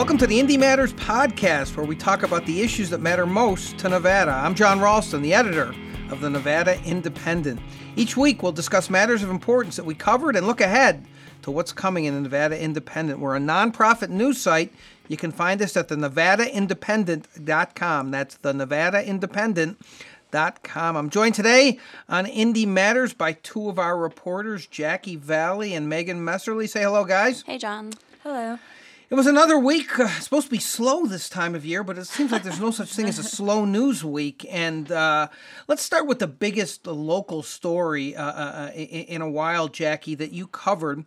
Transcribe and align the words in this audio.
Welcome 0.00 0.16
to 0.16 0.26
the 0.26 0.40
Indy 0.40 0.56
Matters 0.56 0.94
podcast, 0.94 1.76
where 1.76 1.84
we 1.84 1.94
talk 1.94 2.22
about 2.22 2.46
the 2.46 2.62
issues 2.62 2.88
that 2.88 3.02
matter 3.02 3.26
most 3.26 3.76
to 3.80 3.90
Nevada. 3.90 4.30
I'm 4.30 4.54
Jon 4.54 4.80
Ralston, 4.80 5.20
the 5.20 5.34
editor 5.34 5.74
of 6.08 6.22
the 6.22 6.30
Nevada 6.30 6.82
Independent. 6.84 7.60
Each 7.96 8.16
week, 8.16 8.42
we'll 8.42 8.52
discuss 8.52 8.88
matters 8.88 9.22
of 9.22 9.28
importance 9.28 9.76
that 9.76 9.84
we 9.84 9.94
covered 9.94 10.36
and 10.36 10.46
look 10.46 10.62
ahead 10.62 11.04
to 11.42 11.50
what's 11.50 11.74
coming 11.74 12.06
in 12.06 12.14
the 12.14 12.22
Nevada 12.22 12.58
Independent. 12.58 13.20
We're 13.20 13.36
a 13.36 13.40
nonprofit 13.40 14.08
news 14.08 14.40
site. 14.40 14.72
You 15.08 15.18
can 15.18 15.32
find 15.32 15.60
us 15.60 15.76
at 15.76 15.88
the 15.88 15.96
nevadaindependent.com. 15.96 18.10
That's 18.10 18.38
the 18.38 18.54
nevadaindependent.com. 18.54 20.96
I'm 20.96 21.10
joined 21.10 21.34
today 21.34 21.78
on 22.08 22.24
Indy 22.24 22.64
Matters 22.64 23.12
by 23.12 23.34
two 23.34 23.68
of 23.68 23.78
our 23.78 23.98
reporters, 23.98 24.66
Jackie 24.66 25.16
Valley 25.16 25.74
and 25.74 25.90
Megan 25.90 26.24
Messerly. 26.24 26.70
Say 26.70 26.84
hello, 26.84 27.04
guys. 27.04 27.42
Hey, 27.42 27.58
Jon. 27.58 27.92
Hello. 28.22 28.58
It 29.10 29.16
was 29.16 29.26
another 29.26 29.58
week. 29.58 29.98
Uh, 29.98 30.06
supposed 30.20 30.46
to 30.46 30.52
be 30.52 30.60
slow 30.60 31.04
this 31.04 31.28
time 31.28 31.56
of 31.56 31.66
year, 31.66 31.82
but 31.82 31.98
it 31.98 32.04
seems 32.04 32.30
like 32.30 32.44
there's 32.44 32.60
no 32.60 32.70
such 32.70 32.92
thing 32.92 33.06
as 33.06 33.18
a 33.18 33.24
slow 33.24 33.64
news 33.64 34.04
week. 34.04 34.46
And 34.48 34.92
uh, 34.92 35.26
let's 35.66 35.82
start 35.82 36.06
with 36.06 36.20
the 36.20 36.28
biggest 36.28 36.86
local 36.86 37.42
story 37.42 38.14
uh, 38.14 38.24
uh, 38.24 38.70
in, 38.72 38.86
in, 38.86 39.20
a 39.20 39.28
while, 39.28 39.66
Jackie, 39.66 40.14
that 40.14 40.30
you 40.30 40.46
covered. 40.46 41.04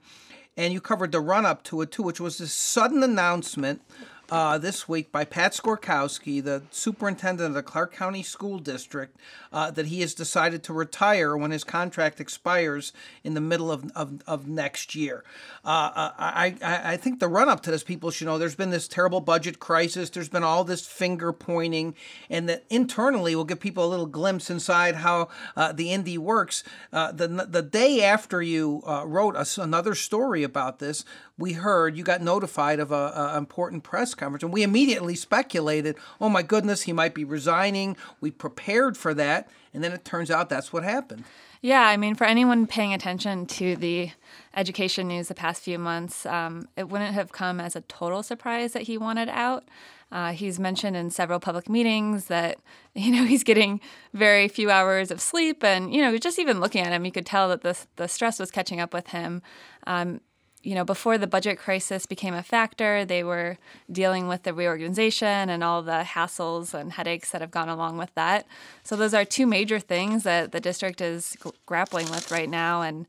And 0.57 0.73
you 0.73 0.81
covered 0.81 1.13
the 1.13 1.21
run 1.21 1.45
up 1.45 1.63
to 1.63 1.81
it, 1.81 1.91
too, 1.91 2.03
which 2.03 2.19
was 2.19 2.39
this 2.39 2.51
sudden 2.51 3.03
announcement 3.03 3.81
uh, 4.29 4.57
this 4.57 4.87
week 4.87 5.11
by 5.11 5.25
Pat 5.25 5.51
Skorkowsky, 5.51 6.43
the 6.43 6.63
superintendent 6.71 7.49
of 7.49 7.53
the 7.53 7.63
Clark 7.63 7.93
County 7.93 8.23
School 8.23 8.57
District, 8.57 9.15
uh, 9.51 9.69
that 9.71 9.87
he 9.87 10.01
has 10.01 10.13
decided 10.13 10.63
to 10.63 10.73
retire 10.73 11.35
when 11.35 11.51
his 11.51 11.63
contract 11.63 12.19
expires 12.19 12.93
in 13.23 13.33
the 13.33 13.41
middle 13.41 13.71
of, 13.71 13.91
of, 13.95 14.21
of 14.25 14.47
next 14.47 14.95
year. 14.95 15.23
Uh, 15.65 15.91
uh 15.93 16.11
I, 16.17 16.55
I, 16.61 16.93
I 16.93 16.97
think 16.97 17.19
the 17.19 17.27
run 17.27 17.49
up 17.49 17.61
to 17.63 17.71
this, 17.71 17.83
people 17.83 18.11
should 18.11 18.27
know 18.27 18.37
there's 18.37 18.55
been 18.55 18.69
this 18.69 18.87
terrible 18.87 19.21
budget 19.21 19.59
crisis, 19.59 20.09
there's 20.09 20.29
been 20.29 20.43
all 20.43 20.63
this 20.63 20.87
finger 20.87 21.33
pointing, 21.33 21.95
and 22.29 22.47
that 22.49 22.63
internally 22.69 23.35
will 23.35 23.43
give 23.43 23.59
people 23.59 23.85
a 23.85 23.87
little 23.91 24.05
glimpse 24.05 24.49
inside 24.49 24.95
how 24.95 25.29
uh, 25.55 25.71
the 25.71 25.91
Indy 25.91 26.17
works. 26.17 26.63
Uh, 26.91 27.11
the, 27.11 27.27
the 27.27 27.61
day 27.61 28.01
after 28.03 28.41
you 28.41 28.81
wrote 29.05 29.35
us 29.35 29.57
another 29.57 29.95
story 29.95 30.43
about 30.43 30.79
this, 30.79 31.03
we 31.37 31.53
heard 31.53 31.97
you 31.97 32.03
got 32.03 32.21
notified 32.21 32.79
of 32.79 32.91
a, 32.91 33.33
important 33.37 33.83
press 33.83 34.13
conference, 34.13 34.43
and 34.43 34.53
we 34.53 34.63
immediately 34.63 35.15
speculated, 35.15 35.97
oh 36.21 36.29
my 36.29 36.43
goodness, 36.43 36.83
he 36.83 36.93
might 36.93 37.15
be 37.15 37.23
resigning. 37.23 37.97
We 38.21 38.31
prepared 38.31 38.97
for 38.97 39.13
that, 39.15 39.49
and 39.73 39.83
then 39.83 39.91
it 39.91 40.05
turns 40.05 40.29
out 40.29 40.49
that's 40.49 40.71
what 40.71 40.83
happened. 40.83 41.23
Yeah, 41.61 41.87
I 41.87 41.95
mean, 41.97 42.15
for 42.15 42.25
anyone 42.25 42.67
paying 42.67 42.93
attention 42.93 43.45
to 43.47 43.75
the 43.77 44.11
education 44.53 45.07
news 45.07 45.29
the 45.29 45.33
past 45.33 45.63
few 45.63 45.79
months, 45.79 46.25
um, 46.25 46.67
it 46.75 46.89
wouldn't 46.89 47.13
have 47.13 47.31
come 47.31 47.59
as 47.59 47.75
a 47.75 47.81
total 47.81 48.21
surprise 48.21 48.73
that 48.73 48.83
he 48.83 48.97
wanted 48.97 49.29
out. 49.29 49.63
Uh, 50.11 50.33
he's 50.33 50.59
mentioned 50.59 50.95
in 50.95 51.09
several 51.09 51.39
public 51.39 51.67
meetings 51.67 52.25
that 52.25 52.59
you 52.93 53.11
know 53.11 53.23
he's 53.25 53.43
getting 53.43 53.81
very 54.13 54.47
few 54.47 54.69
hours 54.69 55.09
of 55.09 55.19
sleep, 55.19 55.63
and 55.63 55.93
you 55.93 56.01
know 56.01 56.15
just 56.17 56.37
even 56.37 56.59
looking 56.59 56.85
at 56.85 56.91
him, 56.91 57.05
you 57.05 57.11
could 57.11 57.25
tell 57.25 57.49
that 57.49 57.61
the 57.61 57.75
the 57.95 58.07
stress 58.07 58.37
was 58.39 58.51
catching 58.51 58.79
up 58.79 58.93
with 58.93 59.07
him. 59.07 59.41
Um, 59.87 60.21
you 60.63 60.75
know, 60.75 60.85
before 60.85 61.17
the 61.17 61.27
budget 61.27 61.59
crisis 61.59 62.05
became 62.05 62.33
a 62.33 62.41
factor, 62.41 63.03
they 63.03 63.21
were 63.21 63.57
dealing 63.91 64.29
with 64.29 64.43
the 64.43 64.53
reorganization 64.53 65.49
and 65.49 65.61
all 65.61 65.81
the 65.81 66.05
hassles 66.07 66.73
and 66.73 66.93
headaches 66.93 67.31
that 67.31 67.41
have 67.41 67.51
gone 67.51 67.67
along 67.67 67.97
with 67.97 68.13
that. 68.15 68.47
So 68.81 68.95
those 68.95 69.13
are 69.13 69.25
two 69.25 69.45
major 69.45 69.77
things 69.77 70.23
that 70.23 70.53
the 70.53 70.61
district 70.61 71.01
is 71.01 71.37
grappling 71.65 72.09
with 72.09 72.31
right 72.31 72.49
now. 72.49 72.81
And, 72.81 73.05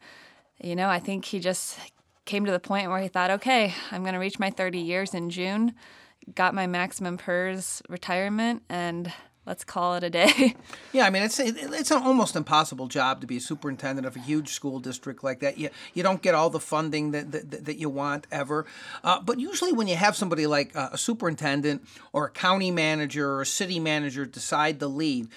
you 0.61 0.75
know, 0.75 0.89
I 0.89 0.99
think 0.99 1.25
he 1.27 1.39
just 1.39 1.79
came 2.25 2.45
to 2.45 2.53
the 2.53 2.59
point 2.59 2.91
where 2.91 3.01
he 3.01 3.09
thought, 3.09 3.31
okay, 3.31 3.73
I'm 3.93 4.03
going 4.03 4.15
to 4.15 4.21
reach 4.21 4.41
my 4.41 4.51
30 4.51 4.81
years 4.81 5.15
in 5.15 5.31
June, 5.31 5.75
got 6.35 6.55
my 6.55 6.67
maximum 6.67 7.19
PERS 7.19 7.83
retirement, 7.89 8.63
and 8.69 9.13
let's 9.47 9.65
call 9.65 9.95
it 9.95 10.05
a 10.05 10.11
day. 10.11 10.57
yeah, 10.93 11.07
I 11.07 11.11
mean 11.11 11.23
it's 11.23 11.39
it's 11.39 11.91
an 11.91 12.03
almost 12.03 12.37
impossible 12.37 12.89
job 12.89 13.21
to 13.21 13.27
be 13.27 13.37
a 13.37 13.41
superintendent 13.41 14.07
of 14.07 14.17
a 14.17 14.21
huge 14.21 14.51
school 14.51 14.81
district 14.81 15.23
like 15.25 15.41
that. 15.41 15.59
You 15.59 15.71
you 15.93 16.03
don't 16.03 16.23
get 16.23 16.35
all 16.35 16.51
the 16.51 16.61
funding 16.61 17.11
that 17.13 17.33
that, 17.33 17.65
that 17.65 17.77
you 17.77 17.89
want 17.89 18.27
ever. 18.31 18.67
Uh, 19.03 19.21
but 19.21 19.39
usually 19.39 19.73
when 19.73 19.87
you 19.87 19.97
have 19.97 20.17
somebody 20.17 20.47
like 20.47 20.75
a 20.75 20.99
superintendent 20.99 21.87
or 22.13 22.27
a 22.27 22.31
county 22.31 22.71
manager 22.71 23.31
or 23.31 23.43
a 23.43 23.47
city 23.47 23.81
manager 23.81 24.25
decide 24.25 24.81
to 24.81 24.87
leave, 24.87 25.29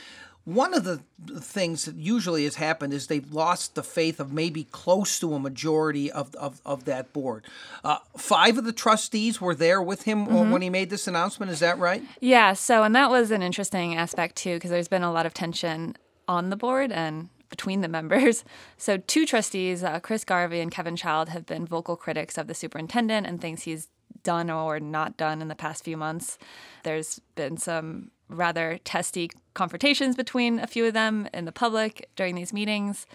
one 0.47 0.73
of 0.73 0.85
the 0.85 1.01
things 1.41 1.83
that 1.83 1.97
usually 1.97 2.45
has 2.45 2.55
happened 2.55 2.93
is 2.93 3.07
they've 3.07 3.33
lost 3.33 3.75
the 3.75 3.83
faith 3.83 4.17
of 4.17 4.31
maybe 4.31 4.63
close 4.63 5.19
to 5.19 5.33
a 5.33 5.39
majority 5.39 6.09
of, 6.09 6.33
of, 6.35 6.61
of 6.65 6.85
that 6.85 7.11
board. 7.11 7.45
Uh, 7.83 7.97
five 8.15 8.57
of 8.57 8.63
the 8.63 8.71
trustees 8.71 9.41
were 9.41 9.53
there 9.53 9.81
with 9.81 10.03
him 10.03 10.25
mm-hmm. 10.25 10.49
when 10.49 10.61
he 10.61 10.69
made 10.69 10.89
this 10.89 11.05
announcement. 11.05 11.51
Is 11.51 11.59
that 11.59 11.77
right? 11.79 12.01
Yeah. 12.21 12.53
So, 12.53 12.83
and 12.83 12.95
that 12.95 13.09
was 13.09 13.29
an 13.31 13.43
interesting 13.43 13.95
aspect 13.95 14.37
too, 14.37 14.53
because 14.53 14.69
there's 14.69 14.87
been 14.87 15.03
a 15.03 15.11
lot 15.11 15.25
of 15.25 15.33
tension 15.33 15.97
on 16.29 16.49
the 16.49 16.55
board 16.55 16.93
and 16.93 17.27
between 17.49 17.81
the 17.81 17.89
members. 17.89 18.45
So, 18.79 18.97
two 18.97 19.25
trustees, 19.25 19.83
uh, 19.83 19.99
Chris 19.99 20.23
Garvey 20.23 20.61
and 20.61 20.71
Kevin 20.71 20.95
Child, 20.95 21.29
have 21.29 21.45
been 21.45 21.65
vocal 21.65 21.97
critics 21.97 22.37
of 22.37 22.47
the 22.47 22.53
superintendent 22.53 23.25
and 23.25 23.41
things 23.41 23.63
he's 23.63 23.89
done 24.23 24.49
or 24.49 24.79
not 24.79 25.17
done 25.17 25.41
in 25.41 25.47
the 25.47 25.55
past 25.55 25.83
few 25.83 25.97
months. 25.97 26.37
There's 26.83 27.19
been 27.35 27.57
some 27.57 28.11
rather 28.29 28.79
testy 28.83 29.29
confrontations 29.57 30.15
between 30.15 30.59
a 30.59 30.67
few 30.67 30.85
of 30.85 30.93
them 30.93 31.27
in 31.33 31.45
the 31.45 31.51
public 31.51 32.09
during 32.15 32.35
these 32.35 32.53
meetings. 32.53 33.07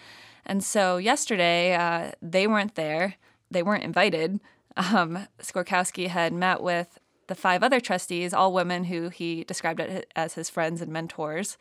And 0.45 0.63
so 0.63 0.97
yesterday, 0.97 1.73
uh, 1.73 2.11
they 2.21 2.45
weren't 2.47 2.75
there. 2.75 3.15
They 3.49 3.63
weren't 3.63 3.83
invited. 3.83 4.39
Um, 4.75 5.27
Skorkowsky 5.39 6.07
had 6.07 6.33
met 6.33 6.61
with 6.61 6.99
the 7.27 7.35
five 7.35 7.63
other 7.63 7.79
trustees, 7.79 8.33
all 8.33 8.51
women 8.51 8.83
who 8.83 9.07
he 9.07 9.45
described 9.45 9.81
as 10.15 10.33
his 10.33 10.49
friends 10.49 10.81
and 10.81 10.91
mentors. 10.91 11.57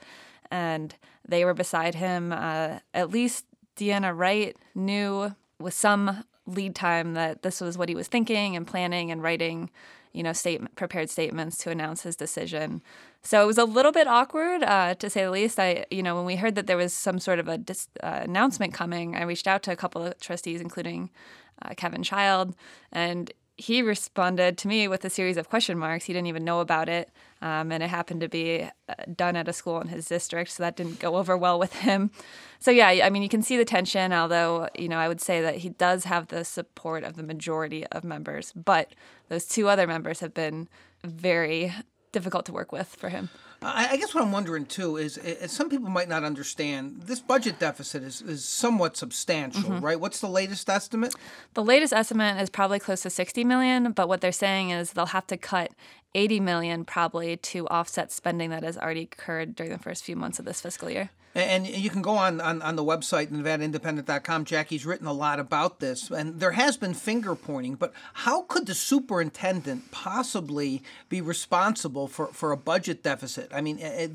And 0.50 0.94
they 1.26 1.44
were 1.44 1.54
beside 1.54 1.94
him. 1.94 2.32
Uh, 2.32 2.80
at 2.92 3.10
least 3.10 3.46
Deanna 3.76 4.12
Wright 4.16 4.56
knew 4.74 5.34
with 5.60 5.74
some 5.74 6.24
lead 6.46 6.74
time 6.74 7.14
that 7.14 7.42
this 7.42 7.60
was 7.60 7.78
what 7.78 7.88
he 7.88 7.94
was 7.94 8.08
thinking 8.08 8.56
and 8.56 8.66
planning 8.66 9.12
and 9.12 9.22
writing, 9.22 9.70
you 10.12 10.22
know, 10.22 10.32
statement 10.32 10.76
prepared 10.76 11.10
statements 11.10 11.56
to 11.58 11.70
announce 11.70 12.02
his 12.02 12.16
decision. 12.16 12.82
So 13.22 13.42
it 13.42 13.46
was 13.46 13.58
a 13.58 13.64
little 13.64 13.92
bit 13.92 14.06
awkward, 14.06 14.62
uh, 14.62 14.94
to 14.94 15.08
say 15.08 15.24
the 15.24 15.30
least. 15.30 15.58
I, 15.58 15.86
you 15.90 16.02
know, 16.02 16.16
when 16.16 16.24
we 16.24 16.36
heard 16.36 16.54
that 16.56 16.66
there 16.66 16.76
was 16.76 16.92
some 16.92 17.18
sort 17.18 17.38
of 17.38 17.48
a 17.48 17.58
dis- 17.58 17.88
uh, 18.02 18.20
announcement 18.22 18.74
coming, 18.74 19.14
I 19.16 19.22
reached 19.22 19.46
out 19.46 19.62
to 19.64 19.72
a 19.72 19.76
couple 19.76 20.04
of 20.04 20.18
trustees, 20.20 20.60
including 20.60 21.10
uh, 21.62 21.74
Kevin 21.76 22.02
Child, 22.02 22.54
and 22.90 23.32
he 23.62 23.80
responded 23.80 24.58
to 24.58 24.66
me 24.66 24.88
with 24.88 25.04
a 25.04 25.10
series 25.10 25.36
of 25.36 25.48
question 25.48 25.78
marks. 25.78 26.04
He 26.04 26.12
didn't 26.12 26.26
even 26.26 26.44
know 26.44 26.58
about 26.58 26.88
it, 26.88 27.10
um, 27.40 27.70
and 27.70 27.80
it 27.80 27.88
happened 27.88 28.20
to 28.22 28.28
be 28.28 28.68
uh, 28.88 28.94
done 29.14 29.36
at 29.36 29.46
a 29.46 29.52
school 29.52 29.80
in 29.80 29.86
his 29.86 30.06
district, 30.06 30.50
so 30.50 30.64
that 30.64 30.74
didn't 30.74 30.98
go 30.98 31.16
over 31.16 31.36
well 31.36 31.60
with 31.60 31.72
him. 31.74 32.10
So 32.58 32.72
yeah, 32.72 32.88
I 32.88 33.08
mean, 33.08 33.22
you 33.22 33.28
can 33.28 33.42
see 33.42 33.56
the 33.56 33.64
tension. 33.64 34.12
Although 34.12 34.68
you 34.76 34.88
know, 34.88 34.98
I 34.98 35.06
would 35.06 35.20
say 35.20 35.40
that 35.42 35.58
he 35.58 35.68
does 35.68 36.04
have 36.04 36.26
the 36.26 36.44
support 36.44 37.04
of 37.04 37.14
the 37.14 37.22
majority 37.22 37.86
of 37.86 38.02
members, 38.02 38.52
but 38.52 38.94
those 39.28 39.46
two 39.46 39.68
other 39.68 39.86
members 39.86 40.18
have 40.20 40.34
been 40.34 40.68
very 41.04 41.72
difficult 42.12 42.46
to 42.46 42.52
work 42.52 42.72
with 42.72 42.88
for 42.88 43.08
him. 43.08 43.30
I, 43.64 43.96
guess 43.96 44.14
what 44.14 44.24
I'm 44.24 44.32
wondering 44.32 44.66
too 44.66 44.96
is, 44.96 45.18
is, 45.18 45.52
some 45.52 45.70
people 45.70 45.88
might 45.88 46.08
not 46.08 46.24
understand 46.24 47.02
this 47.04 47.20
budget 47.20 47.58
deficit 47.58 48.02
is, 48.02 48.20
is 48.20 48.44
somewhat 48.44 48.96
substantial, 48.96 49.62
mm-hmm. 49.62 49.84
right? 49.84 50.00
What's 50.00 50.20
the 50.20 50.28
latest 50.28 50.68
estimate? 50.68 51.14
The 51.54 51.62
latest 51.62 51.92
estimate 51.92 52.40
is 52.40 52.50
probably 52.50 52.78
close 52.80 53.02
to 53.02 53.10
60 53.10 53.44
million, 53.44 53.92
but 53.92 54.08
what 54.08 54.20
they're 54.20 54.32
saying 54.32 54.70
is 54.70 54.92
they'll 54.92 55.06
have 55.06 55.26
to 55.28 55.36
cut 55.36 55.72
80 56.14 56.40
million 56.40 56.84
probably 56.84 57.36
to 57.36 57.66
offset 57.68 58.12
spending 58.12 58.50
that 58.50 58.62
has 58.62 58.76
already 58.76 59.02
occurred 59.02 59.54
during 59.54 59.72
the 59.72 59.78
first 59.78 60.04
few 60.04 60.16
months 60.16 60.38
of 60.38 60.44
this 60.44 60.60
fiscal 60.60 60.90
year. 60.90 61.10
And 61.34 61.66
you 61.66 61.88
can 61.88 62.02
go 62.02 62.10
on, 62.10 62.42
on, 62.42 62.60
on 62.60 62.76
the 62.76 62.84
website, 62.84 63.28
NevadaIndependent.com. 63.28 64.44
Jackie's 64.44 64.84
written 64.84 65.06
a 65.06 65.14
lot 65.14 65.40
about 65.40 65.80
this, 65.80 66.10
and 66.10 66.38
there 66.38 66.52
has 66.52 66.76
been 66.76 66.92
finger 66.92 67.34
pointing, 67.34 67.74
but 67.74 67.94
how 68.12 68.42
could 68.42 68.66
the 68.66 68.74
superintendent 68.74 69.90
possibly 69.90 70.82
be 71.08 71.22
responsible 71.22 72.06
for, 72.06 72.26
for 72.26 72.52
a 72.52 72.56
budget 72.56 73.02
deficit? 73.02 73.50
I 73.54 73.62
mean, 73.62 73.78
eh, 73.80 74.08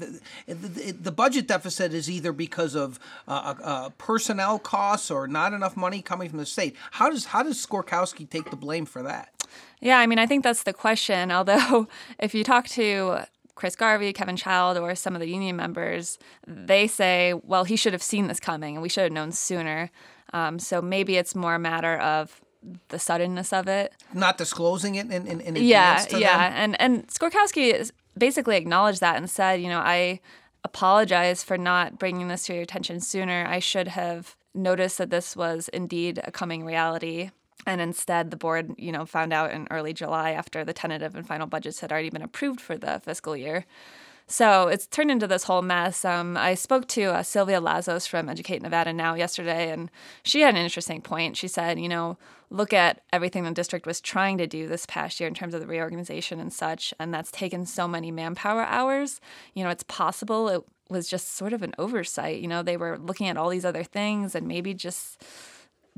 eh, 0.47 0.53
the, 0.53 0.91
the 0.91 1.11
budget 1.11 1.47
deficit 1.47 1.91
is 1.91 2.07
either 2.07 2.31
because 2.31 2.75
of 2.75 2.99
uh, 3.27 3.55
uh, 3.63 3.89
personnel 3.97 4.59
costs 4.59 5.09
or 5.09 5.27
not 5.27 5.53
enough 5.53 5.75
money 5.75 6.03
coming 6.03 6.29
from 6.29 6.37
the 6.37 6.45
state. 6.45 6.75
How 6.91 7.09
does, 7.09 7.25
how 7.25 7.41
does 7.41 7.65
Skorkowsky 7.65 8.29
take 8.29 8.51
the 8.51 8.55
blame 8.55 8.85
for 8.85 9.01
that? 9.01 9.36
Yeah, 9.81 9.99
I 9.99 10.07
mean, 10.07 10.19
I 10.19 10.25
think 10.25 10.43
that's 10.43 10.63
the 10.63 10.73
question. 10.73 11.31
Although, 11.37 11.87
if 12.19 12.33
you 12.33 12.43
talk 12.43 12.67
to 12.69 13.19
Chris 13.55 13.75
Garvey, 13.75 14.13
Kevin 14.13 14.37
Child, 14.37 14.77
or 14.77 14.95
some 14.95 15.15
of 15.15 15.19
the 15.19 15.27
union 15.27 15.55
members, 15.55 16.17
they 16.45 16.87
say, 16.87 17.33
well, 17.33 17.63
he 17.63 17.75
should 17.75 17.93
have 17.93 18.03
seen 18.03 18.27
this 18.27 18.39
coming 18.39 18.75
and 18.75 18.81
we 18.81 18.89
should 18.89 19.03
have 19.03 19.11
known 19.11 19.31
sooner. 19.31 19.89
Um, 20.33 20.59
so 20.59 20.81
maybe 20.81 21.17
it's 21.17 21.35
more 21.35 21.55
a 21.55 21.59
matter 21.59 21.97
of 21.97 22.41
the 22.89 22.99
suddenness 22.99 23.53
of 23.53 23.67
it. 23.67 23.93
Not 24.13 24.37
disclosing 24.37 24.95
it 24.95 25.09
in, 25.11 25.25
in, 25.27 25.41
in 25.41 25.55
yeah, 25.55 26.05
yeah. 26.11 26.49
Them. 26.49 26.53
And, 26.55 26.81
and 26.81 27.07
Skorkowsky 27.07 27.89
basically 28.17 28.57
acknowledged 28.57 29.01
that 29.01 29.17
and 29.17 29.29
said, 29.29 29.61
you 29.61 29.69
know, 29.69 29.79
I 29.79 30.19
apologize 30.63 31.43
for 31.43 31.57
not 31.57 31.97
bringing 31.97 32.27
this 32.27 32.45
to 32.47 32.53
your 32.53 32.63
attention 32.63 32.99
sooner. 32.99 33.45
I 33.47 33.59
should 33.59 33.87
have 33.89 34.35
noticed 34.53 34.97
that 34.97 35.09
this 35.09 35.35
was 35.35 35.69
indeed 35.69 36.19
a 36.23 36.31
coming 36.31 36.65
reality 36.65 37.31
And 37.67 37.81
instead, 37.81 38.31
the 38.31 38.37
board, 38.37 38.73
you 38.77 38.93
know, 38.93 39.05
found 39.05 39.33
out 39.33 39.51
in 39.51 39.67
early 39.69 39.93
July 39.93 40.31
after 40.31 40.63
the 40.63 40.73
tentative 40.73 41.15
and 41.15 41.27
final 41.27 41.47
budgets 41.47 41.81
had 41.81 41.91
already 41.91 42.09
been 42.09 42.21
approved 42.21 42.61
for 42.61 42.77
the 42.77 43.01
fiscal 43.03 43.35
year. 43.35 43.65
So 44.25 44.69
it's 44.69 44.87
turned 44.87 45.11
into 45.11 45.27
this 45.27 45.43
whole 45.43 45.61
mess. 45.61 46.05
Um, 46.05 46.37
I 46.37 46.53
spoke 46.55 46.87
to 46.89 47.03
uh, 47.03 47.23
Sylvia 47.23 47.59
Lazos 47.59 48.07
from 48.07 48.29
Educate 48.29 48.61
Nevada 48.61 48.93
Now 48.93 49.15
yesterday, 49.15 49.69
and 49.69 49.91
she 50.23 50.41
had 50.41 50.55
an 50.55 50.61
interesting 50.61 51.01
point. 51.01 51.35
She 51.35 51.49
said, 51.49 51.77
you 51.77 51.89
know, 51.89 52.17
look 52.49 52.71
at 52.71 53.01
everything 53.11 53.43
the 53.43 53.51
district 53.51 53.85
was 53.85 53.99
trying 53.99 54.37
to 54.37 54.47
do 54.47 54.67
this 54.67 54.85
past 54.85 55.19
year 55.19 55.27
in 55.27 55.33
terms 55.33 55.53
of 55.53 55.59
the 55.59 55.67
reorganization 55.67 56.39
and 56.39 56.51
such, 56.51 56.93
and 56.99 57.13
that's 57.13 57.31
taken 57.31 57.65
so 57.65 57.85
many 57.85 58.11
manpower 58.11 58.63
hours. 58.63 59.19
You 59.53 59.65
know, 59.65 59.69
it's 59.69 59.83
possible 59.83 60.47
it 60.47 60.61
was 60.89 61.09
just 61.09 61.35
sort 61.35 61.51
of 61.51 61.63
an 61.63 61.73
oversight. 61.77 62.41
You 62.41 62.47
know, 62.47 62.63
they 62.63 62.77
were 62.77 62.97
looking 62.97 63.27
at 63.27 63.37
all 63.37 63.49
these 63.49 63.65
other 63.65 63.83
things 63.83 64.35
and 64.35 64.47
maybe 64.47 64.73
just 64.73 65.21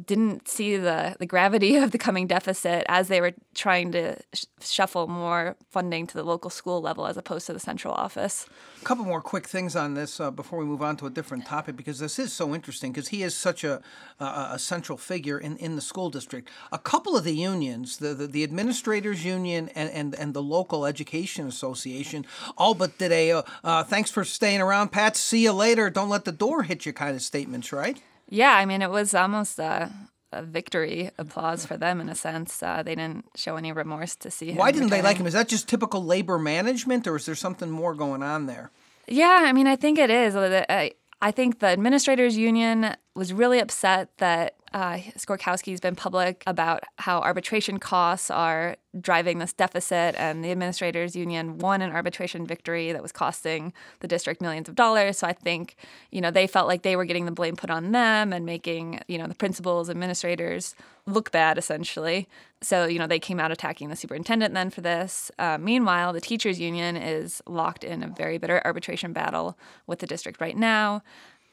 didn't 0.06 0.48
see 0.48 0.78
the, 0.78 1.16
the 1.19 1.25
gravity 1.25 1.75
of 1.84 1.92
the 1.92 1.98
coming 1.98 2.28
deficit 2.28 2.86
as 2.88 3.07
they 3.07 3.22
were 3.22 3.34
trying 3.54 3.92
to 3.92 4.18
sh- 4.34 4.46
shuffle 4.62 5.07
more 5.07 5.56
funding 5.69 6.07
to 6.07 6.13
the 6.16 6.24
local 6.24 6.50
school 6.50 6.81
level 6.81 7.06
as 7.06 7.18
opposed 7.18 7.48
to 7.48 7.54
the 7.54 7.60
central 7.60 7.94
office. 7.94 8.48
A 8.81 8.86
couple 8.86 9.06
more 9.06 9.22
quick 9.22 9.48
things 9.48 9.75
on 9.75 9.94
this 9.94 10.19
uh, 10.19 10.31
before 10.31 10.60
we 10.60 10.66
move 10.66 10.81
on 10.81 10.98
to 10.98 11.06
a 11.06 11.10
different 11.10 11.46
topic 11.46 11.75
because 11.75 12.00
this 12.00 12.18
is 12.19 12.31
so 12.31 12.56
interesting 12.56 12.92
because 12.92 13.10
he 13.10 13.24
is 13.24 13.36
such 13.36 13.63
a, 13.63 13.81
a, 14.19 14.57
central 14.60 14.98
figure 14.98 15.38
in, 15.38 15.57
in 15.57 15.75
the 15.75 15.81
school 15.81 16.10
district. 16.10 16.50
A 16.72 16.78
couple 16.78 17.18
of 17.18 17.24
the 17.24 17.36
unions, 17.36 17.98
the, 17.98 18.13
the, 18.13 18.28
the 18.28 18.44
administrators 18.44 19.25
union 19.25 19.69
and, 19.75 19.90
and, 19.92 20.16
and 20.16 20.34
the 20.34 20.42
local 20.42 20.86
education 20.86 21.48
association, 21.48 22.25
all 22.57 22.74
but 22.74 22.98
did 22.98 23.12
a 23.12 23.31
uh, 23.31 23.42
uh, 23.63 23.84
thanks 23.84 24.12
for 24.12 24.24
staying 24.24 24.62
around, 24.62 24.92
Pat, 24.92 25.16
see 25.16 25.44
you 25.44 25.54
later, 25.54 25.90
don't 25.90 26.10
let 26.10 26.25
the 26.25 26.31
door 26.31 26.63
hit 26.63 26.86
you 26.86 26.94
kind 26.94 27.16
of 27.16 27.22
statements, 27.22 27.72
right? 27.72 28.01
Yeah, 28.30 28.54
I 28.54 28.66
mean, 28.66 28.81
it 28.81 28.92
was 28.92 29.14
almost 29.14 29.60
a, 29.60 29.92
a 30.31 30.44
victory 30.44 31.10
applause 31.18 31.66
for 31.66 31.78
them 31.78 32.00
in 32.00 32.10
a 32.10 32.16
sense. 32.16 32.62
Uh, 32.62 32.84
they 32.84 32.96
didn't 32.96 33.26
show 33.36 33.56
any 33.56 33.72
remorse 33.72 34.16
to 34.18 34.31
see 34.31 34.52
him. 34.52 34.58
Why 34.58 34.72
didn't 34.72 34.86
retiring. 34.86 35.04
they 35.04 35.10
like 35.10 35.18
him? 35.18 35.28
Is 35.28 35.34
that 35.34 35.50
just 35.50 35.68
typical 35.68 36.04
labor 36.04 36.38
management, 36.38 37.08
or 37.08 37.16
is 37.16 37.26
there 37.26 37.36
something 37.36 37.70
more 37.70 37.96
going 37.96 38.24
on 38.24 38.46
there? 38.46 38.72
Yeah, 39.08 39.42
I 39.44 39.54
mean, 39.54 39.66
I 39.66 39.76
think 39.76 39.98
it 39.98 40.12
is. 40.12 40.36
I, 40.36 40.92
I 41.21 41.31
think 41.31 41.60
the 41.60 41.68
administrators 41.68 42.38
union 42.38 42.95
was 43.13 43.33
really 43.33 43.60
upset 43.60 44.10
that 44.18 44.56
uh, 44.74 45.00
Skorkowsky's 45.18 45.80
been 45.80 45.95
public 45.95 46.44
about 46.45 46.83
how 46.98 47.19
arbitration 47.19 47.80
costs 47.80 48.30
are 48.30 48.77
driving 49.01 49.39
this 49.39 49.51
deficit, 49.51 50.16
and 50.16 50.44
the 50.44 50.51
administrators 50.51 51.16
union 51.16 51.57
won 51.57 51.81
an 51.81 51.92
arbitration 51.92 52.45
victory 52.45 52.92
that 52.92 53.01
was 53.01 53.12
costing 53.12 53.74
the 54.00 54.07
district 54.07 54.42
millions 54.42 54.69
of 54.69 54.75
dollars. 54.75 55.18
So 55.18 55.27
I 55.27 55.33
think, 55.33 55.75
you 56.12 56.21
know, 56.21 56.31
they 56.31 56.48
felt 56.48 56.68
like 56.68 56.83
they 56.83 56.95
were 56.95 57.06
getting 57.06 57.25
the 57.25 57.31
blame 57.31 57.56
put 57.56 57.69
on 57.69 57.92
them 57.92 58.31
and 58.31 58.45
making, 58.45 59.01
you 59.07 59.18
know, 59.18 59.27
the 59.27 59.36
principals, 59.36 59.89
administrators 59.89 60.75
look 61.12 61.32
bad 61.32 61.58
essentially. 61.58 62.28
So, 62.62 62.86
you 62.86 63.00
know, 63.00 63.08
they 63.08 63.20
came 63.20 63.40
out 63.40 63.52
attacking 63.52 63.90
the 63.90 63.96
superintendent 63.96 64.54
then 64.54 64.70
for 64.70 64.82
this. 64.82 65.32
Uh, 65.40 65.58
meanwhile, 65.58 66.14
the 66.14 66.22
teachers 66.22 66.60
union 66.60 66.98
is 66.98 67.42
locked 67.48 67.84
in 67.84 68.04
a 68.04 68.08
very 68.08 68.38
bitter 68.38 68.62
arbitration 68.66 69.14
battle 69.14 69.58
with 69.88 70.00
the 70.00 70.08
district 70.08 70.42
right 70.42 70.58
now. 70.58 71.02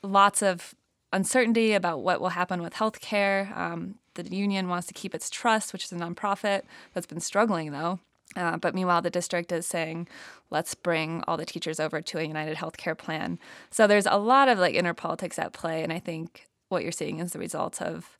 Lots 0.02 0.42
of 0.42 0.74
uncertainty 1.12 1.72
about 1.72 2.02
what 2.02 2.20
will 2.20 2.30
happen 2.30 2.62
with 2.62 2.74
healthcare. 2.74 3.56
Um, 3.56 3.96
the 4.14 4.24
union 4.34 4.68
wants 4.68 4.86
to 4.88 4.94
keep 4.94 5.14
its 5.14 5.30
trust, 5.30 5.72
which 5.72 5.84
is 5.84 5.92
a 5.92 5.96
nonprofit 5.96 6.62
that's 6.92 7.06
been 7.06 7.20
struggling 7.20 7.72
though. 7.72 8.00
Uh, 8.34 8.56
but 8.56 8.74
meanwhile, 8.74 9.00
the 9.00 9.10
district 9.10 9.50
is 9.52 9.66
saying, 9.66 10.08
let's 10.50 10.74
bring 10.74 11.22
all 11.26 11.36
the 11.36 11.46
teachers 11.46 11.80
over 11.80 12.02
to 12.02 12.18
a 12.18 12.22
united 12.22 12.56
healthcare 12.56 12.96
plan. 12.96 13.38
So 13.70 13.86
there's 13.86 14.06
a 14.06 14.18
lot 14.18 14.48
of 14.48 14.58
like 14.58 14.74
inner 14.74 14.94
politics 14.94 15.38
at 15.38 15.52
play. 15.52 15.82
And 15.82 15.92
I 15.92 15.98
think 15.98 16.46
what 16.68 16.82
you're 16.82 16.92
seeing 16.92 17.18
is 17.20 17.32
the 17.32 17.38
result 17.38 17.80
of 17.80 18.18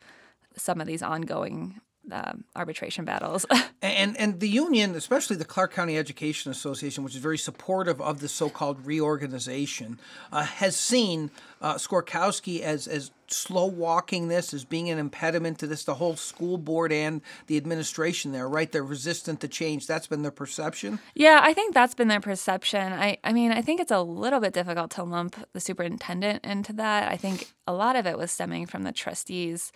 some 0.56 0.81
of 0.81 0.87
these 0.87 1.03
ongoing 1.03 1.81
um, 2.11 2.44
arbitration 2.55 3.05
battles. 3.05 3.47
and 3.82 4.17
and 4.17 4.41
the 4.41 4.49
union, 4.49 4.94
especially 4.94 5.37
the 5.37 5.44
Clark 5.44 5.73
County 5.73 5.99
Education 5.99 6.50
Association, 6.50 7.05
which 7.05 7.14
is 7.14 7.20
very 7.20 7.38
supportive 7.38 8.00
of 8.00 8.20
the 8.20 8.29
so-called 8.29 8.85
reorganization, 8.87 9.99
uh, 10.32 10.44
has 10.44 10.76
seen 10.76 11.31
uh, 11.61 11.75
Skorkowsky 11.75 12.61
as 12.61 12.87
as 12.87 13.11
slow 13.28 13.67
walking 13.67 14.28
this, 14.28 14.55
as 14.55 14.64
being 14.64 14.90
an 14.90 14.99
impediment 14.99 15.58
to 15.61 15.67
this. 15.67 15.84
The 15.84 15.94
whole 15.94 16.17
school 16.17 16.58
board 16.58 16.93
and 16.93 17.20
the 17.46 17.56
administration 17.56 18.32
there, 18.32 18.49
right? 18.49 18.70
They're 18.70 18.82
resistant 18.82 19.40
to 19.40 19.49
change. 19.49 19.87
That's 19.87 20.06
been 20.06 20.23
their 20.23 20.31
perception. 20.31 20.99
Yeah, 21.14 21.40
I 21.43 21.52
think 21.52 21.75
that's 21.75 21.94
been 21.94 22.08
their 22.08 22.20
perception. 22.20 22.93
I 22.93 23.19
I 23.25 23.32
mean, 23.32 23.52
I 23.52 23.62
think 23.62 23.81
it's 23.81 23.93
a 23.93 24.00
little 24.00 24.40
bit 24.40 24.52
difficult 24.52 24.90
to 24.93 25.05
lump 25.05 25.37
the 25.52 25.61
superintendent 25.61 26.44
into 26.44 26.73
that. 26.75 27.11
I 27.11 27.17
think 27.17 27.52
a 27.67 27.73
lot 27.73 27.96
of 27.96 28.06
it 28.06 28.19
was 28.19 28.31
stemming 28.31 28.67
from 28.67 28.82
the 28.82 28.93
trustees 28.93 29.73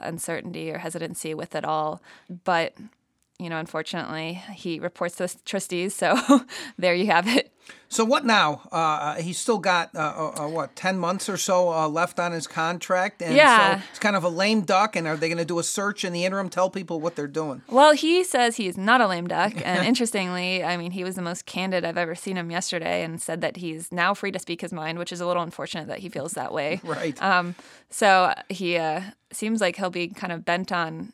uncertainty 0.00 0.70
or 0.70 0.78
hesitancy 0.78 1.34
with 1.34 1.54
it 1.54 1.64
all. 1.64 2.02
But, 2.44 2.74
you 3.38 3.50
know, 3.50 3.58
unfortunately, 3.58 4.34
he 4.54 4.78
reports 4.78 5.16
to 5.16 5.26
the 5.26 5.34
trustees. 5.44 5.94
So 5.94 6.16
there 6.78 6.94
you 6.94 7.06
have 7.06 7.26
it. 7.26 7.50
So 7.88 8.04
what 8.04 8.24
now? 8.24 8.68
Uh, 8.72 9.16
he's 9.16 9.38
still 9.38 9.58
got 9.58 9.94
uh, 9.94 9.98
uh, 9.98 10.44
uh 10.44 10.48
what 10.48 10.74
ten 10.74 10.98
months 10.98 11.28
or 11.28 11.36
so 11.36 11.72
uh, 11.72 11.88
left 11.88 12.18
on 12.18 12.32
his 12.32 12.46
contract, 12.46 13.22
and 13.22 13.34
yeah. 13.34 13.76
so 13.76 13.82
it's 13.90 13.98
kind 13.98 14.16
of 14.16 14.24
a 14.24 14.28
lame 14.28 14.62
duck. 14.62 14.96
And 14.96 15.06
are 15.06 15.16
they 15.16 15.28
going 15.28 15.38
to 15.38 15.44
do 15.44 15.58
a 15.58 15.62
search 15.62 16.04
in 16.04 16.12
the 16.12 16.24
interim? 16.24 16.48
Tell 16.48 16.68
people 16.70 17.00
what 17.00 17.14
they're 17.14 17.28
doing. 17.28 17.62
Well, 17.68 17.92
he 17.92 18.24
says 18.24 18.56
he's 18.56 18.76
not 18.76 19.00
a 19.00 19.06
lame 19.06 19.28
duck, 19.28 19.52
and 19.64 19.86
interestingly, 19.86 20.64
I 20.64 20.76
mean, 20.76 20.90
he 20.90 21.04
was 21.04 21.14
the 21.14 21.22
most 21.22 21.46
candid 21.46 21.84
I've 21.84 21.98
ever 21.98 22.14
seen 22.14 22.36
him 22.36 22.50
yesterday, 22.50 23.04
and 23.04 23.22
said 23.22 23.40
that 23.42 23.58
he's 23.58 23.92
now 23.92 24.12
free 24.12 24.32
to 24.32 24.38
speak 24.38 24.60
his 24.60 24.72
mind, 24.72 24.98
which 24.98 25.12
is 25.12 25.20
a 25.20 25.26
little 25.26 25.42
unfortunate 25.42 25.86
that 25.88 26.00
he 26.00 26.08
feels 26.08 26.32
that 26.32 26.52
way. 26.52 26.80
Right. 26.94 27.20
Um. 27.20 27.56
So 27.90 28.34
he 28.48 28.76
uh, 28.76 29.00
seems 29.32 29.60
like 29.60 29.76
he'll 29.76 29.90
be 29.90 30.08
kind 30.08 30.32
of 30.32 30.44
bent 30.44 30.70
on 30.70 31.12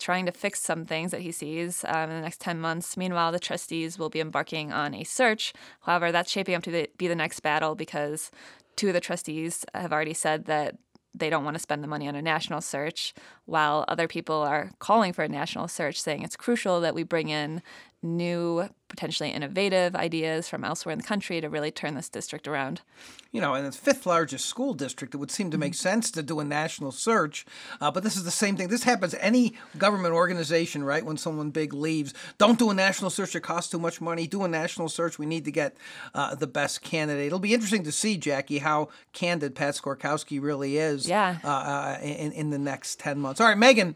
trying 0.00 0.26
to 0.26 0.32
fix 0.32 0.60
some 0.60 0.84
things 0.84 1.12
that 1.12 1.20
he 1.20 1.30
sees 1.30 1.84
um, 1.86 2.10
in 2.10 2.16
the 2.16 2.22
next 2.22 2.40
10 2.40 2.58
months. 2.58 2.96
Meanwhile, 2.96 3.30
the 3.30 3.38
trustees 3.38 3.98
will 3.98 4.10
be 4.10 4.20
embarking 4.20 4.72
on 4.72 4.94
a 4.94 5.04
search. 5.04 5.52
However, 5.82 6.10
that's 6.10 6.30
shaping 6.30 6.54
up 6.54 6.62
to 6.64 6.88
be 6.96 7.06
the 7.06 7.14
next 7.14 7.40
battle 7.40 7.74
because 7.74 8.30
two 8.76 8.88
of 8.88 8.94
the 8.94 9.00
trustees 9.00 9.64
have 9.74 9.92
already 9.92 10.14
said 10.14 10.46
that 10.46 10.76
they 11.14 11.28
don't 11.28 11.44
want 11.44 11.54
to 11.54 11.62
spend 11.62 11.82
the 11.82 11.88
money 11.88 12.08
on 12.08 12.14
a 12.14 12.22
national 12.22 12.60
search, 12.60 13.14
while 13.44 13.84
other 13.88 14.06
people 14.06 14.36
are 14.36 14.70
calling 14.78 15.12
for 15.12 15.22
a 15.22 15.28
national 15.28 15.68
search, 15.68 16.00
saying 16.00 16.22
it's 16.22 16.36
crucial 16.36 16.80
that 16.80 16.94
we 16.94 17.02
bring 17.02 17.28
in 17.28 17.62
new, 18.02 18.66
potentially 18.88 19.30
innovative 19.30 19.94
ideas 19.94 20.48
from 20.48 20.64
elsewhere 20.64 20.92
in 20.92 20.98
the 20.98 21.04
country 21.04 21.40
to 21.40 21.48
really 21.48 21.70
turn 21.70 21.94
this 21.94 22.08
district 22.08 22.48
around. 22.48 22.80
You 23.30 23.40
know, 23.40 23.54
and 23.54 23.66
it's 23.66 23.76
fifth 23.76 24.06
largest 24.06 24.46
school 24.46 24.74
district. 24.74 25.14
It 25.14 25.18
would 25.18 25.30
seem 25.30 25.50
to 25.52 25.58
make 25.58 25.72
mm-hmm. 25.72 25.88
sense 25.88 26.10
to 26.12 26.22
do 26.22 26.40
a 26.40 26.44
national 26.44 26.90
search, 26.90 27.46
uh, 27.80 27.90
but 27.90 28.02
this 28.02 28.16
is 28.16 28.24
the 28.24 28.30
same 28.30 28.56
thing. 28.56 28.68
This 28.68 28.82
happens 28.82 29.14
any 29.20 29.54
government 29.78 30.14
organization, 30.14 30.82
right? 30.82 31.04
When 31.04 31.16
someone 31.16 31.50
big 31.50 31.72
leaves, 31.72 32.12
don't 32.38 32.58
do 32.58 32.70
a 32.70 32.74
national 32.74 33.10
search. 33.10 33.36
It 33.36 33.40
costs 33.40 33.70
too 33.70 33.78
much 33.78 34.00
money. 34.00 34.26
Do 34.26 34.42
a 34.42 34.48
national 34.48 34.88
search. 34.88 35.18
We 35.18 35.26
need 35.26 35.44
to 35.44 35.52
get 35.52 35.76
uh, 36.14 36.34
the 36.34 36.48
best 36.48 36.82
candidate. 36.82 37.26
It'll 37.26 37.38
be 37.38 37.54
interesting 37.54 37.84
to 37.84 37.92
see, 37.92 38.16
Jackie, 38.16 38.58
how 38.58 38.88
candid 39.12 39.54
Pat 39.54 39.74
Skorkowsky 39.74 40.42
really 40.42 40.78
is. 40.78 41.08
Yeah. 41.08 41.38
Uh, 41.44 41.48
uh 41.48 41.98
in 42.02 42.32
in 42.32 42.50
the 42.50 42.58
next 42.58 42.98
ten 42.98 43.18
months. 43.18 43.40
All 43.40 43.46
right, 43.46 43.58
Megan. 43.58 43.94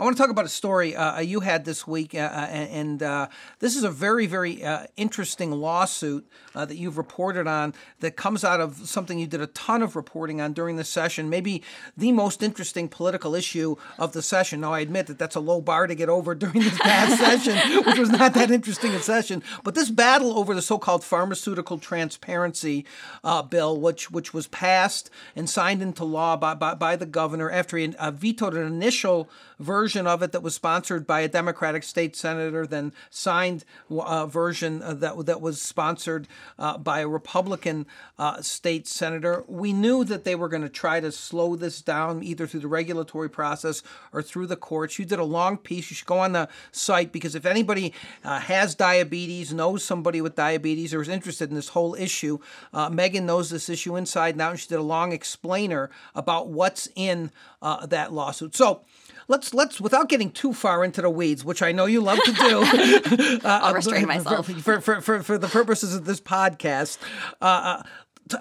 I 0.00 0.02
want 0.02 0.16
to 0.16 0.22
talk 0.22 0.30
about 0.30 0.46
a 0.46 0.48
story 0.48 0.96
uh, 0.96 1.18
uh 1.18 1.20
you 1.20 1.40
had 1.40 1.66
this 1.66 1.86
week, 1.86 2.14
uh, 2.14 2.20
uh 2.20 2.46
and 2.48 3.02
uh, 3.02 3.28
this 3.58 3.76
is 3.76 3.84
a 3.84 3.90
very, 3.90 4.26
very 4.26 4.64
uh, 4.64 4.86
interesting 4.96 5.50
lawsuit 5.50 6.26
that 6.54 6.74
you've 6.74 6.96
reported 6.96 7.46
on 7.46 7.74
that 8.00 8.16
comes 8.16 8.42
out 8.42 8.60
of 8.60 8.76
something 8.88 9.18
you 9.18 9.26
did 9.26 9.42
a 9.42 9.46
ton 9.48 9.82
of 9.82 9.96
reporting 9.96 10.40
on 10.40 10.54
during 10.54 10.76
the 10.76 10.84
session, 10.84 11.28
maybe 11.28 11.62
the 11.98 12.12
most 12.12 12.42
interesting 12.42 12.88
political 12.88 13.34
issue 13.34 13.76
of 13.98 14.12
the 14.12 14.22
session. 14.22 14.62
Now, 14.62 14.72
I 14.72 14.80
admit 14.80 15.06
that 15.06 15.18
that's 15.18 15.36
a 15.36 15.40
low 15.40 15.60
bar 15.60 15.86
to 15.86 15.94
get 15.94 16.08
over 16.08 16.34
during 16.42 16.60
this 16.60 16.78
past 16.78 17.20
session, 17.44 17.84
which 17.84 17.98
was 17.98 18.10
not 18.10 18.32
that 18.34 18.50
interesting 18.50 18.94
a 18.94 19.00
session, 19.00 19.42
but 19.64 19.74
this 19.74 19.90
battle 19.90 20.38
over 20.38 20.54
the 20.54 20.62
so-called 20.62 21.04
pharmaceutical 21.04 21.76
transparency 21.76 22.86
bill, 23.50 23.78
which 23.78 24.10
which 24.10 24.32
was 24.32 24.46
passed 24.46 25.10
and 25.36 25.50
signed 25.50 25.82
into 25.82 26.04
law 26.04 26.38
by, 26.38 26.54
by, 26.54 26.74
by 26.74 26.96
the 26.96 27.06
governor 27.06 27.50
after 27.50 27.76
he 27.76 27.94
vetoed 28.12 28.54
an 28.54 28.66
initial 28.66 29.28
version 29.58 29.89
of 29.96 30.22
it 30.22 30.32
that 30.32 30.42
was 30.42 30.54
sponsored 30.54 31.06
by 31.06 31.20
a 31.20 31.28
Democratic 31.28 31.82
state 31.82 32.14
senator, 32.16 32.66
then 32.66 32.92
signed 33.10 33.64
uh, 33.90 34.26
version 34.26 34.82
uh, 34.82 34.94
that 34.94 35.26
that 35.26 35.40
was 35.40 35.60
sponsored 35.60 36.28
uh, 36.58 36.78
by 36.78 37.00
a 37.00 37.08
Republican 37.08 37.86
uh, 38.18 38.40
state 38.42 38.86
senator. 38.86 39.44
We 39.46 39.72
knew 39.72 40.04
that 40.04 40.24
they 40.24 40.34
were 40.34 40.48
going 40.48 40.62
to 40.62 40.68
try 40.68 41.00
to 41.00 41.12
slow 41.12 41.56
this 41.56 41.82
down 41.82 42.22
either 42.22 42.46
through 42.46 42.60
the 42.60 42.68
regulatory 42.68 43.28
process 43.28 43.82
or 44.12 44.22
through 44.22 44.46
the 44.46 44.56
courts. 44.56 44.98
You 44.98 45.04
did 45.04 45.18
a 45.18 45.24
long 45.24 45.56
piece. 45.56 45.90
You 45.90 45.94
should 45.94 46.06
go 46.06 46.18
on 46.18 46.32
the 46.32 46.48
site 46.72 47.12
because 47.12 47.34
if 47.34 47.46
anybody 47.46 47.92
uh, 48.24 48.40
has 48.40 48.74
diabetes, 48.74 49.52
knows 49.52 49.84
somebody 49.84 50.20
with 50.20 50.34
diabetes, 50.34 50.94
or 50.94 51.02
is 51.02 51.08
interested 51.08 51.50
in 51.50 51.56
this 51.56 51.68
whole 51.68 51.94
issue, 51.94 52.38
uh, 52.72 52.88
Megan 52.88 53.26
knows 53.26 53.50
this 53.50 53.68
issue 53.68 53.96
inside 53.96 54.34
and 54.34 54.42
out. 54.42 54.50
And 54.52 54.60
she 54.60 54.68
did 54.68 54.78
a 54.78 54.82
long 54.82 55.12
explainer 55.12 55.90
about 56.14 56.48
what's 56.48 56.88
in 56.94 57.30
that 57.60 58.12
lawsuit. 58.12 58.54
So 58.54 58.82
let's 59.30 59.54
let's 59.54 59.80
without 59.80 60.08
getting 60.08 60.30
too 60.30 60.52
far 60.52 60.84
into 60.84 61.00
the 61.00 61.08
weeds, 61.08 61.44
which 61.44 61.62
I 61.62 61.72
know 61.72 61.86
you 61.86 62.00
love 62.02 62.18
to 62.24 62.32
do. 62.32 63.40
uh, 63.44 63.60
I'll 63.62 63.74
restrain 63.74 64.06
myself 64.06 64.46
for, 64.46 64.80
for, 64.80 65.00
for, 65.00 65.22
for, 65.22 65.38
the 65.38 65.48
purposes 65.48 65.94
of 65.94 66.04
this 66.04 66.20
podcast. 66.20 66.98
Uh, 67.40 67.44
uh 67.44 67.82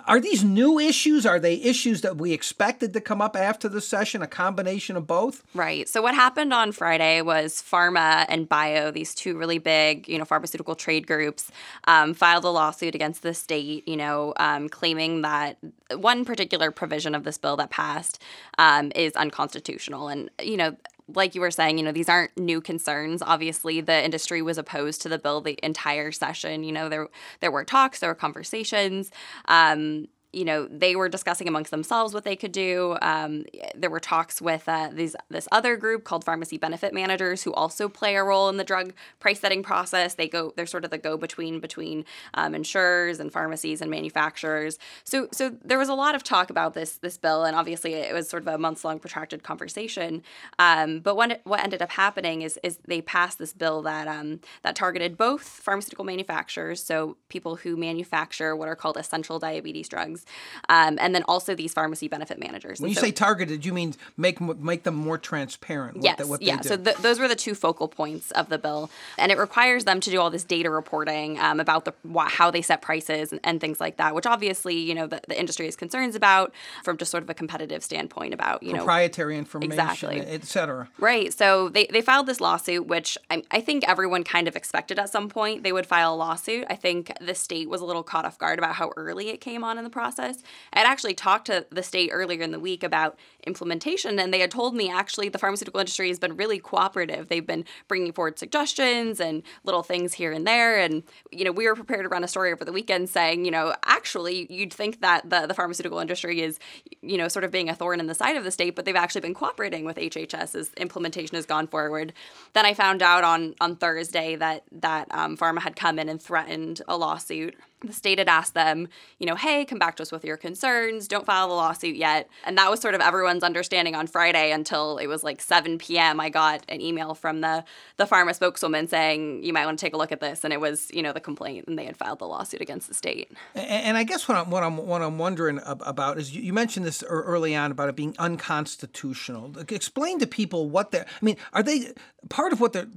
are 0.07 0.19
these 0.19 0.43
new 0.43 0.79
issues? 0.79 1.25
Are 1.25 1.39
they 1.39 1.55
issues 1.55 2.01
that 2.01 2.17
we 2.17 2.33
expected 2.33 2.93
to 2.93 3.01
come 3.01 3.21
up 3.21 3.35
after 3.35 3.69
the 3.69 3.81
session? 3.81 4.21
A 4.21 4.27
combination 4.27 4.95
of 4.95 5.07
both? 5.07 5.43
Right. 5.53 5.87
So 5.87 6.01
what 6.01 6.15
happened 6.15 6.53
on 6.53 6.71
Friday 6.71 7.21
was 7.21 7.61
Pharma 7.61 8.25
and 8.29 8.47
Bio, 8.47 8.91
these 8.91 9.13
two 9.15 9.37
really 9.37 9.57
big, 9.57 10.07
you 10.07 10.17
know, 10.17 10.25
pharmaceutical 10.25 10.75
trade 10.75 11.07
groups, 11.07 11.51
um, 11.85 12.13
filed 12.13 12.45
a 12.45 12.49
lawsuit 12.49 12.95
against 12.95 13.21
the 13.21 13.33
state, 13.33 13.87
you 13.87 13.97
know, 13.97 14.33
um, 14.37 14.69
claiming 14.69 15.21
that 15.21 15.57
one 15.95 16.25
particular 16.25 16.71
provision 16.71 17.15
of 17.15 17.23
this 17.23 17.37
bill 17.37 17.57
that 17.57 17.69
passed 17.69 18.21
um, 18.57 18.91
is 18.95 19.13
unconstitutional. 19.13 20.07
And 20.07 20.29
you 20.41 20.57
know, 20.57 20.75
like 21.15 21.35
you 21.35 21.41
were 21.41 21.51
saying, 21.51 21.77
you 21.77 21.83
know, 21.83 21.91
these 21.91 22.09
aren't 22.09 22.37
new 22.37 22.61
concerns. 22.61 23.21
Obviously, 23.21 23.81
the 23.81 24.03
industry 24.03 24.41
was 24.41 24.57
opposed 24.57 25.01
to 25.01 25.09
the 25.09 25.19
bill 25.19 25.41
the 25.41 25.57
entire 25.63 26.11
session. 26.11 26.63
You 26.63 26.71
know, 26.71 26.89
there 26.89 27.07
there 27.39 27.51
were 27.51 27.63
talks, 27.63 27.99
there 27.99 28.09
were 28.09 28.15
conversations. 28.15 29.11
Um, 29.47 30.07
you 30.31 30.45
know 30.45 30.67
they 30.67 30.95
were 30.95 31.09
discussing 31.09 31.47
amongst 31.47 31.71
themselves 31.71 32.13
what 32.13 32.23
they 32.23 32.35
could 32.35 32.51
do. 32.51 32.97
Um, 33.01 33.45
there 33.75 33.89
were 33.89 33.99
talks 33.99 34.41
with 34.41 34.69
uh, 34.69 34.89
these 34.93 35.15
this 35.29 35.47
other 35.51 35.75
group 35.75 36.03
called 36.03 36.23
pharmacy 36.23 36.57
benefit 36.57 36.93
managers 36.93 37.43
who 37.43 37.53
also 37.53 37.89
play 37.89 38.15
a 38.15 38.23
role 38.23 38.47
in 38.49 38.57
the 38.57 38.63
drug 38.63 38.93
price 39.19 39.39
setting 39.39 39.63
process. 39.63 40.13
They 40.13 40.27
go 40.27 40.53
they're 40.55 40.67
sort 40.67 40.85
of 40.85 40.91
the 40.91 40.99
go 40.99 41.17
between 41.17 41.59
between 41.59 42.05
um, 42.35 42.53
insurers 42.53 43.19
and 43.19 43.33
pharmacies 43.33 43.81
and 43.81 43.89
manufacturers. 43.89 44.77
So 45.03 45.29
so 45.31 45.55
there 45.63 45.79
was 45.79 45.89
a 45.89 45.95
lot 45.95 46.13
of 46.13 46.23
talk 46.23 46.51
about 46.51 46.75
this 46.75 46.97
this 46.97 47.17
bill, 47.17 47.43
and 47.43 47.55
obviously 47.55 47.95
it 47.95 48.13
was 48.13 48.29
sort 48.29 48.43
of 48.43 48.47
a 48.47 48.57
months 48.59 48.85
long 48.85 48.99
protracted 48.99 49.41
conversation. 49.41 50.21
Um, 50.59 50.99
but 50.99 51.15
what 51.15 51.41
what 51.43 51.63
ended 51.63 51.81
up 51.81 51.91
happening 51.91 52.43
is 52.43 52.59
is 52.61 52.77
they 52.85 53.01
passed 53.01 53.39
this 53.39 53.53
bill 53.53 53.81
that 53.81 54.07
um, 54.07 54.41
that 54.61 54.75
targeted 54.75 55.17
both 55.17 55.41
pharmaceutical 55.41 56.05
manufacturers, 56.05 56.83
so 56.83 57.17
people 57.29 57.55
who 57.55 57.75
manufacture 57.75 58.55
what 58.55 58.67
are 58.67 58.75
called 58.75 58.95
essential 58.95 59.39
diabetes 59.39 59.89
drugs 59.89 60.18
things, 60.23 60.33
um, 60.69 60.97
and 61.01 61.13
then 61.15 61.23
also 61.23 61.55
these 61.55 61.73
pharmacy 61.73 62.07
benefit 62.07 62.39
managers. 62.39 62.79
When 62.79 62.87
And 62.87 62.95
you 62.95 62.99
so- 62.99 63.05
say 63.07 63.11
targeted, 63.11 63.65
you 63.65 63.73
mean 63.73 63.95
make 64.17 64.39
make 64.41 64.83
them 64.83 64.95
more 64.95 65.17
transparent. 65.17 65.97
Yes, 66.01 66.17
they, 66.17 66.23
what 66.23 66.41
yeah. 66.41 66.57
They 66.57 66.61
do. 66.61 66.69
So 66.69 66.77
th- 66.77 66.97
those 66.97 67.19
were 67.19 67.27
the 67.27 67.35
two 67.35 67.55
focal 67.55 67.87
points 67.87 68.31
of 68.31 68.49
the 68.49 68.57
bill, 68.57 68.89
and 69.17 69.31
it 69.31 69.37
requires 69.37 69.83
them 69.85 69.99
to 70.01 70.09
do 70.09 70.19
all 70.19 70.29
this 70.29 70.43
data 70.43 70.69
reporting 70.69 71.39
um, 71.39 71.59
about 71.59 71.85
the 71.85 71.93
wh- 72.13 72.27
how 72.29 72.51
they 72.51 72.61
set 72.61 72.81
prices 72.81 73.31
and, 73.31 73.39
and 73.43 73.61
things 73.61 73.79
like 73.79 73.97
that, 73.97 74.15
which 74.15 74.25
obviously 74.25 74.75
you 74.75 74.93
know 74.95 75.07
the, 75.07 75.21
the 75.27 75.39
industry 75.39 75.65
has 75.65 75.75
concerns 75.75 76.15
about 76.15 76.53
from 76.83 76.97
just 76.97 77.11
sort 77.11 77.23
of 77.23 77.29
a 77.29 77.33
competitive 77.33 77.83
standpoint 77.83 78.33
about 78.33 78.61
you 78.63 78.71
know 78.73 78.79
proprietary 78.79 79.37
information, 79.37 79.71
Exactly. 79.71 80.19
et 80.21 80.43
cetera. 80.45 80.89
Right. 80.99 81.33
So 81.33 81.69
they, 81.69 81.85
they 81.87 82.01
filed 82.01 82.25
this 82.27 82.41
lawsuit, 82.41 82.87
which 82.87 83.17
I, 83.29 83.43
I 83.51 83.61
think 83.61 83.87
everyone 83.87 84.23
kind 84.23 84.47
of 84.47 84.55
expected 84.55 84.99
at 84.99 85.09
some 85.09 85.29
point 85.29 85.63
they 85.63 85.71
would 85.71 85.85
file 85.85 86.13
a 86.13 86.15
lawsuit. 86.15 86.65
I 86.69 86.75
think 86.75 87.11
the 87.21 87.35
state 87.35 87.69
was 87.69 87.81
a 87.81 87.85
little 87.85 88.03
caught 88.03 88.25
off 88.25 88.37
guard 88.37 88.59
about 88.59 88.75
how 88.75 88.91
early 88.97 89.29
it 89.29 89.41
came 89.41 89.63
on 89.63 89.77
in 89.77 89.83
the 89.83 89.89
process. 89.89 90.08
I 90.17 90.79
had 90.79 90.87
actually 90.87 91.13
talked 91.13 91.47
to 91.47 91.65
the 91.69 91.83
state 91.83 92.09
earlier 92.11 92.41
in 92.41 92.51
the 92.51 92.59
week 92.59 92.83
about 92.83 93.19
implementation, 93.45 94.17
and 94.17 94.33
they 94.33 94.39
had 94.39 94.51
told 94.51 94.73
me 94.73 94.89
actually 94.89 95.29
the 95.29 95.37
pharmaceutical 95.37 95.79
industry 95.79 96.07
has 96.07 96.19
been 96.19 96.37
really 96.37 96.59
cooperative. 96.59 97.27
They've 97.27 97.45
been 97.45 97.65
bringing 97.87 98.13
forward 98.13 98.39
suggestions 98.39 99.19
and 99.19 99.43
little 99.63 99.83
things 99.83 100.13
here 100.13 100.31
and 100.31 100.47
there. 100.47 100.79
And, 100.79 101.03
you 101.31 101.43
know, 101.43 101.51
we 101.51 101.67
were 101.67 101.75
prepared 101.75 102.03
to 102.03 102.09
run 102.09 102.23
a 102.23 102.27
story 102.27 102.51
over 102.51 102.65
the 102.65 102.71
weekend 102.71 103.09
saying, 103.09 103.45
you 103.45 103.51
know, 103.51 103.75
actually, 103.85 104.47
you'd 104.51 104.73
think 104.73 105.01
that 105.01 105.29
the, 105.29 105.45
the 105.47 105.53
pharmaceutical 105.53 105.99
industry 105.99 106.41
is, 106.41 106.59
you 107.01 107.17
know, 107.17 107.27
sort 107.27 107.43
of 107.43 107.51
being 107.51 107.69
a 107.69 107.75
thorn 107.75 107.99
in 107.99 108.07
the 108.07 108.15
side 108.15 108.35
of 108.35 108.43
the 108.43 108.51
state, 108.51 108.75
but 108.75 108.85
they've 108.85 108.95
actually 108.95 109.21
been 109.21 109.33
cooperating 109.33 109.85
with 109.85 109.97
HHS 109.97 110.55
as 110.55 110.71
implementation 110.77 111.35
has 111.35 111.45
gone 111.45 111.67
forward. 111.67 112.13
Then 112.53 112.65
I 112.65 112.73
found 112.73 113.01
out 113.01 113.23
on 113.23 113.55
on 113.59 113.75
Thursday 113.75 114.35
that 114.35 114.63
that 114.71 115.07
um, 115.11 115.37
pharma 115.37 115.59
had 115.59 115.75
come 115.75 115.99
in 115.99 116.09
and 116.09 116.21
threatened 116.21 116.81
a 116.87 116.97
lawsuit. 116.97 117.55
The 117.81 117.93
state 117.93 118.17
had 118.17 118.27
asked 118.27 118.53
them, 118.53 118.89
you 119.19 119.25
know, 119.25 119.35
hey, 119.35 119.63
come 119.63 119.79
back 119.79 119.95
to 119.97 120.03
us 120.03 120.11
with 120.11 120.25
your 120.25 120.35
concerns. 120.35 121.07
Don't 121.07 121.25
file 121.25 121.47
the 121.47 121.53
lawsuit 121.53 121.95
yet. 121.95 122.29
And 122.45 122.57
that 122.57 122.69
was 122.69 122.81
sort 122.81 122.93
of 122.93 123.01
everyone's 123.01 123.43
understanding 123.43 123.95
on 123.95 124.05
Friday 124.05 124.51
until 124.51 124.97
it 124.97 125.07
was 125.07 125.23
like 125.23 125.41
7 125.41 125.77
p.m. 125.77 126.19
I 126.19 126.29
got 126.29 126.65
an 126.67 126.81
email 126.81 127.15
from 127.15 127.41
the 127.41 127.63
the 127.97 128.05
pharma 128.05 128.35
spokeswoman 128.35 128.87
saying 128.87 129.43
you 129.43 129.53
might 129.53 129.65
want 129.65 129.79
to 129.79 129.85
take 129.85 129.93
a 129.93 129.97
look 129.97 130.11
at 130.11 130.19
this, 130.19 130.43
and 130.43 130.51
it 130.51 130.59
was 130.59 130.89
you 130.93 131.01
know 131.01 131.13
the 131.13 131.19
complaint, 131.19 131.67
and 131.67 131.77
they 131.77 131.85
had 131.85 131.95
filed 131.95 132.19
the 132.19 132.27
lawsuit 132.27 132.61
against 132.61 132.87
the 132.87 132.93
state. 132.93 133.31
And, 133.55 133.97
I 133.97 134.03
guess 134.03 134.27
what 134.27 134.37
I'm 134.37 134.49
what 134.49 134.63
I'm 134.63 134.77
what 134.77 135.01
I'm 135.01 135.17
wondering 135.17 135.59
about 135.65 136.17
is 136.17 136.35
you, 136.35 136.41
you 136.41 136.53
mentioned 136.53 136.85
this 136.85 137.03
early 137.03 137.55
on 137.55 137.71
about 137.71 137.89
it 137.89 137.95
being 137.95 138.15
unconstitutional. 138.19 139.57
Explain 139.69 140.19
to 140.19 140.27
people 140.27 140.69
what 140.69 140.91
they're. 140.91 141.05
I 141.05 141.25
mean, 141.25 141.37
are 141.53 141.63
they 141.63 141.93
part 142.29 142.53
of 142.53 142.59
what 142.59 142.73
they're? 142.73 142.87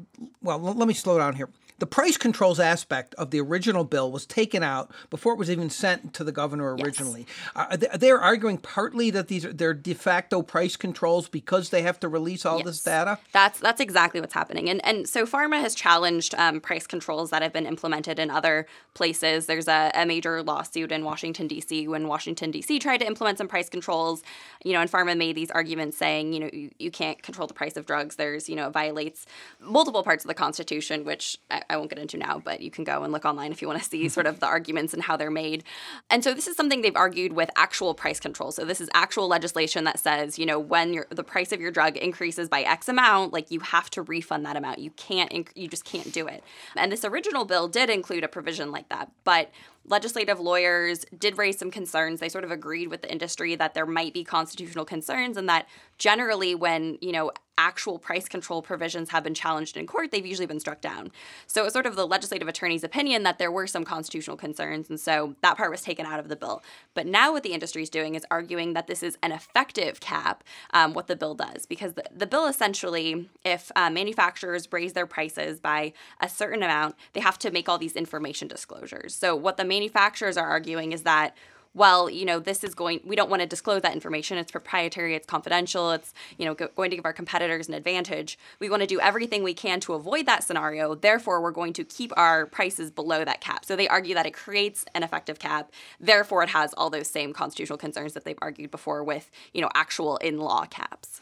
Well, 0.43 0.59
let 0.59 0.89
me 0.89 0.95
slow 0.95 1.19
down 1.19 1.35
here. 1.35 1.49
The 1.83 1.87
price 1.87 2.17
controls 2.17 2.61
aspect 2.61 3.13
of 3.17 3.33
the 3.33 3.41
original 3.41 3.83
bill 3.83 4.13
was 4.13 4.25
taken 4.25 4.63
out 4.63 4.93
before 5.11 5.33
it 5.33 5.37
was 5.37 5.51
even 5.51 5.69
sent 5.69 6.15
to 6.15 6.23
the 6.23 6.31
governor 6.31 6.77
originally. 6.77 7.27
Are 7.57 7.77
they, 7.77 7.89
they're 7.97 8.21
arguing 8.21 8.59
partly 8.59 9.11
that 9.11 9.27
these 9.27 9.45
are 9.45 9.53
they're 9.53 9.75
de 9.75 9.93
facto 9.93 10.43
price 10.43 10.77
controls 10.77 11.29
because 11.29 11.71
they 11.71 11.83
have 11.83 11.99
to 11.99 12.09
release 12.09 12.47
all 12.47 12.63
this 12.63 12.81
data. 12.85 13.19
That's 13.33 13.59
that's 13.59 13.81
exactly 13.81 14.21
what's 14.21 14.33
happening, 14.33 14.71
and 14.71 14.81
and 14.85 15.09
so 15.09 15.27
pharma 15.27 15.61
has 15.61 15.75
challenged 15.75 16.37
um, 16.37 16.61
price 16.61 16.87
controls 16.87 17.31
that 17.31 17.43
have 17.43 17.53
been 17.53 17.67
implemented 17.67 18.21
in 18.21 18.31
other 18.31 18.69
places. 18.95 19.47
There's 19.47 19.67
a, 19.67 19.91
a 19.93 20.07
major 20.07 20.41
lawsuit 20.41 20.93
in 20.93 21.05
Washington 21.05 21.49
D.C. 21.49 21.89
when 21.89 22.07
Washington 22.07 22.53
D.C. 22.53 22.79
tried 22.79 22.99
to 22.99 23.07
implement 23.09 23.39
some 23.39 23.49
price 23.49 23.69
controls, 23.69 24.23
you 24.65 24.73
know, 24.73 24.81
and 24.81 24.89
pharma 24.89 25.17
made 25.17 25.35
these 25.35 25.51
arguments 25.51 25.97
saying, 25.97 26.33
you 26.33 26.39
know, 26.39 26.51
you, 26.53 26.71
you 26.79 26.93
can't 26.93 27.21
control 27.25 27.49
the 27.49 27.55
price 27.55 27.77
of 27.77 27.87
drugs. 27.87 28.15
There's 28.15 28.49
you 28.49 28.55
know 28.55 28.69
it 28.69 28.73
violates 28.73 29.27
multiple 29.59 30.05
parts 30.05 30.23
of 30.23 30.29
the 30.29 30.35
Constitution, 30.35 31.05
which 31.05 31.39
I, 31.51 31.72
I 31.73 31.77
won't 31.77 31.91
get 31.91 31.99
into 31.99 32.19
now, 32.19 32.41
but 32.45 32.61
you 32.61 32.71
can 32.71 32.85
go 32.85 33.03
and 33.03 33.13
look 33.13 33.25
online 33.25 33.51
if 33.51 33.63
you 33.63 33.69
want 33.69 33.83
to 33.83 33.89
see 33.89 34.09
sort 34.09 34.27
of 34.27 34.41
the 34.41 34.47
arguments 34.47 34.93
and 34.93 35.03
how 35.03 35.17
they're 35.17 35.31
made. 35.31 35.65
And 36.11 36.23
so 36.23 36.35
this 36.35 36.47
is 36.47 36.57
something 36.57 36.83
they've 36.83 36.95
argued 36.95 37.33
with 37.33 37.51
actual 37.57 37.95
price 37.95 38.21
control. 38.21 38.53
So 38.53 38.65
this 38.65 38.81
is 38.81 38.91
actual 38.95 39.27
legislation 39.29 39.85
that 39.85 39.99
says, 39.99 40.39
you 40.39 40.47
know, 40.47 40.59
when 40.59 40.93
your 40.93 41.07
the 41.11 41.25
price 41.25 41.53
of 41.53 41.61
your 41.61 41.71
drug 41.71 41.97
increases 41.97 42.49
by 42.49 42.63
X 42.63 42.89
amount, 42.89 43.33
like 43.33 43.51
you 43.51 43.61
have 43.61 43.91
to 43.91 44.03
refund 44.03 44.45
that 44.47 44.57
amount. 44.57 44.79
You 44.79 44.91
can't, 44.91 45.31
inc- 45.33 45.53
you 45.55 45.69
just 45.69 45.85
can't 45.85 46.13
do 46.13 46.27
it. 46.27 46.45
And 46.77 46.93
this 46.93 47.05
original 47.05 47.45
bill 47.45 47.69
did 47.69 47.91
include 47.91 48.25
a 48.25 48.29
provision 48.29 48.71
like 48.71 48.89
that, 48.91 49.11
but 49.25 49.51
legislative 49.87 50.41
lawyers 50.41 51.05
did 51.19 51.39
raise 51.39 51.59
some 51.59 51.71
concerns. 51.71 52.21
They 52.21 52.29
sort 52.29 52.45
of 52.45 52.51
agreed 52.51 52.89
with 52.89 53.03
the 53.03 53.11
industry 53.11 53.55
that 53.57 53.75
there 53.75 53.87
might 53.87 54.15
be 54.15 54.25
constitutional 54.25 54.85
concerns 54.85 55.37
and 55.37 55.49
that 55.49 55.67
generally 55.99 56.55
when, 56.55 56.99
you 57.01 57.13
know, 57.13 57.33
actual 57.59 57.99
price 57.99 58.29
control 58.29 58.63
provisions 58.63 59.11
have 59.11 59.23
been 59.23 59.35
challenged 59.35 59.77
in 59.77 59.87
court, 59.87 60.11
they've 60.11 60.27
usually 60.27 60.47
been 60.47 60.61
struck 60.61 60.81
down. 60.81 61.13
So 61.47 61.61
it 61.61 61.65
was 61.65 61.73
sort 61.73 61.87
of 61.87 61.97
the 61.97 62.07
legislative 62.07 62.49
attorney's 62.49 62.83
opinion 62.83 63.25
that 63.25 63.39
there 63.39 63.53
were 63.53 63.67
some 63.67 63.85
constitutional 63.85 64.37
concerns, 64.37 64.89
and 64.89 64.99
so 64.99 65.37
that 65.43 65.57
part 65.57 65.71
was 65.71 65.83
taken 65.83 66.07
out 66.07 66.19
of 66.19 66.29
the 66.29 66.37
bill. 66.37 66.63
But 66.95 67.07
now 67.07 67.33
what 67.33 67.43
the 67.43 67.53
industry 67.53 67.83
is 67.83 67.91
doing 67.91 68.15
is 68.15 68.25
arguing 68.31 68.73
that 68.73 68.87
this 68.87 69.03
is 69.03 69.19
an 69.23 69.33
effective 69.33 70.01
cap, 70.01 70.43
um, 70.73 70.95
what 70.95 71.09
the 71.09 71.17
bill 71.17 71.35
does, 71.35 71.67
because 71.67 71.93
the, 71.93 72.05
the 72.15 72.27
bill 72.27 72.47
essentially, 72.47 73.29
if 73.45 73.71
uh, 73.77 73.91
manufacturers 73.91 74.67
raise 74.73 74.95
their 74.95 75.07
prices 75.07 75.61
by 75.61 75.93
a 76.21 76.29
certain 76.29 76.63
amount, 76.63 76.97
they 77.13 77.21
have 77.21 77.39
to 77.41 77.51
make 77.51 77.69
all 77.69 77.79
these 77.79 77.95
information 77.95 78.49
disclosures. 78.49 79.15
So 79.15 79.37
what 79.37 79.57
the 79.57 79.65
manufacturers 79.73 80.37
are 80.37 80.49
arguing 80.49 80.93
is 80.93 81.03
that 81.03 81.35
well, 81.75 82.11
you 82.11 82.27
know, 82.27 82.39
this 82.39 82.65
is 82.65 82.75
going, 82.75 83.01
we 83.03 83.17
don't 83.17 83.31
want 83.31 83.41
to 83.41 83.49
disclose 83.49 83.81
that 83.81 83.95
information. 83.95 84.37
It's 84.37 84.53
proprietary, 84.53 85.15
it's 85.15 85.27
confidential, 85.27 85.93
it's, 85.93 86.13
you 86.37 86.45
know, 86.45 86.55
go, 86.55 86.69
going 86.77 86.91
to 86.91 86.97
give 86.97 87.07
our 87.07 87.15
competitors 87.15 87.67
an 87.67 87.73
advantage. 87.73 88.39
We 88.59 88.69
want 88.69 88.83
to 88.83 88.87
do 88.87 89.01
everything 89.01 89.43
we 89.43 89.55
can 89.55 89.81
to 89.81 89.95
avoid 89.95 90.27
that 90.27 90.45
scenario. 90.45 90.95
Therefore, 90.95 91.41
we're 91.41 91.51
going 91.51 91.73
to 91.73 91.85
keep 91.85 92.13
our 92.15 92.45
prices 92.45 92.91
below 92.91 93.25
that 93.25 93.41
cap. 93.41 93.65
So 93.65 93.75
they 93.75 93.89
argue 93.89 94.15
that 94.15 94.27
it 94.27 94.35
creates 94.35 94.85
an 94.95 95.03
effective 95.03 95.39
cap. 95.39 95.73
Therefore, 95.99 96.43
it 96.43 96.51
has 96.51 96.75
all 96.75 96.91
those 96.91 97.09
same 97.09 97.33
constitutional 97.33 97.79
concerns 97.79 98.13
that 98.13 98.27
they've 98.27 98.39
argued 98.43 98.71
before 98.71 99.03
with, 99.03 99.31
you 99.55 99.63
know, 99.63 99.71
actual 99.75 100.19
in 100.19 100.39
law 100.41 100.67
caps. 100.67 101.22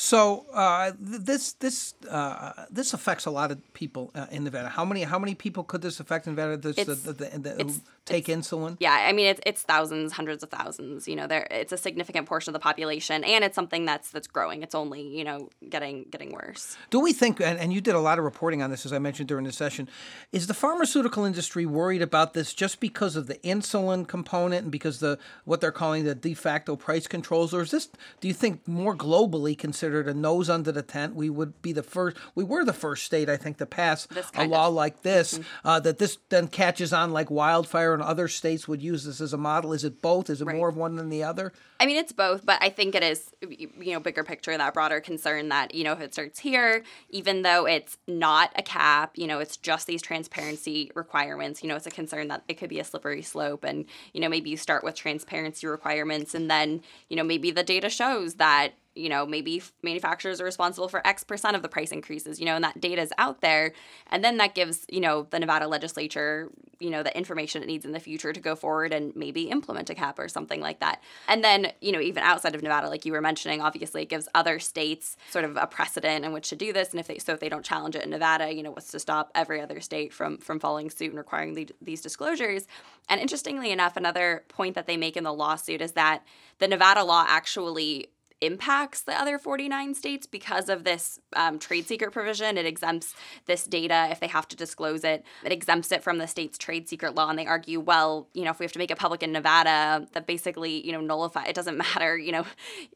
So 0.00 0.46
uh, 0.54 0.92
this 0.98 1.52
this 1.60 1.92
uh, 2.08 2.52
this 2.70 2.94
affects 2.94 3.26
a 3.26 3.30
lot 3.30 3.50
of 3.52 3.58
people 3.74 4.10
uh, 4.14 4.26
in 4.30 4.44
Nevada. 4.44 4.70
How 4.70 4.82
many 4.86 5.02
how 5.02 5.18
many 5.18 5.34
people 5.34 5.62
could 5.62 5.82
this 5.82 6.00
affect 6.00 6.26
in 6.26 6.34
Nevada? 6.34 6.56
This, 6.56 6.78
It's- 6.78 7.02
the, 7.02 7.12
the, 7.12 7.26
the, 7.38 7.50
it's- 7.60 7.80
take 8.10 8.26
insulin. 8.26 8.76
Yeah, 8.80 8.92
I 8.92 9.12
mean 9.12 9.26
it's 9.26 9.40
it's 9.46 9.62
thousands, 9.62 10.12
hundreds 10.12 10.42
of 10.42 10.50
thousands. 10.50 11.08
You 11.08 11.16
know, 11.16 11.26
there 11.26 11.46
it's 11.50 11.72
a 11.72 11.78
significant 11.78 12.26
portion 12.26 12.50
of 12.50 12.54
the 12.54 12.60
population, 12.62 13.24
and 13.24 13.44
it's 13.44 13.54
something 13.54 13.84
that's 13.84 14.10
that's 14.10 14.26
growing. 14.26 14.62
It's 14.62 14.74
only 14.74 15.02
you 15.02 15.24
know 15.24 15.48
getting 15.68 16.04
getting 16.10 16.32
worse. 16.32 16.76
Do 16.90 17.00
we 17.00 17.12
think, 17.12 17.40
and, 17.40 17.58
and 17.58 17.72
you 17.72 17.80
did 17.80 17.94
a 17.94 18.00
lot 18.00 18.18
of 18.18 18.24
reporting 18.24 18.62
on 18.62 18.70
this, 18.70 18.84
as 18.86 18.92
I 18.92 18.98
mentioned 18.98 19.28
during 19.28 19.44
the 19.44 19.52
session, 19.52 19.88
is 20.32 20.46
the 20.46 20.54
pharmaceutical 20.54 21.24
industry 21.24 21.66
worried 21.66 22.02
about 22.02 22.34
this 22.34 22.52
just 22.54 22.80
because 22.80 23.16
of 23.16 23.26
the 23.26 23.36
insulin 23.36 24.06
component 24.06 24.62
and 24.64 24.72
because 24.72 25.00
the 25.00 25.18
what 25.44 25.60
they're 25.60 25.72
calling 25.72 26.04
the 26.04 26.14
de 26.14 26.34
facto 26.34 26.76
price 26.76 27.06
controls, 27.06 27.54
or 27.54 27.62
is 27.62 27.70
this, 27.70 27.88
do 28.20 28.28
you 28.28 28.34
think, 28.34 28.66
more 28.66 28.96
globally 28.96 29.56
considered 29.56 30.08
a 30.08 30.14
nose 30.14 30.48
under 30.50 30.72
the 30.72 30.82
tent? 30.82 31.14
We 31.14 31.30
would 31.30 31.60
be 31.62 31.72
the 31.72 31.82
first, 31.82 32.16
we 32.34 32.44
were 32.44 32.64
the 32.64 32.72
first 32.72 33.04
state, 33.04 33.28
I 33.28 33.36
think, 33.36 33.58
to 33.58 33.66
pass 33.66 34.06
a 34.34 34.46
law 34.46 34.68
of- 34.68 34.74
like 34.74 35.02
this, 35.02 35.38
uh, 35.64 35.80
that 35.80 35.98
this 35.98 36.18
then 36.28 36.48
catches 36.48 36.92
on 36.92 37.12
like 37.12 37.30
wildfire 37.30 37.99
and 38.00 38.08
other 38.08 38.28
states 38.28 38.66
would 38.66 38.82
use 38.82 39.04
this 39.04 39.20
as 39.20 39.32
a 39.32 39.36
model? 39.36 39.72
Is 39.72 39.84
it 39.84 40.00
both? 40.02 40.30
Is 40.30 40.40
it 40.40 40.46
Right. 40.46 40.56
more 40.56 40.68
of 40.68 40.76
one 40.76 40.96
than 40.96 41.08
the 41.10 41.22
other? 41.22 41.52
I 41.78 41.86
mean, 41.86 41.96
it's 41.96 42.12
both, 42.12 42.44
but 42.44 42.58
I 42.62 42.68
think 42.68 42.94
it 42.94 43.02
is, 43.02 43.30
you 43.48 43.92
know, 43.92 44.00
bigger 44.00 44.24
picture, 44.24 44.56
that 44.56 44.74
broader 44.74 45.00
concern 45.00 45.48
that, 45.50 45.74
you 45.74 45.84
know, 45.84 45.92
if 45.92 46.00
it 46.00 46.12
starts 46.12 46.40
here, 46.40 46.82
even 47.10 47.42
though 47.42 47.66
it's 47.66 47.96
not 48.06 48.52
a 48.56 48.62
cap, 48.62 49.12
you 49.16 49.26
know, 49.26 49.38
it's 49.38 49.56
just 49.56 49.86
these 49.86 50.02
transparency 50.02 50.90
requirements, 50.94 51.62
you 51.62 51.68
know, 51.68 51.76
it's 51.76 51.86
a 51.86 51.90
concern 51.90 52.28
that 52.28 52.42
it 52.48 52.54
could 52.54 52.68
be 52.68 52.80
a 52.80 52.84
slippery 52.84 53.22
slope. 53.22 53.64
And, 53.64 53.86
you 54.12 54.20
know, 54.20 54.28
maybe 54.28 54.50
you 54.50 54.56
start 54.56 54.84
with 54.84 54.94
transparency 54.94 55.66
requirements 55.66 56.34
and 56.34 56.50
then, 56.50 56.82
you 57.08 57.16
know, 57.16 57.24
maybe 57.24 57.50
the 57.50 57.62
data 57.62 57.88
shows 57.88 58.34
that, 58.34 58.72
you 58.94 59.08
know, 59.08 59.24
maybe 59.24 59.62
manufacturers 59.82 60.40
are 60.40 60.44
responsible 60.44 60.88
for 60.88 61.06
X 61.06 61.22
percent 61.24 61.56
of 61.56 61.62
the 61.62 61.68
price 61.68 61.92
increases, 61.92 62.40
you 62.40 62.44
know, 62.46 62.56
and 62.56 62.64
that 62.64 62.80
data 62.80 63.00
is 63.00 63.12
out 63.18 63.40
there. 63.40 63.72
And 64.08 64.22
then 64.24 64.36
that 64.38 64.54
gives, 64.54 64.84
you 64.90 65.00
know, 65.00 65.26
the 65.30 65.38
Nevada 65.38 65.68
legislature, 65.68 66.50
you 66.80 66.90
know, 66.90 67.02
the 67.02 67.16
information 67.16 67.62
it 67.62 67.66
needs 67.66 67.84
in 67.84 67.92
the 67.92 68.00
future 68.00 68.32
to 68.32 68.40
go 68.40 68.56
forward 68.56 68.92
and 68.92 69.14
maybe 69.14 69.42
implement 69.50 69.90
a 69.90 69.94
cap 69.94 70.18
or 70.18 70.28
something 70.28 70.60
like 70.60 70.80
that. 70.80 71.02
And 71.28 71.44
then, 71.44 71.72
you 71.80 71.92
know, 71.92 72.00
even 72.00 72.22
outside 72.22 72.54
of 72.54 72.62
Nevada, 72.62 72.88
like 72.88 73.04
you 73.04 73.12
were 73.12 73.20
mentioning, 73.20 73.60
obviously 73.60 74.02
it 74.02 74.08
gives 74.08 74.28
other 74.34 74.58
states 74.58 75.16
sort 75.30 75.44
of 75.44 75.56
a 75.56 75.66
precedent 75.66 76.24
in 76.24 76.32
which 76.32 76.48
to 76.48 76.56
do 76.56 76.72
this. 76.72 76.90
And 76.90 76.98
if 76.98 77.06
they, 77.06 77.18
so 77.18 77.34
if 77.34 77.40
they 77.40 77.50
don't 77.50 77.64
challenge 77.64 77.94
it 77.94 78.02
in 78.02 78.10
Nevada, 78.10 78.52
you 78.52 78.62
know, 78.62 78.70
what's 78.70 78.90
to 78.92 78.98
stop 78.98 79.30
every 79.34 79.60
other 79.60 79.80
state 79.80 80.12
from, 80.12 80.38
from 80.38 80.58
following 80.58 80.90
suit 80.90 81.10
and 81.10 81.18
requiring 81.18 81.54
the, 81.54 81.68
these 81.82 82.00
disclosures? 82.00 82.66
And 83.08 83.20
interestingly 83.20 83.70
enough, 83.70 83.96
another 83.96 84.44
point 84.48 84.74
that 84.74 84.86
they 84.86 84.96
make 84.96 85.16
in 85.16 85.24
the 85.24 85.34
lawsuit 85.34 85.82
is 85.82 85.92
that 85.92 86.24
the 86.58 86.68
Nevada 86.68 87.04
law 87.04 87.24
actually 87.28 88.08
impacts 88.40 89.02
the 89.02 89.18
other 89.18 89.38
49 89.38 89.94
states 89.94 90.26
because 90.26 90.68
of 90.68 90.84
this 90.84 91.20
um, 91.34 91.58
trade 91.58 91.86
secret 91.86 92.12
provision. 92.12 92.56
It 92.56 92.66
exempts 92.66 93.14
this 93.46 93.64
data 93.64 94.08
if 94.10 94.20
they 94.20 94.26
have 94.26 94.48
to 94.48 94.56
disclose 94.56 95.04
it. 95.04 95.24
It 95.44 95.52
exempts 95.52 95.92
it 95.92 96.02
from 96.02 96.18
the 96.18 96.26
state's 96.26 96.58
trade 96.58 96.88
secret 96.88 97.14
law. 97.14 97.28
And 97.28 97.38
they 97.38 97.46
argue, 97.46 97.80
well, 97.80 98.28
you 98.34 98.44
know, 98.44 98.50
if 98.50 98.58
we 98.58 98.64
have 98.64 98.72
to 98.72 98.78
make 98.78 98.90
it 98.90 98.98
public 98.98 99.22
in 99.22 99.32
Nevada, 99.32 100.06
that 100.12 100.26
basically, 100.26 100.84
you 100.84 100.92
know, 100.92 101.00
nullify. 101.00 101.44
It 101.44 101.54
doesn't 101.54 101.76
matter, 101.94 102.16
you 102.16 102.32
know, 102.32 102.44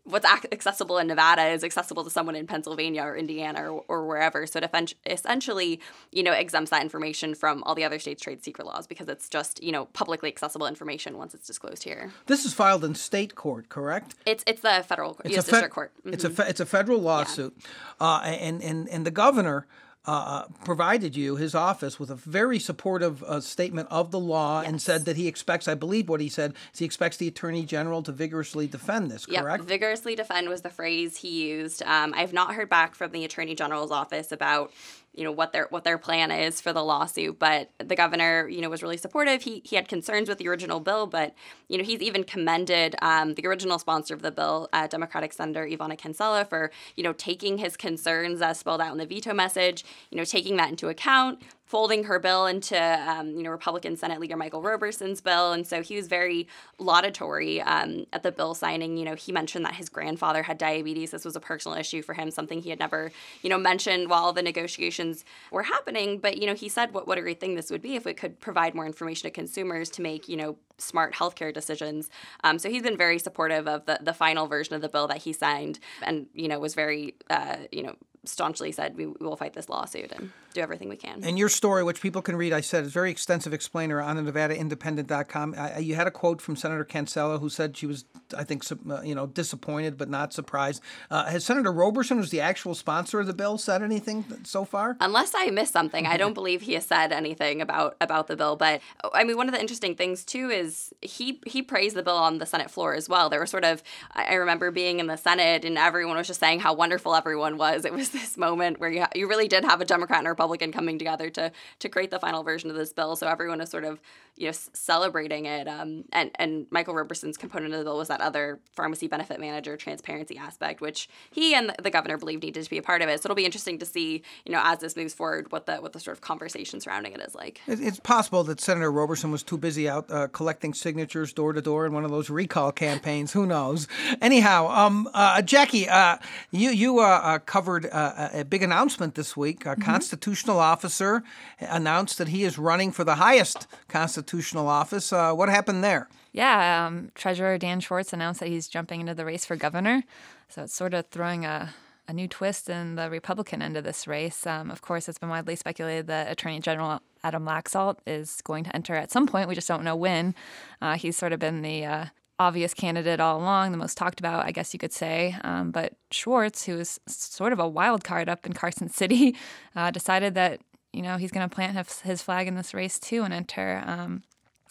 what's 0.04 0.26
accessible 0.52 0.98
in 0.98 1.06
Nevada 1.06 1.46
is 1.48 1.64
accessible 1.64 2.04
to 2.04 2.10
someone 2.10 2.36
in 2.36 2.46
Pennsylvania 2.46 3.02
or 3.02 3.16
Indiana 3.16 3.70
or, 3.70 3.84
or 3.88 4.06
wherever. 4.06 4.46
So 4.46 4.58
it 4.58 4.94
essentially, 5.06 5.80
you 6.10 6.22
know, 6.22 6.32
exempts 6.32 6.70
that 6.70 6.82
information 6.82 7.34
from 7.34 7.62
all 7.64 7.74
the 7.74 7.84
other 7.84 7.98
states' 7.98 8.22
trade 8.22 8.42
secret 8.42 8.66
laws 8.66 8.86
because 8.86 9.08
it's 9.08 9.28
just, 9.28 9.62
you 9.62 9.72
know, 9.72 9.86
publicly 9.86 10.28
accessible 10.28 10.66
information 10.66 11.18
once 11.18 11.34
it's 11.34 11.46
disclosed 11.46 11.84
here. 11.84 12.12
This 12.26 12.44
is 12.44 12.54
filed 12.54 12.84
in 12.84 12.94
state 12.94 13.34
court, 13.34 13.68
correct? 13.68 14.14
It's 14.26 14.42
it's 14.46 14.62
the 14.62 14.84
federal 14.86 15.20
It's 15.24 15.33
U.S. 15.36 15.50
fe- 15.50 15.68
Court. 15.68 15.92
It's 16.04 16.24
a 16.24 16.30
fe- 16.30 16.48
it's 16.48 16.60
a 16.60 16.66
federal 16.66 17.00
lawsuit, 17.00 17.56
uh, 18.00 18.20
and 18.24 18.62
and 18.62 18.88
and 18.88 19.06
the 19.06 19.10
governor. 19.10 19.66
Uh, 20.06 20.44
provided 20.66 21.16
you 21.16 21.36
his 21.36 21.54
office 21.54 21.98
with 21.98 22.10
a 22.10 22.14
very 22.14 22.58
supportive 22.58 23.22
uh, 23.22 23.40
statement 23.40 23.88
of 23.90 24.10
the 24.10 24.20
law 24.20 24.60
and 24.60 24.82
said 24.82 25.06
that 25.06 25.16
he 25.16 25.26
expects, 25.26 25.66
I 25.66 25.72
believe 25.74 26.10
what 26.10 26.20
he 26.20 26.28
said, 26.28 26.52
is 26.74 26.78
he 26.80 26.84
expects 26.84 27.16
the 27.16 27.26
attorney 27.26 27.64
general 27.64 28.02
to 28.02 28.12
vigorously 28.12 28.66
defend 28.66 29.10
this. 29.10 29.24
Yep, 29.26 29.42
Correct? 29.42 29.64
vigorously 29.64 30.14
defend 30.14 30.50
was 30.50 30.60
the 30.60 30.68
phrase 30.68 31.16
he 31.16 31.48
used. 31.48 31.82
Um, 31.84 32.12
I've 32.14 32.34
not 32.34 32.52
heard 32.54 32.68
back 32.68 32.94
from 32.94 33.12
the 33.12 33.24
attorney 33.24 33.54
general's 33.54 33.90
office 33.90 34.30
about 34.30 34.74
you 35.14 35.24
know 35.24 35.32
what 35.32 35.52
their 35.52 35.66
what 35.70 35.84
their 35.84 35.98
plan 35.98 36.30
is 36.30 36.60
for 36.60 36.72
the 36.72 36.82
lawsuit, 36.82 37.38
but 37.38 37.70
the 37.78 37.96
governor 37.96 38.48
you 38.48 38.60
know 38.60 38.68
was 38.68 38.82
really 38.82 38.96
supportive. 38.96 39.42
He 39.42 39.62
he 39.64 39.76
had 39.76 39.88
concerns 39.88 40.28
with 40.28 40.38
the 40.38 40.48
original 40.48 40.80
bill, 40.80 41.06
but 41.06 41.34
you 41.68 41.78
know 41.78 41.84
he's 41.84 42.00
even 42.00 42.24
commended 42.24 42.96
um, 43.00 43.34
the 43.34 43.46
original 43.46 43.78
sponsor 43.78 44.14
of 44.14 44.22
the 44.22 44.30
bill, 44.30 44.68
uh, 44.72 44.86
Democratic 44.86 45.32
Senator 45.32 45.66
Yvanna 45.66 45.96
Cancela, 45.96 46.48
for 46.48 46.70
you 46.96 47.04
know 47.04 47.12
taking 47.12 47.58
his 47.58 47.76
concerns 47.76 48.42
as 48.42 48.58
spelled 48.58 48.80
out 48.80 48.92
in 48.92 48.98
the 48.98 49.06
veto 49.06 49.32
message, 49.32 49.84
you 50.10 50.18
know 50.18 50.24
taking 50.24 50.56
that 50.56 50.70
into 50.70 50.88
account 50.88 51.40
folding 51.64 52.04
her 52.04 52.18
bill 52.18 52.46
into 52.46 52.78
um, 53.08 53.30
you 53.30 53.42
know 53.42 53.50
Republican 53.50 53.96
Senate 53.96 54.20
Leader 54.20 54.36
Michael 54.36 54.62
Roberson's 54.62 55.20
bill, 55.20 55.52
and 55.52 55.66
so 55.66 55.82
he 55.82 55.96
was 55.96 56.08
very 56.08 56.46
laudatory 56.78 57.60
um, 57.62 58.06
at 58.12 58.22
the 58.22 58.30
bill 58.30 58.54
signing. 58.54 58.96
You 58.96 59.04
know, 59.04 59.14
he 59.14 59.32
mentioned 59.32 59.64
that 59.64 59.74
his 59.74 59.88
grandfather 59.88 60.42
had 60.42 60.58
diabetes. 60.58 61.10
This 61.10 61.24
was 61.24 61.36
a 61.36 61.40
personal 61.40 61.78
issue 61.78 62.02
for 62.02 62.14
him, 62.14 62.30
something 62.30 62.60
he 62.60 62.70
had 62.70 62.78
never 62.78 63.10
you 63.42 63.50
know 63.50 63.58
mentioned 63.58 64.08
while 64.10 64.32
the 64.32 64.42
negotiations 64.42 65.24
were 65.50 65.62
happening. 65.62 66.18
But 66.18 66.38
you 66.38 66.46
know, 66.46 66.54
he 66.54 66.68
said 66.68 66.92
what 66.92 67.06
what 67.06 67.18
a 67.18 67.22
great 67.22 67.40
thing 67.40 67.54
this 67.54 67.70
would 67.70 67.82
be 67.82 67.96
if 67.96 68.06
it 68.06 68.14
could 68.14 68.40
provide 68.40 68.74
more 68.74 68.86
information 68.86 69.28
to 69.28 69.30
consumers 69.30 69.88
to 69.90 70.02
make 70.02 70.28
you 70.28 70.36
know 70.36 70.56
smart 70.78 71.14
healthcare 71.14 71.54
decisions. 71.54 72.10
Um, 72.42 72.58
so 72.58 72.68
he's 72.68 72.82
been 72.82 72.96
very 72.96 73.18
supportive 73.18 73.66
of 73.66 73.86
the 73.86 73.98
the 74.02 74.14
final 74.14 74.46
version 74.46 74.74
of 74.74 74.82
the 74.82 74.88
bill 74.88 75.06
that 75.08 75.18
he 75.18 75.32
signed, 75.32 75.78
and 76.02 76.26
you 76.34 76.48
know 76.48 76.58
was 76.58 76.74
very 76.74 77.14
uh, 77.30 77.56
you 77.72 77.82
know 77.82 77.96
staunchly 78.26 78.72
said 78.72 78.96
we, 78.96 79.06
we 79.06 79.26
will 79.26 79.36
fight 79.36 79.52
this 79.54 79.68
lawsuit 79.68 80.12
and 80.12 80.30
do 80.52 80.60
everything 80.60 80.88
we 80.88 80.96
can. 80.96 81.22
And 81.24 81.38
your 81.38 81.48
story, 81.48 81.82
which 81.82 82.00
people 82.00 82.22
can 82.22 82.36
read, 82.36 82.52
I 82.52 82.60
said, 82.60 82.84
is 82.84 82.92
very 82.92 83.10
extensive 83.10 83.52
explainer 83.52 84.00
on 84.00 84.22
the 84.22 84.32
NevadaIndependent.com. 84.32 85.54
I, 85.58 85.78
you 85.78 85.94
had 85.94 86.06
a 86.06 86.10
quote 86.10 86.40
from 86.40 86.56
Senator 86.56 86.84
Cancela 86.84 87.40
who 87.40 87.48
said 87.48 87.76
she 87.76 87.86
was, 87.86 88.04
I 88.36 88.44
think, 88.44 88.64
uh, 88.70 89.02
you 89.02 89.14
know, 89.14 89.26
disappointed 89.26 89.98
but 89.98 90.08
not 90.08 90.32
surprised. 90.32 90.82
Uh, 91.10 91.26
has 91.26 91.44
Senator 91.44 91.72
Roberson, 91.72 92.18
who's 92.18 92.30
the 92.30 92.40
actual 92.40 92.74
sponsor 92.74 93.20
of 93.20 93.26
the 93.26 93.34
bill, 93.34 93.58
said 93.58 93.82
anything 93.82 94.24
so 94.44 94.64
far? 94.64 94.96
Unless 95.00 95.32
I 95.34 95.50
missed 95.50 95.72
something, 95.72 96.06
I 96.06 96.16
don't 96.16 96.34
believe 96.34 96.62
he 96.62 96.74
has 96.74 96.86
said 96.86 97.12
anything 97.12 97.60
about 97.60 97.96
about 98.00 98.28
the 98.28 98.36
bill. 98.36 98.56
But 98.56 98.80
I 99.12 99.24
mean, 99.24 99.36
one 99.36 99.48
of 99.48 99.54
the 99.54 99.60
interesting 99.60 99.94
things 99.94 100.24
too 100.24 100.50
is 100.50 100.94
he 101.00 101.40
he 101.46 101.62
praised 101.62 101.96
the 101.96 102.02
bill 102.02 102.16
on 102.16 102.38
the 102.38 102.46
Senate 102.46 102.70
floor 102.70 102.94
as 102.94 103.08
well. 103.08 103.28
There 103.28 103.40
were 103.40 103.46
sort 103.46 103.64
of 103.64 103.82
I 104.12 104.24
I 104.24 104.34
remember 104.34 104.70
being 104.70 105.00
in 105.00 105.06
the 105.06 105.16
Senate 105.16 105.64
and 105.64 105.78
everyone 105.78 106.16
was 106.16 106.26
just 106.26 106.40
saying 106.40 106.60
how 106.60 106.74
wonderful 106.74 107.14
everyone 107.14 107.56
was. 107.58 107.84
It 107.84 107.92
was 107.92 108.13
this 108.14 108.38
moment 108.38 108.80
where 108.80 108.90
you 108.90 109.00
ha- 109.02 109.10
you 109.14 109.28
really 109.28 109.48
did 109.48 109.64
have 109.64 109.80
a 109.80 109.84
Democrat 109.84 110.18
and 110.20 110.26
a 110.26 110.30
Republican 110.30 110.72
coming 110.72 110.98
together 110.98 111.28
to 111.30 111.52
to 111.80 111.88
create 111.88 112.10
the 112.10 112.18
final 112.18 112.42
version 112.42 112.70
of 112.70 112.76
this 112.76 112.92
bill. 112.92 113.16
So 113.16 113.28
everyone 113.28 113.60
is 113.60 113.70
sort 113.70 113.84
of 113.84 114.00
you 114.36 114.46
know 114.46 114.52
celebrating 114.72 115.46
it. 115.46 115.68
Um, 115.68 116.04
and 116.12 116.30
and 116.36 116.66
Michael 116.70 116.94
Roberson's 116.94 117.36
component 117.36 117.72
of 117.72 117.78
the 117.78 117.84
bill 117.84 117.98
was 117.98 118.08
that 118.08 118.20
other 118.20 118.60
pharmacy 118.72 119.06
benefit 119.06 119.40
manager 119.40 119.76
transparency 119.76 120.36
aspect, 120.36 120.80
which 120.80 121.08
he 121.30 121.54
and 121.54 121.74
the 121.82 121.90
governor 121.90 122.18
believed 122.18 122.42
needed 122.42 122.64
to 122.64 122.70
be 122.70 122.78
a 122.78 122.82
part 122.82 123.02
of 123.02 123.08
it. 123.08 123.22
So 123.22 123.26
it'll 123.26 123.36
be 123.36 123.44
interesting 123.44 123.78
to 123.78 123.86
see 123.86 124.22
you 124.44 124.52
know 124.52 124.60
as 124.64 124.78
this 124.78 124.96
moves 124.96 125.14
forward 125.14 125.52
what 125.52 125.66
the 125.66 125.76
what 125.76 125.92
the 125.92 126.00
sort 126.00 126.16
of 126.16 126.20
conversation 126.20 126.80
surrounding 126.80 127.12
it 127.12 127.20
is 127.20 127.34
like. 127.34 127.60
It's 127.66 128.00
possible 128.00 128.44
that 128.44 128.60
Senator 128.60 128.90
Roberson 128.90 129.30
was 129.30 129.42
too 129.42 129.58
busy 129.58 129.88
out 129.88 130.10
uh, 130.10 130.28
collecting 130.28 130.74
signatures 130.74 131.32
door 131.32 131.52
to 131.52 131.62
door 131.62 131.86
in 131.86 131.92
one 131.92 132.04
of 132.04 132.10
those 132.10 132.30
recall 132.30 132.72
campaigns. 132.72 133.32
Who 133.32 133.46
knows? 133.46 133.86
Anyhow, 134.20 134.68
um, 134.68 135.08
uh, 135.14 135.42
Jackie, 135.42 135.88
uh, 135.88 136.18
you 136.50 136.70
you 136.70 137.00
uh, 137.00 137.20
uh, 137.22 137.38
covered 137.38 137.86
uh, 137.86 138.30
a 138.32 138.40
a 138.40 138.44
big 138.44 138.62
announcement 138.62 139.14
this 139.14 139.36
week. 139.36 139.64
A 139.64 139.74
constitutional 139.74 140.60
officer 140.60 141.22
announced 141.60 142.18
that 142.18 142.28
he 142.28 142.44
is 142.44 142.58
running 142.58 142.92
for 142.92 143.04
the 143.04 143.14
highest 143.14 143.66
constitutional 143.88 144.23
office. 144.68 145.12
Uh, 145.12 145.32
what 145.32 145.48
happened 145.48 145.82
there? 145.82 146.08
Yeah, 146.32 146.86
um, 146.86 147.10
Treasurer 147.14 147.58
Dan 147.58 147.80
Schwartz 147.80 148.12
announced 148.12 148.40
that 148.40 148.48
he's 148.48 148.66
jumping 148.66 149.00
into 149.00 149.14
the 149.14 149.24
race 149.24 149.44
for 149.44 149.56
governor. 149.56 150.02
So 150.48 150.64
it's 150.64 150.74
sort 150.74 150.92
of 150.92 151.06
throwing 151.06 151.44
a, 151.44 151.72
a 152.08 152.12
new 152.12 152.26
twist 152.26 152.68
in 152.68 152.96
the 152.96 153.08
Republican 153.08 153.62
end 153.62 153.76
of 153.76 153.84
this 153.84 154.06
race. 154.06 154.46
Um, 154.46 154.70
of 154.70 154.82
course, 154.82 155.08
it's 155.08 155.18
been 155.18 155.28
widely 155.28 155.56
speculated 155.56 156.08
that 156.08 156.30
Attorney 156.30 156.60
General 156.60 157.00
Adam 157.22 157.44
Laxalt 157.44 157.98
is 158.06 158.40
going 158.42 158.64
to 158.64 158.74
enter 158.74 158.94
at 158.94 159.10
some 159.10 159.26
point. 159.26 159.48
We 159.48 159.54
just 159.54 159.68
don't 159.68 159.84
know 159.84 159.96
when. 159.96 160.34
Uh, 160.82 160.96
he's 160.96 161.16
sort 161.16 161.32
of 161.32 161.38
been 161.38 161.62
the 161.62 161.84
uh, 161.84 162.04
obvious 162.38 162.74
candidate 162.74 163.20
all 163.20 163.38
along, 163.38 163.70
the 163.70 163.78
most 163.78 163.96
talked 163.96 164.20
about, 164.20 164.44
I 164.44 164.50
guess 164.50 164.72
you 164.72 164.78
could 164.78 164.92
say. 164.92 165.36
Um, 165.42 165.70
but 165.70 165.94
Schwartz, 166.10 166.64
who 166.64 166.78
is 166.78 167.00
sort 167.06 167.52
of 167.52 167.58
a 167.58 167.68
wild 167.68 168.04
card 168.04 168.28
up 168.28 168.44
in 168.44 168.52
Carson 168.52 168.88
City, 168.88 169.36
uh, 169.76 169.90
decided 169.90 170.34
that 170.34 170.60
you 170.94 171.02
know 171.02 171.16
he's 171.16 171.30
going 171.30 171.48
to 171.48 171.54
plant 171.54 171.76
his, 171.76 172.00
his 172.00 172.22
flag 172.22 172.46
in 172.46 172.54
this 172.54 172.72
race 172.72 172.98
too 172.98 173.22
and 173.22 173.34
enter. 173.34 173.82
Um, 173.86 174.22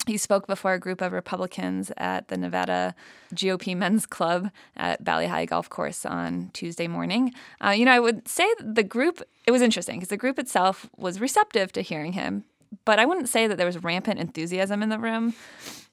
he 0.06 0.18
spoke 0.18 0.48
before 0.48 0.74
a 0.74 0.80
group 0.80 1.02
of 1.02 1.14
Republicans 1.14 1.92
at 1.96 2.28
the 2.28 2.38
Nevada 2.38 2.94
GOP 3.34 3.76
Men's 3.76 4.06
Club 4.06 4.50
at 4.76 5.04
Bali 5.04 5.28
Hai 5.28 5.46
Golf 5.46 5.70
Course 5.70 6.06
on 6.06 6.50
Tuesday 6.54 6.88
morning. 6.88 7.34
Uh, 7.64 7.70
you 7.70 7.86
know, 7.86 7.94
I 7.94 8.02
would 8.02 8.28
say 8.28 8.46
the 8.60 8.84
group, 8.84 9.22
it 9.46 9.52
was 9.52 9.62
interesting 9.62 9.96
because 9.96 10.10
the 10.10 10.18
group 10.18 10.40
itself 10.40 10.90
was 10.98 11.22
receptive 11.22 11.72
to 11.74 11.82
hearing 11.82 12.14
him, 12.14 12.44
but 12.84 13.00
I 13.00 13.06
wouldn't 13.06 13.30
say 13.30 13.48
that 13.48 13.58
there 13.58 13.66
was 13.66 13.82
rampant 13.82 14.20
enthusiasm 14.20 14.84
in 14.84 14.90
the 14.90 15.00
room 15.00 15.36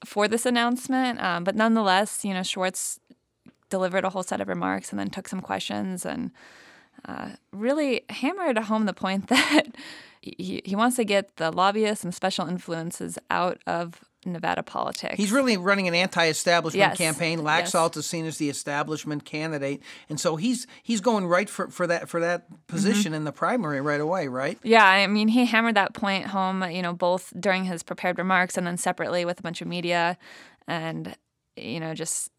for 0.04 0.26
this 0.26 0.44
announcement. 0.44 1.20
Um, 1.20 1.44
but 1.44 1.54
nonetheless, 1.54 2.24
you 2.24 2.34
know, 2.34 2.42
Schwartz 2.42 2.98
delivered 3.68 4.04
a 4.04 4.10
whole 4.10 4.24
set 4.24 4.40
of 4.40 4.48
remarks 4.48 4.90
and 4.90 4.98
then 4.98 5.10
took 5.10 5.28
some 5.28 5.40
questions 5.40 6.04
and 6.04 6.32
uh, 7.06 7.30
really 7.52 8.02
hammered 8.10 8.58
home 8.58 8.86
the 8.86 8.92
point 8.94 9.28
that 9.28 9.66
he, 10.20 10.60
he 10.64 10.76
wants 10.76 10.96
to 10.96 11.04
get 11.04 11.36
the 11.36 11.50
lobbyists 11.50 12.04
and 12.04 12.14
special 12.14 12.46
influences 12.46 13.18
out 13.30 13.58
of 13.66 14.00
Nevada 14.26 14.62
politics. 14.62 15.14
He's 15.16 15.32
really 15.32 15.56
running 15.56 15.88
an 15.88 15.94
anti-establishment 15.94 16.90
Yes. 16.90 16.98
campaign. 16.98 17.42
Yes. 17.42 17.72
Laxalt 17.72 17.96
is 17.96 18.04
seen 18.04 18.26
as 18.26 18.36
the 18.36 18.50
establishment 18.50 19.24
candidate, 19.24 19.82
and 20.10 20.20
so 20.20 20.36
he's 20.36 20.66
he's 20.82 21.00
going 21.00 21.26
right 21.26 21.48
for, 21.48 21.68
for 21.70 21.86
that 21.86 22.06
for 22.10 22.20
that 22.20 22.44
position 22.66 23.14
in 23.14 23.24
the 23.24 23.32
primary 23.32 23.80
right 23.80 24.00
away, 24.00 24.28
right? 24.28 24.58
Yeah, 24.62 24.84
I 24.84 25.06
mean, 25.06 25.28
he 25.28 25.46
hammered 25.46 25.76
that 25.76 25.94
point 25.94 26.26
home, 26.26 26.62
you 26.70 26.82
know, 26.82 26.92
both 26.92 27.32
during 27.40 27.64
his 27.64 27.82
prepared 27.82 28.18
remarks 28.18 28.58
and 28.58 28.66
then 28.66 28.76
separately 28.76 29.24
with 29.24 29.38
a 29.40 29.42
bunch 29.42 29.62
of 29.62 29.68
media, 29.68 30.18
and 30.68 31.16
you 31.56 31.80
know, 31.80 31.94
just 31.94 32.30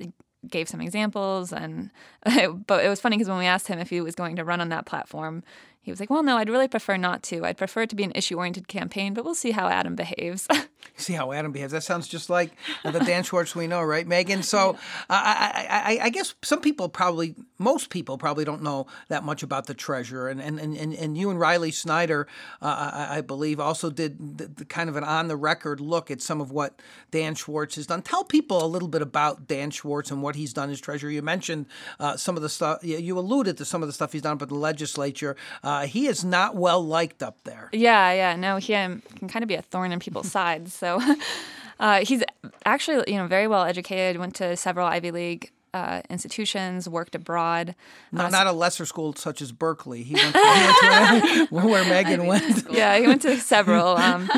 gave 0.50 0.68
some 0.70 0.82
examples. 0.82 1.54
And 1.54 1.92
but 2.68 2.84
it 2.84 2.90
was 2.90 3.02
funny 3.02 3.18
because 3.18 3.30
when 3.30 3.38
we 3.38 3.46
asked 3.46 3.68
him 3.68 3.80
if 3.80 3.90
he 3.90 4.02
was 4.02 4.16
going 4.16 4.36
to 4.38 4.46
run 4.46 4.62
on 4.62 4.70
that 4.70 4.86
platform, 4.86 5.44
he 5.84 5.90
was 5.90 6.00
like, 6.00 6.12
well, 6.12 6.22
no, 6.22 6.38
I'd 6.38 6.50
really 6.50 6.68
prefer 6.68 6.96
not 6.96 7.24
to. 7.24 7.44
I'd 7.44 7.58
prefer 7.58 7.82
it 7.82 7.90
to 7.90 7.96
be 7.96 8.04
an 8.04 8.12
issue 8.14 8.38
oriented 8.38 8.68
campaign, 8.68 9.16
but 9.16 9.26
we'll 9.26 9.34
see 9.34 9.50
how 9.50 9.68
Adam 9.68 9.96
behaves. 9.96 10.48
see 10.96 11.14
how 11.14 11.32
Adam 11.32 11.52
behaves. 11.52 11.72
That 11.72 11.82
sounds 11.82 12.08
just 12.08 12.30
like 12.30 12.52
the 12.84 13.00
Dan 13.00 13.24
Schwartz 13.24 13.56
we 13.56 13.66
know, 13.66 13.82
right, 13.82 14.06
Megan? 14.06 14.44
So 14.44 14.78
I, 15.10 15.98
I, 16.00 16.06
I, 16.06 16.10
guess 16.10 16.36
some 16.44 16.62
people 16.62 16.88
probably, 16.88 17.34
most 17.58 17.90
people 17.90 18.20
probably 18.20 18.46
don't 18.46 18.62
know 18.62 18.86
that 19.08 19.24
much 19.24 19.42
about 19.42 19.66
the 19.66 19.74
treasurer. 19.74 20.30
And, 20.30 20.40
and, 20.40 20.60
and, 20.60 20.76
and 20.76 21.18
you 21.18 21.32
and 21.32 21.40
Riley 21.40 21.72
Snyder, 21.72 22.28
uh, 22.62 22.92
I, 22.94 23.18
I, 23.18 23.22
believe, 23.22 23.60
also 23.60 23.90
did 23.90 24.38
the, 24.38 24.48
the 24.50 24.66
kind 24.66 24.88
of 24.88 24.96
an 24.98 25.04
on 25.04 25.30
the 25.30 25.36
record 25.36 25.80
look 25.80 26.12
at 26.12 26.22
some 26.22 26.42
of 26.42 26.52
what 26.52 26.80
Dan 27.10 27.34
Schwartz 27.34 27.76
has 27.76 27.88
done. 27.88 28.04
Tell 28.04 28.24
people 28.24 28.64
a 28.64 28.68
little 28.68 28.88
bit 28.88 29.02
about 29.02 29.48
Dan 29.48 29.72
Schwartz 29.72 30.12
and 30.12 30.22
what 30.22 30.36
he's 30.36 30.54
done 30.54 30.70
as 30.70 30.80
treasurer. 30.80 31.10
You 31.10 31.24
mentioned 31.24 31.66
uh, 32.00 32.18
some 32.18 32.36
of 32.36 32.44
the 32.44 32.50
stuff, 32.50 32.84
you 32.84 33.18
alluded 33.18 33.58
to 33.58 33.66
some 33.66 33.82
of 33.82 33.90
the 33.90 33.94
stuff 33.94 34.14
he's 34.14 34.22
done 34.22 34.38
with 34.38 34.50
the 34.50 34.56
legislature. 34.56 35.36
Uh, 35.64 35.71
he 35.80 36.08
is 36.08 36.24
not 36.24 36.56
well 36.56 36.86
liked 36.86 37.24
up 37.24 37.38
there. 37.44 37.70
Yeah, 37.72 38.12
yeah. 38.14 38.36
No, 38.36 38.58
he 38.58 38.76
um, 38.76 39.02
can 39.16 39.28
kind 39.28 39.44
of 39.44 39.48
be 39.48 39.56
a 39.56 39.62
thorn 39.62 39.92
in 39.92 40.00
people's 40.00 40.32
sides. 40.40 40.74
So 40.74 41.02
uh, 41.80 42.06
he's 42.06 42.24
actually, 42.66 43.12
you 43.12 43.18
know, 43.18 43.28
very 43.28 43.48
well 43.48 43.64
educated. 43.64 44.20
Went 44.20 44.36
to 44.36 44.56
several 44.56 44.88
Ivy 44.88 45.12
League 45.12 45.52
uh, 45.74 46.02
institutions, 46.10 46.90
worked 46.90 47.16
abroad. 47.16 47.76
No, 48.12 48.26
uh, 48.26 48.30
not 48.30 48.48
a 48.48 48.52
lesser 48.52 48.86
school 48.86 49.14
such 49.14 49.42
as 49.42 49.52
Berkeley. 49.52 50.04
He 50.04 50.16
went 50.16 50.36
he 50.82 50.90
went 50.90 51.50
to 51.50 51.56
where 51.56 51.86
Megan 51.86 52.26
went. 52.26 52.70
Yeah, 52.70 52.98
he 52.98 53.08
went 53.08 53.22
to 53.22 53.38
several. 53.38 53.96
Um, 53.96 54.30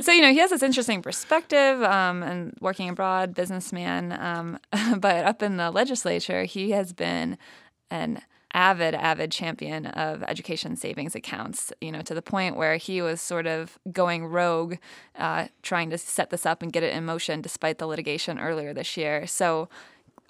so 0.00 0.12
you 0.12 0.22
know, 0.22 0.30
he 0.30 0.38
has 0.38 0.50
this 0.50 0.62
interesting 0.62 1.02
perspective 1.02 1.82
um, 1.82 2.22
and 2.22 2.54
working 2.60 2.88
abroad, 2.88 3.34
businessman. 3.34 4.12
Um, 4.12 4.58
but 5.00 5.24
up 5.24 5.42
in 5.42 5.56
the 5.56 5.70
legislature, 5.70 6.44
he 6.44 6.70
has 6.70 6.92
been 6.92 7.36
an 7.90 8.20
avid, 8.56 8.94
avid 8.94 9.30
champion 9.30 9.86
of 9.86 10.22
education 10.22 10.76
savings 10.76 11.14
accounts, 11.14 11.72
you 11.82 11.92
know, 11.92 12.00
to 12.00 12.14
the 12.14 12.22
point 12.22 12.56
where 12.56 12.78
he 12.78 13.02
was 13.02 13.20
sort 13.20 13.46
of 13.46 13.78
going 13.92 14.24
rogue, 14.24 14.76
uh, 15.16 15.46
trying 15.62 15.90
to 15.90 15.98
set 15.98 16.30
this 16.30 16.46
up 16.46 16.62
and 16.62 16.72
get 16.72 16.82
it 16.82 16.94
in 16.94 17.04
motion 17.04 17.42
despite 17.42 17.76
the 17.76 17.86
litigation 17.86 18.40
earlier 18.40 18.72
this 18.72 18.96
year. 18.96 19.26
So, 19.26 19.68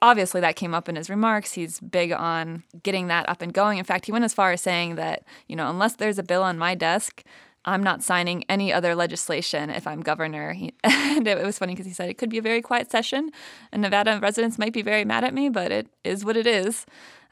obviously, 0.03 0.41
that 0.41 0.57
came 0.57 0.75
up 0.75 0.89
in 0.89 0.97
his 0.97 1.09
remarks. 1.09 1.53
He's 1.53 1.79
big 1.79 2.12
on 2.12 2.65
getting 2.83 3.07
that 3.07 3.29
up 3.29 3.43
and 3.43 3.55
going. 3.55 3.79
In 3.79 3.85
fact, 3.85 4.07
he 4.07 4.12
went 4.12 4.25
as 4.25 4.35
far 4.35 4.51
as 4.51 4.61
saying 4.61 4.97
that, 4.97 5.23
you 5.47 5.55
know, 5.55 5.71
unless 5.71 5.95
there's 5.95 6.19
a 6.19 6.25
bill 6.25 6.43
on 6.43 6.59
my 6.59 6.75
desk, 6.75 7.23
I'm 7.66 7.83
not 7.83 8.02
signing 8.02 8.44
any 8.48 8.72
other 8.72 8.94
legislation 8.94 9.70
if 9.70 9.87
I'm 9.87 10.00
governor. 10.00 10.52
He, 10.52 10.72
and 10.85 11.26
it 11.26 11.44
was 11.44 11.59
funny 11.59 11.74
because 11.74 11.87
he 11.87 11.92
said 11.92 12.09
it 12.09 12.16
could 12.16 12.31
be 12.31 12.38
a 12.38 12.42
very 12.42 12.62
quiet 12.62 12.90
session, 12.90 13.31
and 13.72 13.83
Nevada 13.83 14.18
residents 14.22 14.59
might 14.59 14.72
be 14.72 14.83
very 14.83 15.05
mad 15.05 15.24
at 15.24 15.35
me, 15.35 15.48
but 15.48 15.72
it 15.72 15.88
is 16.05 16.24
what 16.24 16.37
it 16.37 16.46
is. 16.46 16.87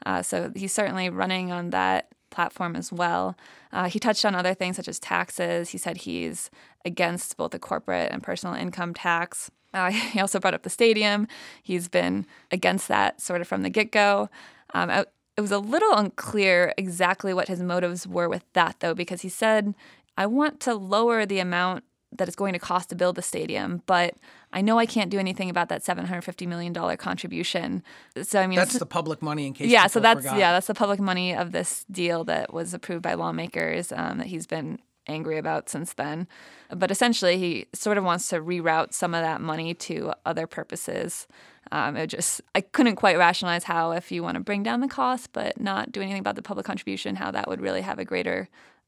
Uh, 0.05 0.21
so 0.21 0.51
he's 0.55 0.73
certainly 0.73 1.09
running 1.09 1.51
on 1.51 1.69
that 1.69 2.09
platform 2.29 2.75
as 2.75 2.91
well. 2.91 3.35
Uh, 3.71 3.89
he 3.89 3.99
touched 3.99 4.25
on 4.25 4.35
other 4.35 4.53
things 4.53 4.75
such 4.75 4.89
as 4.89 4.99
taxes. 4.99 5.69
He 5.69 5.77
said 5.77 5.97
he's 5.97 6.51
against 6.83 7.37
both 7.37 7.51
the 7.51 7.59
corporate 7.59 8.11
and 8.11 8.21
personal 8.21 8.55
income 8.55 8.93
tax. 8.93 9.49
Uh, 9.73 9.91
he 9.91 10.19
also 10.19 10.39
brought 10.39 10.53
up 10.53 10.63
the 10.63 10.69
stadium. 10.69 11.27
He's 11.63 11.87
been 11.87 12.25
against 12.51 12.87
that 12.89 13.21
sort 13.21 13.41
of 13.41 13.47
from 13.47 13.63
the 13.63 13.69
get 13.69 13.91
go. 13.91 14.29
Um, 14.73 14.89
it 14.89 15.41
was 15.41 15.51
a 15.51 15.59
little 15.59 15.93
unclear 15.93 16.73
exactly 16.77 17.33
what 17.33 17.49
his 17.49 17.61
motives 17.61 18.07
were 18.07 18.29
with 18.29 18.45
that, 18.53 18.77
though, 18.79 18.93
because 18.93 19.21
he 19.21 19.29
said, 19.29 19.75
I 20.17 20.25
want 20.25 20.59
to 20.61 20.75
lower 20.75 21.25
the 21.25 21.39
amount 21.39 21.83
that 22.17 22.27
it's 22.27 22.35
going 22.35 22.53
to 22.53 22.59
cost 22.59 22.89
to 22.89 22.95
build 22.95 23.15
the 23.15 23.21
stadium, 23.21 23.81
but 23.85 24.15
I 24.53 24.61
know 24.61 24.79
I 24.79 24.85
can't 24.85 25.09
do 25.09 25.19
anything 25.19 25.49
about 25.49 25.69
that 25.69 25.83
seven 25.83 26.05
hundred 26.05 26.21
fifty 26.21 26.45
million 26.45 26.71
dollar 26.71 26.95
contribution. 26.95 27.83
So 28.21 28.39
I 28.39 28.47
mean, 28.47 28.57
that's 28.57 28.79
the 28.79 28.85
public 28.85 29.21
money 29.21 29.47
in 29.47 29.53
case. 29.53 29.69
Yeah, 29.69 29.87
so 29.87 29.99
that's 29.99 30.21
forgot. 30.21 30.39
yeah, 30.39 30.51
that's 30.53 30.67
the 30.67 30.73
public 30.73 30.99
money 30.99 31.35
of 31.35 31.51
this 31.51 31.85
deal 31.91 32.23
that 32.25 32.53
was 32.53 32.73
approved 32.73 33.01
by 33.01 33.15
lawmakers 33.15 33.91
um, 33.91 34.19
that 34.19 34.27
he's 34.27 34.47
been 34.47 34.79
angry 35.07 35.37
about 35.37 35.69
since 35.69 35.93
then. 35.93 36.27
But 36.69 36.89
essentially, 36.89 37.37
he 37.37 37.67
sort 37.73 37.97
of 37.97 38.03
wants 38.03 38.29
to 38.29 38.39
reroute 38.39 38.93
some 38.93 39.13
of 39.13 39.21
that 39.21 39.41
money 39.41 39.73
to 39.73 40.13
other 40.25 40.47
purposes. 40.47 41.27
Um, 41.71 41.97
it 41.97 42.07
just 42.07 42.41
I 42.53 42.61
couldn't 42.61 42.95
quite 42.95 43.17
rationalize 43.17 43.63
how 43.63 43.91
if 43.91 44.11
you 44.11 44.23
want 44.23 44.35
to 44.35 44.39
bring 44.39 44.63
down 44.63 44.81
the 44.81 44.87
cost 44.87 45.33
but 45.33 45.59
not 45.59 45.91
do 45.91 46.01
anything 46.01 46.19
about 46.19 46.35
the 46.35 46.41
public 46.41 46.65
contribution, 46.65 47.15
how 47.15 47.31
that 47.31 47.47
would 47.47 47.59
really 47.59 47.81
have 47.81 47.99
a 47.99 48.05
greater, 48.05 48.47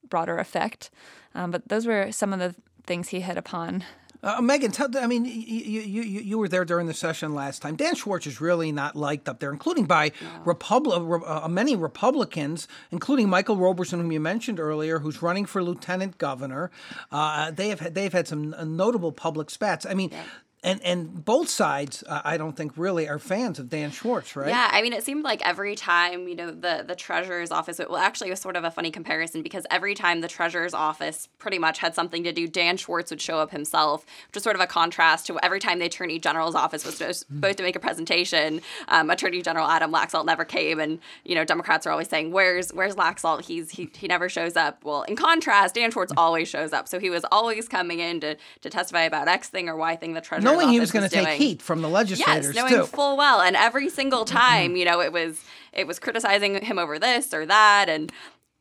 broader 0.09 0.37
effect. 0.37 0.89
Um, 1.35 1.51
but 1.51 1.67
those 1.67 1.85
were 1.85 2.11
some 2.11 2.33
of 2.33 2.39
the 2.39 2.55
things 2.85 3.09
he 3.09 3.21
hit 3.21 3.37
upon. 3.37 3.83
Uh, 4.23 4.41
Megan, 4.41 4.71
tell, 4.71 4.89
I 4.97 5.05
mean, 5.05 5.25
you, 5.25 5.31
you, 5.31 6.01
you 6.01 6.37
were 6.39 6.47
there 6.47 6.65
during 6.65 6.87
the 6.87 6.93
session 6.93 7.35
last 7.35 7.61
time. 7.61 7.75
Dan 7.75 7.93
Schwartz 7.93 8.25
is 8.25 8.41
really 8.41 8.71
not 8.71 8.95
liked 8.95 9.29
up 9.29 9.39
there, 9.39 9.51
including 9.51 9.85
by 9.85 10.09
Republi- 10.43 11.21
uh, 11.25 11.47
many 11.47 11.75
Republicans, 11.75 12.67
including 12.91 13.29
Michael 13.29 13.57
Roberson, 13.57 13.99
whom 14.01 14.11
you 14.11 14.19
mentioned 14.19 14.59
earlier, 14.59 14.99
who's 14.99 15.21
running 15.21 15.45
for 15.45 15.63
lieutenant 15.63 16.17
governor. 16.17 16.71
Uh, 17.11 17.51
they 17.51 17.69
have 17.69 17.79
had, 17.79 17.93
they've 17.93 18.11
had 18.11 18.27
some 18.27 18.55
notable 18.75 19.11
public 19.11 19.51
spats. 19.51 19.85
I 19.85 19.93
mean, 19.93 20.09
yeah 20.09 20.23
and 20.67 20.83
and 20.83 21.25
both 21.25 21.49
sides, 21.49 22.03
uh, 22.07 22.21
I 22.23 22.37
don't 22.37 22.55
think 22.55 22.73
really 22.75 23.07
are 23.07 23.19
fans 23.19 23.59
of 23.59 23.69
Dan 23.69 23.91
Schwartz, 23.91 24.35
right? 24.35 24.49
Yeah, 24.49 24.69
I 24.71 24.81
mean, 24.81 24.93
it 24.93 25.03
seemed 25.03 25.23
like 25.23 25.45
every 25.45 25.75
time 25.75 26.27
you 26.27 26.35
know 26.35 26.51
the 26.51 26.83
the 26.85 26.95
treasurer's 26.95 27.51
office. 27.51 27.79
Well, 27.79 27.97
actually, 27.97 28.27
it 28.27 28.31
was 28.31 28.41
sort 28.41 28.55
of 28.55 28.63
a 28.63 28.71
funny 28.71 28.91
comparison 28.91 29.41
because 29.41 29.65
every 29.71 29.95
time 29.95 30.21
the 30.21 30.27
treasurer's 30.27 30.73
office 30.73 31.29
pretty 31.37 31.57
much 31.57 31.79
had 31.79 31.95
something 31.95 32.23
to 32.23 32.33
do, 32.33 32.47
Dan 32.47 32.77
Schwartz 32.77 33.11
would 33.11 33.21
show 33.21 33.39
up 33.39 33.51
himself, 33.51 34.05
which 34.27 34.37
is 34.37 34.43
sort 34.43 34.55
of 34.55 34.61
a 34.61 34.67
contrast 34.67 35.27
to 35.27 35.39
every 35.43 35.59
time 35.59 35.79
the 35.79 35.85
attorney 35.85 36.19
general's 36.19 36.55
office 36.55 36.85
was 36.85 36.97
supposed 36.97 37.57
to 37.57 37.63
make 37.63 37.75
a 37.75 37.79
presentation. 37.79 38.61
Um, 38.89 39.09
attorney 39.09 39.41
General 39.41 39.67
Adam 39.67 39.91
Laxalt 39.91 40.25
never 40.25 40.43
came, 40.43 40.79
and 40.79 40.99
you 41.23 41.35
know 41.35 41.45
Democrats 41.45 41.87
are 41.87 41.91
always 41.91 42.09
saying, 42.09 42.31
"Where's 42.31 42.73
where's 42.73 42.95
Laxalt? 42.95 43.45
He's 43.45 43.71
he 43.71 43.89
he 43.95 44.07
never 44.07 44.27
shows 44.27 44.57
up." 44.57 44.83
Well, 44.83 45.03
in 45.03 45.15
contrast, 45.15 45.75
Dan 45.75 45.91
Schwartz 45.91 46.11
always 46.17 46.47
shows 46.47 46.73
up, 46.73 46.87
so 46.87 46.99
he 46.99 47.09
was 47.09 47.23
always 47.31 47.67
coming 47.69 47.99
in 47.99 48.19
to 48.19 48.35
to 48.61 48.69
testify 48.69 49.03
about 49.03 49.27
X 49.27 49.47
thing 49.49 49.69
or 49.69 49.75
Y 49.77 49.95
thing 49.95 50.13
the 50.13 50.21
treasurer 50.21 50.56
knowing 50.57 50.73
he 50.73 50.79
was 50.79 50.91
going 50.91 51.07
to 51.07 51.13
take 51.13 51.29
heat 51.29 51.61
from 51.61 51.81
the 51.81 51.89
legislators 51.89 52.47
yes, 52.47 52.55
knowing 52.55 52.73
too. 52.73 52.85
full 52.85 53.17
well, 53.17 53.41
and 53.41 53.55
every 53.55 53.89
single 53.89 54.25
mm-hmm. 54.25 54.37
time, 54.37 54.75
you 54.75 54.85
know, 54.85 55.01
it 55.01 55.11
was 55.11 55.43
it 55.73 55.87
was 55.87 55.99
criticizing 55.99 56.61
him 56.63 56.79
over 56.79 56.99
this 56.99 57.33
or 57.33 57.45
that, 57.45 57.89
and 57.89 58.11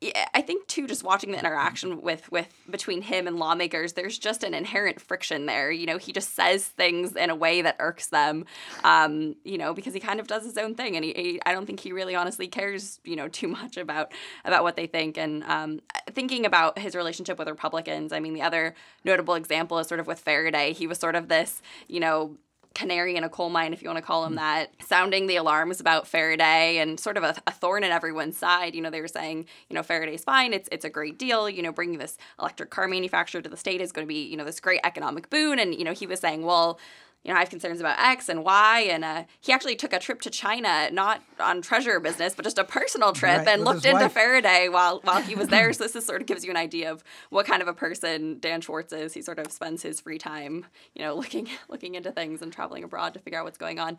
I 0.02 0.42
think 0.42 0.66
too, 0.66 0.86
just 0.86 1.02
watching 1.02 1.32
the 1.32 1.38
interaction 1.38 2.02
with 2.02 2.30
with 2.30 2.52
between 2.68 3.00
him 3.00 3.26
and 3.26 3.38
lawmakers, 3.38 3.94
there's 3.94 4.18
just 4.18 4.44
an 4.44 4.52
inherent 4.52 5.00
friction 5.00 5.46
there. 5.46 5.70
You 5.70 5.86
know, 5.86 5.96
he 5.96 6.12
just 6.12 6.34
says 6.34 6.66
things 6.66 7.16
in 7.16 7.30
a 7.30 7.34
way 7.34 7.62
that 7.62 7.76
irks 7.78 8.08
them. 8.08 8.44
Um, 8.84 9.36
you 9.42 9.56
know, 9.56 9.72
because 9.72 9.94
he 9.94 10.00
kind 10.00 10.20
of 10.20 10.26
does 10.26 10.44
his 10.44 10.58
own 10.58 10.74
thing, 10.74 10.96
and 10.96 11.04
he, 11.04 11.12
he, 11.14 11.40
I 11.46 11.52
don't 11.52 11.64
think 11.64 11.80
he 11.80 11.92
really 11.92 12.14
honestly 12.14 12.46
cares. 12.46 13.00
You 13.04 13.16
know, 13.16 13.28
too 13.28 13.48
much 13.48 13.78
about 13.78 14.12
about 14.44 14.64
what 14.64 14.76
they 14.76 14.86
think. 14.86 15.16
And 15.16 15.42
um, 15.44 15.80
thinking 16.10 16.44
about 16.44 16.78
his 16.78 16.94
relationship 16.94 17.38
with 17.38 17.48
Republicans, 17.48 18.12
I 18.12 18.20
mean, 18.20 18.34
the 18.34 18.42
other 18.42 18.74
notable 19.02 19.34
example 19.34 19.78
is 19.78 19.88
sort 19.88 20.00
of 20.00 20.06
with 20.06 20.20
Faraday. 20.20 20.74
He 20.74 20.86
was 20.86 20.98
sort 20.98 21.14
of 21.14 21.28
this, 21.28 21.62
you 21.88 22.00
know, 22.00 22.36
canary 22.76 23.16
in 23.16 23.24
a 23.24 23.28
coal 23.28 23.48
mine, 23.48 23.72
if 23.72 23.82
you 23.82 23.88
want 23.88 23.96
to 23.96 24.02
call 24.02 24.24
him 24.26 24.34
mm. 24.34 24.36
that, 24.36 24.70
sounding 24.86 25.26
the 25.26 25.36
alarms 25.36 25.80
about 25.80 26.06
Faraday 26.06 26.78
and 26.78 27.00
sort 27.00 27.16
of 27.16 27.24
a, 27.24 27.34
a, 27.46 27.50
thorn 27.50 27.82
in 27.82 27.90
everyone's 27.90 28.36
side. 28.36 28.74
You 28.74 28.82
know, 28.82 28.90
they 28.90 29.00
were 29.00 29.08
saying, 29.08 29.46
you 29.70 29.74
know, 29.74 29.82
Faraday's 29.82 30.22
fine. 30.22 30.52
It's 30.52 30.68
it's 30.70 30.84
a 30.84 30.90
great 30.90 31.18
deal. 31.18 31.48
You 31.48 31.62
know, 31.62 31.72
bringing 31.72 31.98
this 31.98 32.18
electric 32.38 32.68
car 32.68 32.86
manufacturer 32.86 33.40
to 33.40 33.48
the 33.48 33.56
state 33.56 33.80
is 33.80 33.92
going 33.92 34.06
to 34.06 34.08
be, 34.08 34.22
you 34.22 34.36
know, 34.36 34.44
this 34.44 34.60
great 34.60 34.80
economic 34.84 35.30
boon. 35.30 35.58
And 35.58 35.74
you 35.74 35.84
know, 35.84 35.94
he 35.94 36.06
was 36.06 36.20
saying, 36.20 36.44
well, 36.44 36.78
you 37.26 37.32
know, 37.32 37.38
I 37.38 37.40
have 37.40 37.50
concerns 37.50 37.80
about 37.80 37.98
X 37.98 38.28
and 38.28 38.44
Y. 38.44 38.86
And 38.88 39.04
uh, 39.04 39.24
he 39.40 39.52
actually 39.52 39.74
took 39.74 39.92
a 39.92 39.98
trip 39.98 40.20
to 40.22 40.30
China, 40.30 40.88
not 40.92 41.22
on 41.40 41.60
treasure 41.60 41.98
business, 41.98 42.36
but 42.36 42.44
just 42.44 42.56
a 42.56 42.62
personal 42.62 43.12
trip, 43.12 43.38
right, 43.38 43.48
and 43.48 43.64
looked 43.64 43.84
into 43.84 44.04
wife. 44.04 44.12
Faraday 44.12 44.68
while 44.68 45.00
while 45.02 45.20
he 45.20 45.34
was 45.34 45.48
there. 45.48 45.72
so 45.72 45.82
this 45.82 45.96
is 45.96 46.06
sort 46.06 46.20
of 46.20 46.28
gives 46.28 46.44
you 46.44 46.50
an 46.50 46.56
idea 46.56 46.92
of 46.92 47.02
what 47.30 47.44
kind 47.44 47.62
of 47.62 47.68
a 47.68 47.74
person 47.74 48.38
Dan 48.38 48.60
Schwartz 48.60 48.92
is. 48.92 49.12
He 49.12 49.22
sort 49.22 49.40
of 49.40 49.50
spends 49.50 49.82
his 49.82 50.00
free 50.00 50.18
time, 50.18 50.66
you 50.94 51.02
know, 51.02 51.16
looking 51.16 51.48
looking 51.68 51.96
into 51.96 52.12
things 52.12 52.42
and 52.42 52.52
traveling 52.52 52.84
abroad 52.84 53.12
to 53.14 53.18
figure 53.18 53.40
out 53.40 53.44
what's 53.44 53.58
going 53.58 53.80
on. 53.80 53.98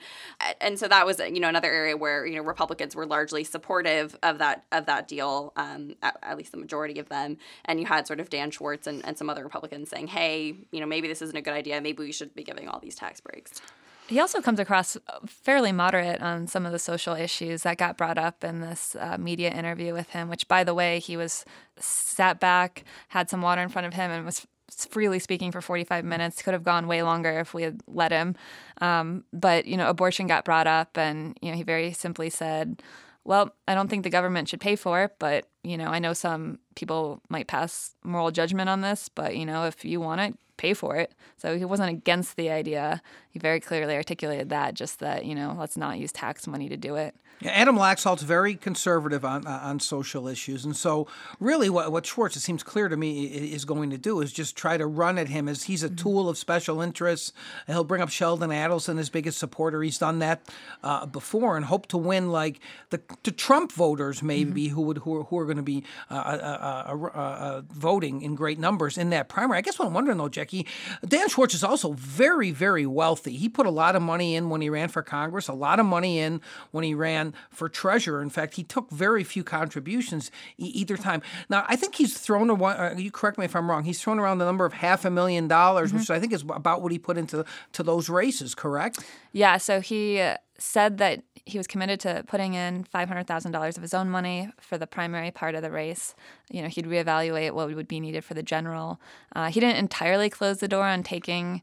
And 0.61 0.79
so 0.79 0.87
that 0.87 1.05
was, 1.05 1.19
you 1.19 1.41
know, 1.41 1.49
another 1.49 1.71
area 1.71 1.97
where 1.97 2.25
you 2.25 2.37
know 2.37 2.43
Republicans 2.43 2.95
were 2.95 3.05
largely 3.05 3.43
supportive 3.43 4.17
of 4.23 4.37
that 4.37 4.63
of 4.71 4.85
that 4.85 5.09
deal, 5.09 5.51
um, 5.57 5.95
at, 6.01 6.17
at 6.23 6.37
least 6.37 6.53
the 6.53 6.57
majority 6.57 6.97
of 6.97 7.09
them. 7.09 7.37
And 7.65 7.81
you 7.81 7.87
had 7.87 8.07
sort 8.07 8.21
of 8.21 8.29
Dan 8.29 8.51
Schwartz 8.51 8.87
and, 8.87 9.05
and 9.05 9.17
some 9.17 9.29
other 9.29 9.43
Republicans 9.43 9.89
saying, 9.89 10.07
hey, 10.07 10.55
you 10.71 10.79
know, 10.79 10.85
maybe 10.85 11.09
this 11.09 11.21
isn't 11.21 11.35
a 11.35 11.41
good 11.41 11.53
idea. 11.53 11.81
Maybe 11.81 12.03
we 12.03 12.13
should 12.13 12.33
be 12.33 12.43
giving 12.43 12.69
all 12.69 12.79
these 12.79 12.95
tax 12.95 13.16
breaks. 13.21 13.61
He 14.07 14.21
also 14.21 14.39
comes 14.39 14.59
across 14.59 14.95
fairly 15.25 15.73
moderate 15.73 16.21
on 16.21 16.47
some 16.47 16.65
of 16.65 16.71
the 16.71 16.79
social 16.79 17.13
issues 17.13 17.63
that 17.63 17.77
got 17.77 17.97
brought 17.97 18.17
up 18.17 18.41
in 18.41 18.61
this 18.61 18.95
uh, 18.97 19.17
media 19.17 19.51
interview 19.51 19.93
with 19.93 20.09
him, 20.11 20.29
which, 20.29 20.47
by 20.47 20.63
the 20.63 20.73
way, 20.73 20.99
he 20.99 21.17
was 21.17 21.43
sat 21.77 22.39
back, 22.39 22.85
had 23.09 23.29
some 23.29 23.41
water 23.41 23.61
in 23.61 23.67
front 23.67 23.85
of 23.85 23.93
him, 23.93 24.09
and 24.09 24.25
was 24.25 24.47
freely 24.71 25.19
speaking 25.19 25.51
for 25.51 25.59
45 25.59 26.05
minutes. 26.05 26.41
Could 26.41 26.53
have 26.53 26.63
gone 26.63 26.87
way 26.87 27.03
longer 27.03 27.39
if 27.39 27.53
we 27.53 27.63
had 27.63 27.81
let 27.85 28.13
him. 28.13 28.35
Um, 28.79 29.25
but, 29.33 29.65
you 29.65 29.75
know, 29.75 29.89
abortion 29.89 30.25
got 30.25 30.45
brought 30.45 30.67
up, 30.67 30.97
and, 30.97 31.37
you 31.41 31.51
know, 31.51 31.57
he 31.57 31.63
very 31.63 31.91
simply 31.91 32.29
said, 32.29 32.81
well, 33.25 33.53
I 33.67 33.75
don't 33.75 33.89
think 33.89 34.03
the 34.03 34.09
government 34.09 34.47
should 34.47 34.61
pay 34.61 34.77
for 34.77 35.03
it, 35.03 35.15
but, 35.19 35.49
you 35.65 35.77
know, 35.77 35.87
I 35.87 35.99
know 35.99 36.13
some 36.13 36.59
people 36.75 37.21
might 37.27 37.47
pass 37.47 37.93
moral 38.05 38.31
judgment 38.31 38.69
on 38.69 38.79
this, 38.79 39.09
but, 39.09 39.35
you 39.35 39.45
know, 39.45 39.65
if 39.65 39.83
you 39.83 39.99
want 39.99 40.21
it, 40.21 40.37
pay 40.57 40.73
for 40.73 40.95
it. 40.95 41.13
So 41.37 41.57
he 41.57 41.65
wasn't 41.65 41.89
against 41.89 42.35
the 42.35 42.49
idea. 42.49 43.01
He 43.29 43.39
very 43.39 43.59
clearly 43.59 43.95
articulated 43.95 44.49
that, 44.49 44.73
just 44.73 44.99
that, 44.99 45.25
you 45.25 45.35
know, 45.35 45.55
let's 45.57 45.77
not 45.77 45.97
use 45.97 46.11
tax 46.11 46.47
money 46.47 46.67
to 46.69 46.77
do 46.77 46.95
it. 46.95 47.15
Adam 47.45 47.77
Laxalt's 47.77 48.23
very 48.23 48.55
conservative 48.55 49.23
on 49.23 49.45
uh, 49.45 49.59
on 49.63 49.79
social 49.79 50.27
issues, 50.27 50.65
and 50.65 50.75
so 50.75 51.07
really, 51.39 51.69
what 51.69 51.91
what 51.91 52.05
Schwartz 52.05 52.35
it 52.35 52.39
seems 52.39 52.63
clear 52.63 52.89
to 52.89 52.97
me 52.97 53.25
is 53.25 53.63
going 53.63 53.91
to 53.91 53.97
do 53.97 54.21
is 54.21 54.31
just 54.31 54.55
try 54.55 54.75
to 54.75 54.87
run 54.87 55.19
at 55.19 55.27
him 55.29 55.47
as 55.47 55.63
he's 55.63 55.83
a 55.83 55.87
mm-hmm. 55.87 55.95
tool 55.97 56.29
of 56.29 56.37
special 56.37 56.81
interests. 56.81 57.33
He'll 57.67 57.83
bring 57.83 58.01
up 58.01 58.09
Sheldon 58.09 58.49
Adelson, 58.49 58.97
his 58.97 59.11
biggest 59.11 59.37
supporter. 59.37 59.83
He's 59.83 59.99
done 59.99 60.17
that 60.19 60.41
uh, 60.83 61.05
before, 61.05 61.55
and 61.57 61.65
hope 61.65 61.85
to 61.87 61.97
win 61.97 62.31
like 62.31 62.59
the, 62.89 63.01
the 63.21 63.31
Trump 63.31 63.71
voters 63.71 64.23
maybe 64.23 64.65
mm-hmm. 64.65 64.75
who 64.75 64.81
would 64.81 64.97
who 64.99 65.17
are, 65.17 65.23
who 65.25 65.37
are 65.37 65.45
going 65.45 65.57
to 65.57 65.63
be 65.63 65.83
uh, 66.09 66.15
uh, 66.15 67.09
uh, 67.13 67.61
voting 67.69 68.23
in 68.23 68.33
great 68.33 68.57
numbers 68.57 68.97
in 68.97 69.11
that 69.11 69.29
primary. 69.29 69.59
I 69.59 69.61
guess 69.61 69.77
what 69.77 69.87
I'm 69.87 69.93
wondering 69.93 70.17
though, 70.17 70.29
Jackie, 70.29 70.65
Dan 71.07 71.29
Schwartz 71.29 71.53
is 71.53 71.63
also 71.63 71.93
very 71.93 72.49
very 72.49 72.87
wealthy. 72.87 73.37
He 73.37 73.47
put 73.47 73.67
a 73.67 73.71
lot 73.71 73.95
of 73.95 74.01
money 74.01 74.35
in 74.35 74.49
when 74.49 74.61
he 74.61 74.71
ran 74.71 74.89
for 74.89 75.03
Congress, 75.03 75.47
a 75.47 75.53
lot 75.53 75.79
of 75.79 75.85
money 75.85 76.17
in 76.17 76.41
when 76.71 76.83
he 76.83 76.95
ran 76.95 77.26
for 77.49 77.69
treasurer. 77.69 78.21
In 78.21 78.29
fact, 78.29 78.55
he 78.55 78.63
took 78.63 78.89
very 78.91 79.23
few 79.23 79.43
contributions 79.43 80.31
e- 80.57 80.65
either 80.65 80.97
time. 80.97 81.21
Now, 81.49 81.65
I 81.67 81.75
think 81.75 81.95
he's 81.95 82.17
thrown 82.17 82.49
around, 82.49 82.79
uh, 82.79 82.95
you 82.97 83.11
correct 83.11 83.37
me 83.37 83.45
if 83.45 83.55
I'm 83.55 83.69
wrong, 83.69 83.83
he's 83.83 84.01
thrown 84.01 84.19
around 84.19 84.39
the 84.39 84.45
number 84.45 84.65
of 84.65 84.73
half 84.73 85.05
a 85.05 85.09
million 85.09 85.47
dollars, 85.47 85.89
mm-hmm. 85.89 85.99
which 85.99 86.09
I 86.09 86.19
think 86.19 86.33
is 86.33 86.43
about 86.43 86.81
what 86.81 86.91
he 86.91 86.99
put 86.99 87.17
into 87.17 87.45
to 87.73 87.83
those 87.83 88.09
races, 88.09 88.55
correct? 88.55 88.99
Yeah, 89.31 89.57
so 89.57 89.81
he 89.81 90.33
said 90.59 90.97
that 90.97 91.21
he 91.45 91.57
was 91.57 91.67
committed 91.67 91.99
to 92.01 92.23
putting 92.27 92.53
in 92.53 92.83
$500,000 92.83 93.77
of 93.77 93.81
his 93.81 93.93
own 93.93 94.09
money 94.09 94.49
for 94.59 94.77
the 94.77 94.87
primary 94.87 95.31
part 95.31 95.55
of 95.55 95.61
the 95.61 95.71
race. 95.71 96.15
You 96.49 96.61
know, 96.61 96.67
he'd 96.67 96.85
reevaluate 96.85 97.51
what 97.51 97.73
would 97.73 97.87
be 97.87 97.99
needed 97.99 98.23
for 98.23 98.33
the 98.33 98.43
general. 98.43 98.99
Uh, 99.35 99.49
he 99.49 99.59
didn't 99.59 99.77
entirely 99.77 100.29
close 100.29 100.57
the 100.57 100.67
door 100.67 100.85
on 100.85 101.03
taking 101.03 101.61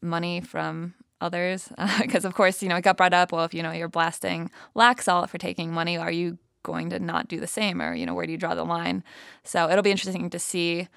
money 0.00 0.40
from 0.40 0.94
others 1.20 1.72
because 2.00 2.24
uh, 2.24 2.28
of 2.28 2.34
course 2.34 2.62
you 2.62 2.68
know 2.68 2.76
it 2.76 2.82
got 2.82 2.96
brought 2.96 3.14
up 3.14 3.32
well 3.32 3.44
if 3.44 3.54
you 3.54 3.62
know 3.62 3.72
you're 3.72 3.88
blasting 3.88 4.50
Laxalt 4.74 5.30
for 5.30 5.38
taking 5.38 5.72
money 5.72 5.96
are 5.96 6.10
you 6.10 6.38
going 6.66 6.90
to 6.90 6.98
not 6.98 7.28
do 7.28 7.38
the 7.38 7.46
same? 7.46 7.80
Or 7.80 7.94
you 7.94 8.04
know 8.04 8.12
where 8.12 8.26
do 8.26 8.32
you 8.32 8.38
draw 8.38 8.54
the 8.54 8.64
line? 8.64 9.04
So 9.44 9.70
it'll 9.70 9.82
be 9.82 9.92
interesting 9.92 10.28
to 10.28 10.38
see 10.38 10.88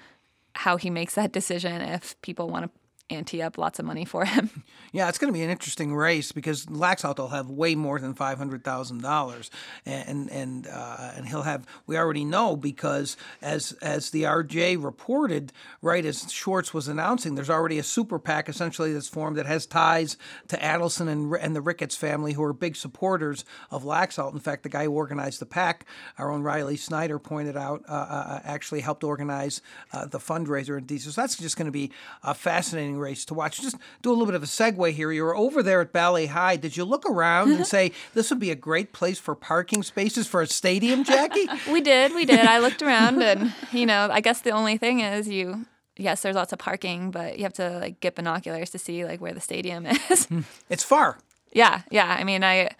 how 0.56 0.76
he 0.76 0.90
makes 0.90 1.14
that 1.14 1.32
decision 1.40 1.80
if 1.80 2.20
people 2.20 2.50
want 2.50 2.64
to 2.64 2.79
ante 3.10 3.42
up 3.42 3.58
lots 3.58 3.78
of 3.78 3.84
money 3.84 4.04
for 4.04 4.24
him. 4.24 4.64
Yeah, 4.92 5.08
it's 5.08 5.18
going 5.18 5.32
to 5.32 5.38
be 5.38 5.44
an 5.44 5.50
interesting 5.50 5.94
race 5.94 6.32
because 6.32 6.66
Laxalt 6.66 7.18
will 7.18 7.28
have 7.28 7.48
way 7.48 7.76
more 7.76 8.00
than 8.00 8.12
five 8.12 8.38
hundred 8.38 8.64
thousand 8.64 9.02
dollars, 9.02 9.48
and 9.86 10.28
and 10.32 10.66
uh, 10.66 11.12
and 11.14 11.28
he'll 11.28 11.42
have. 11.42 11.64
We 11.86 11.96
already 11.96 12.24
know 12.24 12.56
because 12.56 13.16
as 13.40 13.70
as 13.82 14.10
the 14.10 14.24
RJ 14.24 14.82
reported, 14.82 15.52
right 15.80 16.04
as 16.04 16.32
Schwartz 16.32 16.74
was 16.74 16.88
announcing, 16.88 17.36
there's 17.36 17.50
already 17.50 17.78
a 17.78 17.84
super 17.84 18.18
PAC 18.18 18.48
essentially 18.48 18.92
that's 18.92 19.06
formed 19.06 19.36
that 19.36 19.46
has 19.46 19.64
ties 19.64 20.16
to 20.48 20.56
Adelson 20.56 21.08
and 21.08 21.32
and 21.34 21.54
the 21.54 21.60
Ricketts 21.60 21.94
family, 21.94 22.32
who 22.32 22.42
are 22.42 22.52
big 22.52 22.74
supporters 22.74 23.44
of 23.70 23.84
Laxalt. 23.84 24.32
In 24.32 24.40
fact, 24.40 24.64
the 24.64 24.68
guy 24.68 24.84
who 24.86 24.92
organized 24.92 25.40
the 25.40 25.46
PAC, 25.46 25.86
our 26.18 26.32
own 26.32 26.42
Riley 26.42 26.76
Snyder, 26.76 27.20
pointed 27.20 27.56
out, 27.56 27.84
uh, 27.88 27.92
uh, 27.92 28.40
actually 28.42 28.80
helped 28.80 29.04
organize 29.04 29.62
uh, 29.92 30.06
the 30.06 30.18
fundraiser 30.18 30.76
in 30.76 30.84
DC. 30.84 31.02
So 31.02 31.20
that's 31.20 31.36
just 31.36 31.56
going 31.56 31.66
to 31.66 31.72
be 31.72 31.92
a 32.24 32.34
fascinating 32.34 32.98
race 33.00 33.24
to 33.26 33.34
watch. 33.34 33.60
Just 33.60 33.76
do 34.02 34.10
a 34.10 34.12
little 34.12 34.26
bit 34.26 34.34
of 34.34 34.42
a 34.42 34.46
segue 34.46 34.92
here. 34.92 35.10
You 35.10 35.24
were 35.24 35.36
over 35.36 35.62
there 35.62 35.80
at 35.80 35.92
Bali 35.92 36.26
Hai. 36.26 36.56
Did 36.56 36.76
you 36.76 36.84
look 36.84 37.08
around 37.08 37.52
and 37.52 37.66
say 37.66 37.92
this 38.14 38.30
would 38.30 38.38
be 38.38 38.50
a 38.50 38.56
great 38.56 38.92
place 38.92 39.18
for 39.18 39.34
parking 39.34 39.82
spaces 39.82 40.26
for 40.26 40.42
a 40.42 40.46
stadium, 40.46 41.02
Jackie? 41.04 41.46
we 41.72 41.80
did. 41.80 42.14
We 42.14 42.24
did. 42.24 42.40
I 42.40 42.58
looked 42.58 42.82
around, 42.82 43.22
and 43.22 43.52
you 43.72 43.86
know, 43.86 44.08
I 44.10 44.20
guess 44.20 44.42
the 44.42 44.50
only 44.50 44.76
thing 44.76 45.00
is 45.00 45.28
you. 45.28 45.66
Yes, 45.96 46.22
there's 46.22 46.36
lots 46.36 46.52
of 46.52 46.58
parking, 46.58 47.10
but 47.10 47.36
you 47.36 47.42
have 47.42 47.52
to 47.54 47.78
like 47.78 48.00
get 48.00 48.14
binoculars 48.14 48.70
to 48.70 48.78
see 48.78 49.04
like 49.04 49.20
where 49.20 49.32
the 49.32 49.40
stadium 49.40 49.86
is. 50.10 50.26
Hmm. 50.26 50.40
it's 50.68 50.84
far. 50.84 51.18
Yeah, 51.52 51.82
yeah. 51.90 52.16
I 52.18 52.24
mean, 52.24 52.44
I 52.44 52.70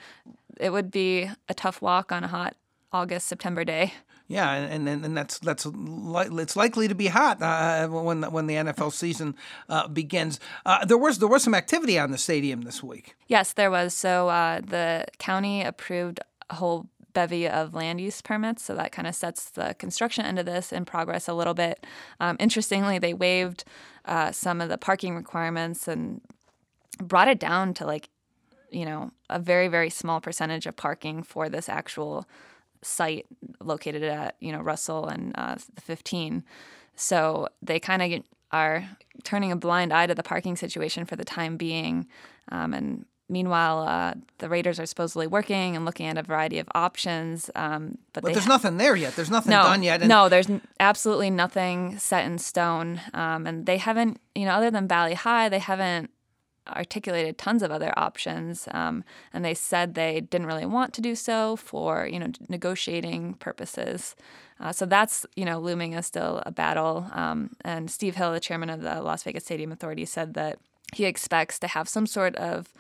it 0.59 0.71
would 0.71 0.91
be 0.91 1.29
a 1.49 1.55
tough 1.55 1.83
walk 1.83 2.13
on 2.13 2.23
a 2.25 2.29
hot 2.29 2.55
August 2.93 3.27
September 3.27 3.65
day. 3.65 3.95
Yeah, 4.31 4.53
and, 4.53 4.89
and, 4.89 5.05
and 5.05 5.17
that's 5.17 5.41
that's 5.41 5.67
it's 5.67 6.55
likely 6.55 6.87
to 6.87 6.95
be 6.95 7.09
hot 7.09 7.43
uh, 7.43 7.89
when 7.89 8.23
when 8.23 8.47
the 8.47 8.55
NFL 8.55 8.93
season 8.93 9.35
uh, 9.69 9.89
begins. 9.89 10.39
Uh, 10.65 10.85
there 10.85 10.97
was 10.97 11.19
there 11.19 11.27
was 11.27 11.43
some 11.43 11.53
activity 11.53 11.99
on 11.99 12.13
the 12.13 12.17
stadium 12.17 12.63
this 12.63 12.81
week. 12.81 13.17
Yes, 13.27 13.55
there 13.55 13.73
was. 13.73 13.93
So 13.93 14.29
uh, 14.29 14.61
the 14.61 15.07
county 15.19 15.65
approved 15.65 16.21
a 16.49 16.55
whole 16.55 16.87
bevy 17.13 17.49
of 17.49 17.75
land 17.75 18.01
use 18.01 18.23
permits, 18.23 18.63
so 18.63 18.77
that 18.77 18.93
kind 18.93 19.09
of 19.09 19.17
sets 19.17 19.51
the 19.51 19.75
construction 19.81 20.25
end 20.25 20.39
of 20.39 20.47
this 20.47 20.73
in 20.73 20.85
progress 20.85 21.27
a 21.27 21.35
little 21.35 21.55
bit. 21.55 21.85
Um, 22.21 22.37
interestingly, 22.39 23.01
they 23.01 23.13
waived 23.13 23.65
uh, 24.05 24.31
some 24.31 24.61
of 24.61 24.69
the 24.69 24.79
parking 24.79 25.17
requirements 25.17 25.89
and 25.89 26.21
brought 27.03 27.27
it 27.27 27.41
down 27.41 27.75
to 27.75 27.85
like 27.85 28.11
you 28.71 28.85
know 28.85 29.11
a 29.29 29.41
very 29.41 29.67
very 29.67 29.91
small 29.91 30.21
percentage 30.21 30.67
of 30.67 30.77
parking 30.77 31.25
for 31.25 31.49
this 31.49 31.69
actual 31.69 32.29
site 32.83 33.27
located 33.63 34.03
at 34.03 34.37
you 34.41 34.53
know 34.53 34.61
Russell 34.61 35.07
and 35.07 35.33
uh, 35.37 35.57
the 35.75 35.81
15. 35.81 36.45
So 36.97 37.49
they 37.63 37.81
kind 37.81 38.03
of 38.03 38.23
are 38.53 38.89
turning 39.25 39.53
a 39.53 39.57
blind 39.57 39.93
eye 39.93 40.07
to 40.07 40.15
the 40.15 40.23
parking 40.23 40.57
situation 40.57 41.05
for 41.05 41.17
the 41.17 41.25
time 41.25 41.57
being. 41.57 42.07
Um, 42.51 42.75
and 42.75 43.07
meanwhile, 43.29 43.81
uh, 43.81 44.15
the 44.39 44.49
Raiders 44.49 44.81
are 44.81 44.87
supposedly 44.87 45.27
working 45.27 45.77
and 45.77 45.85
looking 45.85 46.07
at 46.07 46.19
a 46.19 46.23
variety 46.23 46.59
of 46.59 46.69
options. 46.75 47.51
Um, 47.55 47.99
but, 48.13 48.23
but 48.23 48.33
there's 48.33 48.45
ha- 48.45 48.53
nothing 48.53 48.77
there 48.77 48.97
yet. 48.97 49.15
There's 49.17 49.31
nothing 49.31 49.51
no, 49.51 49.63
done 49.63 49.83
yet. 49.83 50.01
And- 50.01 50.09
no, 50.09 50.29
there's 50.29 50.49
absolutely 50.79 51.31
nothing 51.31 51.99
set 51.99 52.25
in 52.25 52.39
stone. 52.39 53.01
Um, 53.15 53.47
and 53.47 53.67
they 53.67 53.79
haven't, 53.79 54.21
you 54.35 54.45
know, 54.45 54.53
other 54.53 54.71
than 54.71 54.87
Bali 54.87 55.15
Hai, 55.15 55.49
they 55.49 55.59
haven't 55.61 56.11
articulated 56.77 57.39
tons 57.39 57.63
of 57.63 57.71
other 57.71 57.93
options, 57.97 58.69
um, 58.73 59.05
and 59.33 59.45
they 59.45 59.55
said 59.55 59.95
they 59.95 60.21
didn't 60.21 60.47
really 60.47 60.67
want 60.67 60.93
to 60.95 61.01
do 61.01 61.15
so 61.15 61.57
for 61.57 62.07
you 62.07 62.19
know 62.19 62.29
negotiating 62.49 63.35
purposes. 63.35 64.15
Uh, 64.59 64.73
so 64.73 64.87
that's 64.87 65.27
you 65.37 65.45
know 65.45 65.59
looming 65.59 65.95
as 65.95 66.07
still 66.07 66.43
a 66.47 66.51
battle. 66.51 67.07
Um, 67.13 67.51
and 67.63 67.91
Steve 67.91 68.17
Hill, 68.17 68.33
the 68.33 68.41
chairman 68.41 68.71
of 68.71 68.83
the 68.83 69.03
Las 69.03 69.23
Vegas 69.23 69.45
Stadium 69.45 69.73
Authority, 69.73 70.05
said 70.05 70.35
that 70.35 70.59
he 70.95 71.05
expects 71.05 71.59
to 71.61 71.69
have 71.69 71.89
some 71.89 72.07
sort 72.07 72.37
of 72.37 72.73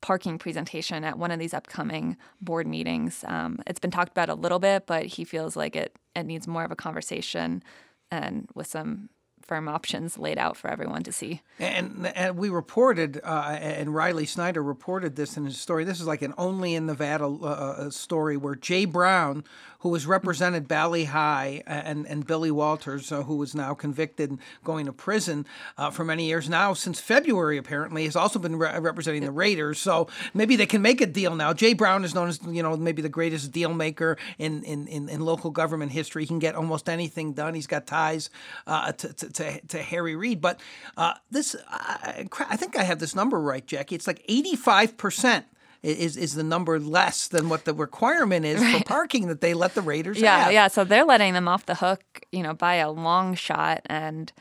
parking 0.00 0.36
presentation 0.36 1.04
at 1.04 1.16
one 1.16 1.30
of 1.30 1.38
these 1.38 1.54
upcoming 1.54 2.16
board 2.40 2.66
meetings. 2.66 3.24
Um, 3.26 3.60
it's 3.66 3.78
been 3.78 3.90
talked 3.90 4.10
about 4.10 4.28
a 4.28 4.34
little 4.34 4.58
bit, 4.58 4.86
but 4.86 5.06
he 5.06 5.24
feels 5.24 5.56
like 5.56 5.76
it 5.76 5.96
it 6.14 6.24
needs 6.24 6.46
more 6.46 6.64
of 6.64 6.70
a 6.70 6.76
conversation 6.76 7.62
and 8.10 8.48
with 8.54 8.66
some 8.66 9.08
firm 9.44 9.68
options 9.68 10.18
laid 10.18 10.38
out 10.38 10.56
for 10.56 10.68
everyone 10.68 11.02
to 11.04 11.12
see. 11.12 11.42
And, 11.58 12.10
and 12.14 12.36
we 12.36 12.48
reported, 12.48 13.20
uh, 13.22 13.58
and 13.60 13.94
Riley 13.94 14.26
Snyder 14.26 14.62
reported 14.62 15.16
this 15.16 15.36
in 15.36 15.44
his 15.44 15.60
story. 15.60 15.84
This 15.84 16.00
is 16.00 16.06
like 16.06 16.22
an 16.22 16.34
only 16.38 16.74
in 16.74 16.86
Nevada 16.86 17.24
uh, 17.24 17.46
uh 17.46 17.90
story 17.90 18.36
where 18.36 18.54
Jay 18.54 18.84
Brown, 18.84 19.44
who 19.82 19.92
has 19.94 20.06
represented 20.06 20.68
Bali 20.68 21.04
Hai, 21.04 21.62
and, 21.66 22.06
and 22.06 22.24
Billy 22.24 22.52
Walters, 22.52 23.10
uh, 23.10 23.24
who 23.24 23.42
is 23.42 23.52
now 23.52 23.74
convicted 23.74 24.30
and 24.30 24.38
going 24.62 24.86
to 24.86 24.92
prison 24.92 25.44
uh, 25.76 25.90
for 25.90 26.04
many 26.04 26.26
years 26.26 26.48
now, 26.48 26.72
since 26.72 27.00
February 27.00 27.58
apparently, 27.58 28.04
has 28.04 28.14
also 28.14 28.38
been 28.38 28.56
re- 28.56 28.78
representing 28.78 29.24
the 29.24 29.32
Raiders. 29.32 29.80
So 29.80 30.06
maybe 30.34 30.54
they 30.54 30.66
can 30.66 30.82
make 30.82 31.00
a 31.00 31.06
deal 31.06 31.34
now. 31.34 31.52
Jay 31.52 31.72
Brown 31.72 32.04
is 32.04 32.14
known 32.14 32.28
as, 32.28 32.38
you 32.46 32.62
know, 32.62 32.76
maybe 32.76 33.02
the 33.02 33.08
greatest 33.08 33.50
deal 33.50 33.74
maker 33.74 34.16
in, 34.38 34.62
in, 34.62 34.86
in, 34.86 35.08
in 35.08 35.20
local 35.20 35.50
government 35.50 35.90
history. 35.90 36.22
He 36.22 36.28
can 36.28 36.38
get 36.38 36.54
almost 36.54 36.88
anything 36.88 37.32
done. 37.32 37.54
He's 37.54 37.66
got 37.66 37.84
ties 37.84 38.30
uh, 38.68 38.92
to, 38.92 39.12
to, 39.12 39.30
to, 39.30 39.60
to, 39.66 39.82
Harry 39.82 40.14
Reid. 40.14 40.40
But 40.40 40.60
uh, 40.96 41.14
this, 41.32 41.56
I, 41.68 42.28
I 42.48 42.56
think 42.56 42.76
I 42.76 42.84
have 42.84 43.00
this 43.00 43.16
number 43.16 43.40
right, 43.40 43.66
Jackie. 43.66 43.96
It's 43.96 44.06
like 44.06 44.24
85% 44.28 45.44
is 45.82 46.16
is 46.16 46.34
the 46.34 46.44
number 46.44 46.78
less 46.78 47.28
than 47.28 47.48
what 47.48 47.64
the 47.64 47.74
requirement 47.74 48.46
is 48.46 48.60
right. 48.60 48.78
for 48.78 48.84
parking 48.84 49.26
that 49.28 49.40
they 49.40 49.52
let 49.54 49.74
the 49.74 49.82
Raiders 49.82 50.20
yeah, 50.20 50.44
have. 50.44 50.52
Yeah, 50.52 50.68
So 50.68 50.84
they're 50.84 51.04
letting 51.04 51.34
them 51.34 51.48
off 51.48 51.66
the 51.66 51.74
hook, 51.74 52.02
you 52.30 52.42
know, 52.42 52.54
by 52.54 52.76
a 52.76 52.90
long 52.90 53.34
shot. 53.34 53.82
And, 53.86 54.32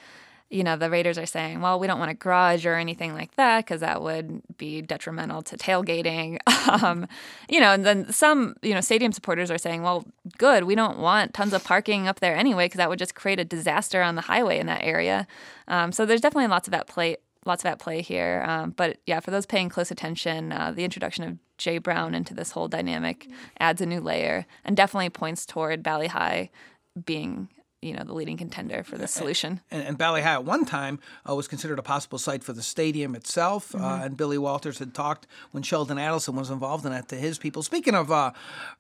you 0.52 0.64
know, 0.64 0.76
the 0.76 0.90
Raiders 0.90 1.18
are 1.18 1.26
saying, 1.26 1.62
well, 1.62 1.80
we 1.80 1.88
don't 1.88 1.98
want 1.98 2.12
a 2.12 2.16
garage 2.16 2.66
or 2.66 2.76
anything 2.76 3.14
like 3.14 3.34
that 3.36 3.66
because 3.66 3.82
that 3.82 4.04
would 4.04 4.44
be 4.58 4.82
detrimental 4.82 5.42
to 5.44 5.58
tailgating. 5.58 6.38
um, 6.84 7.08
you 7.50 7.60
know, 7.60 7.72
and 7.72 7.86
then 7.86 8.12
some, 8.12 8.56
you 8.62 8.76
know, 8.76 8.82
stadium 8.82 9.12
supporters 9.12 9.50
are 9.50 9.58
saying, 9.58 9.82
well, 9.82 10.06
good, 10.38 10.66
we 10.66 10.76
don't 10.76 11.00
want 11.00 11.34
tons 11.34 11.54
of 11.54 11.64
parking 11.64 12.08
up 12.08 12.20
there 12.20 12.36
anyway 12.36 12.66
because 12.66 12.78
that 12.78 12.90
would 12.90 13.00
just 13.00 13.16
create 13.16 13.40
a 13.40 13.46
disaster 13.46 14.04
on 14.04 14.14
the 14.14 14.22
highway 14.22 14.60
in 14.60 14.68
that 14.68 14.84
area. 14.84 15.26
Um, 15.68 15.92
so 15.92 16.06
there's 16.06 16.22
definitely 16.22 16.50
lots 16.50 16.68
of 16.68 16.74
at 16.76 16.86
play 16.86 17.18
lots 17.46 17.64
of 17.64 17.70
at 17.70 17.80
play 17.80 18.02
here. 18.02 18.44
Um, 18.48 18.72
but 18.72 18.98
yeah, 19.06 19.20
for 19.20 19.32
those 19.32 19.46
paying 19.46 19.70
close 19.70 19.92
attention, 19.92 20.52
uh, 20.52 20.72
the 20.72 20.84
introduction 20.84 21.24
of 21.24 21.38
Jay 21.58 21.78
Brown 21.78 22.16
into 22.16 22.34
this 22.34 22.52
whole 22.52 22.68
dynamic 22.68 23.28
adds 23.60 23.82
a 23.82 23.86
new 23.86 24.02
layer 24.02 24.46
and 24.64 24.76
definitely 24.76 25.10
points 25.10 25.46
toward 25.46 25.84
Bali 25.84 26.08
Hai 26.08 26.50
being 27.06 27.50
you 27.82 27.94
know 27.94 28.04
the 28.04 28.14
leading 28.14 28.38
contender 28.38 28.84
for 28.84 28.98
this 28.98 29.12
solution. 29.12 29.60
And, 29.72 29.82
and 29.82 30.02
at 30.02 30.46
one 30.46 30.66
time 30.66 31.00
uh, 31.28 31.34
was 31.34 31.48
considered 31.48 31.80
a 31.80 31.84
possible 31.84 32.20
site 32.20 32.44
for 32.44 32.54
the 32.54 32.62
stadium 32.62 33.16
itself. 33.16 33.74
Uh, 33.74 33.78
mm-hmm. 33.78 33.86
Uh, 33.86 34.06
and 34.06 34.18
Billy 34.18 34.38
Walters 34.38 34.78
had 34.80 34.94
talked 34.94 35.26
when 35.52 35.64
Sheldon 35.64 35.98
Adelson 35.98 36.36
was 36.36 36.50
involved 36.50 36.86
in 36.86 36.92
that 36.92 37.08
to 37.10 37.16
his 37.16 37.40
people. 37.40 37.64
Speaking 37.64 37.96
of 37.96 38.12
uh, 38.12 38.32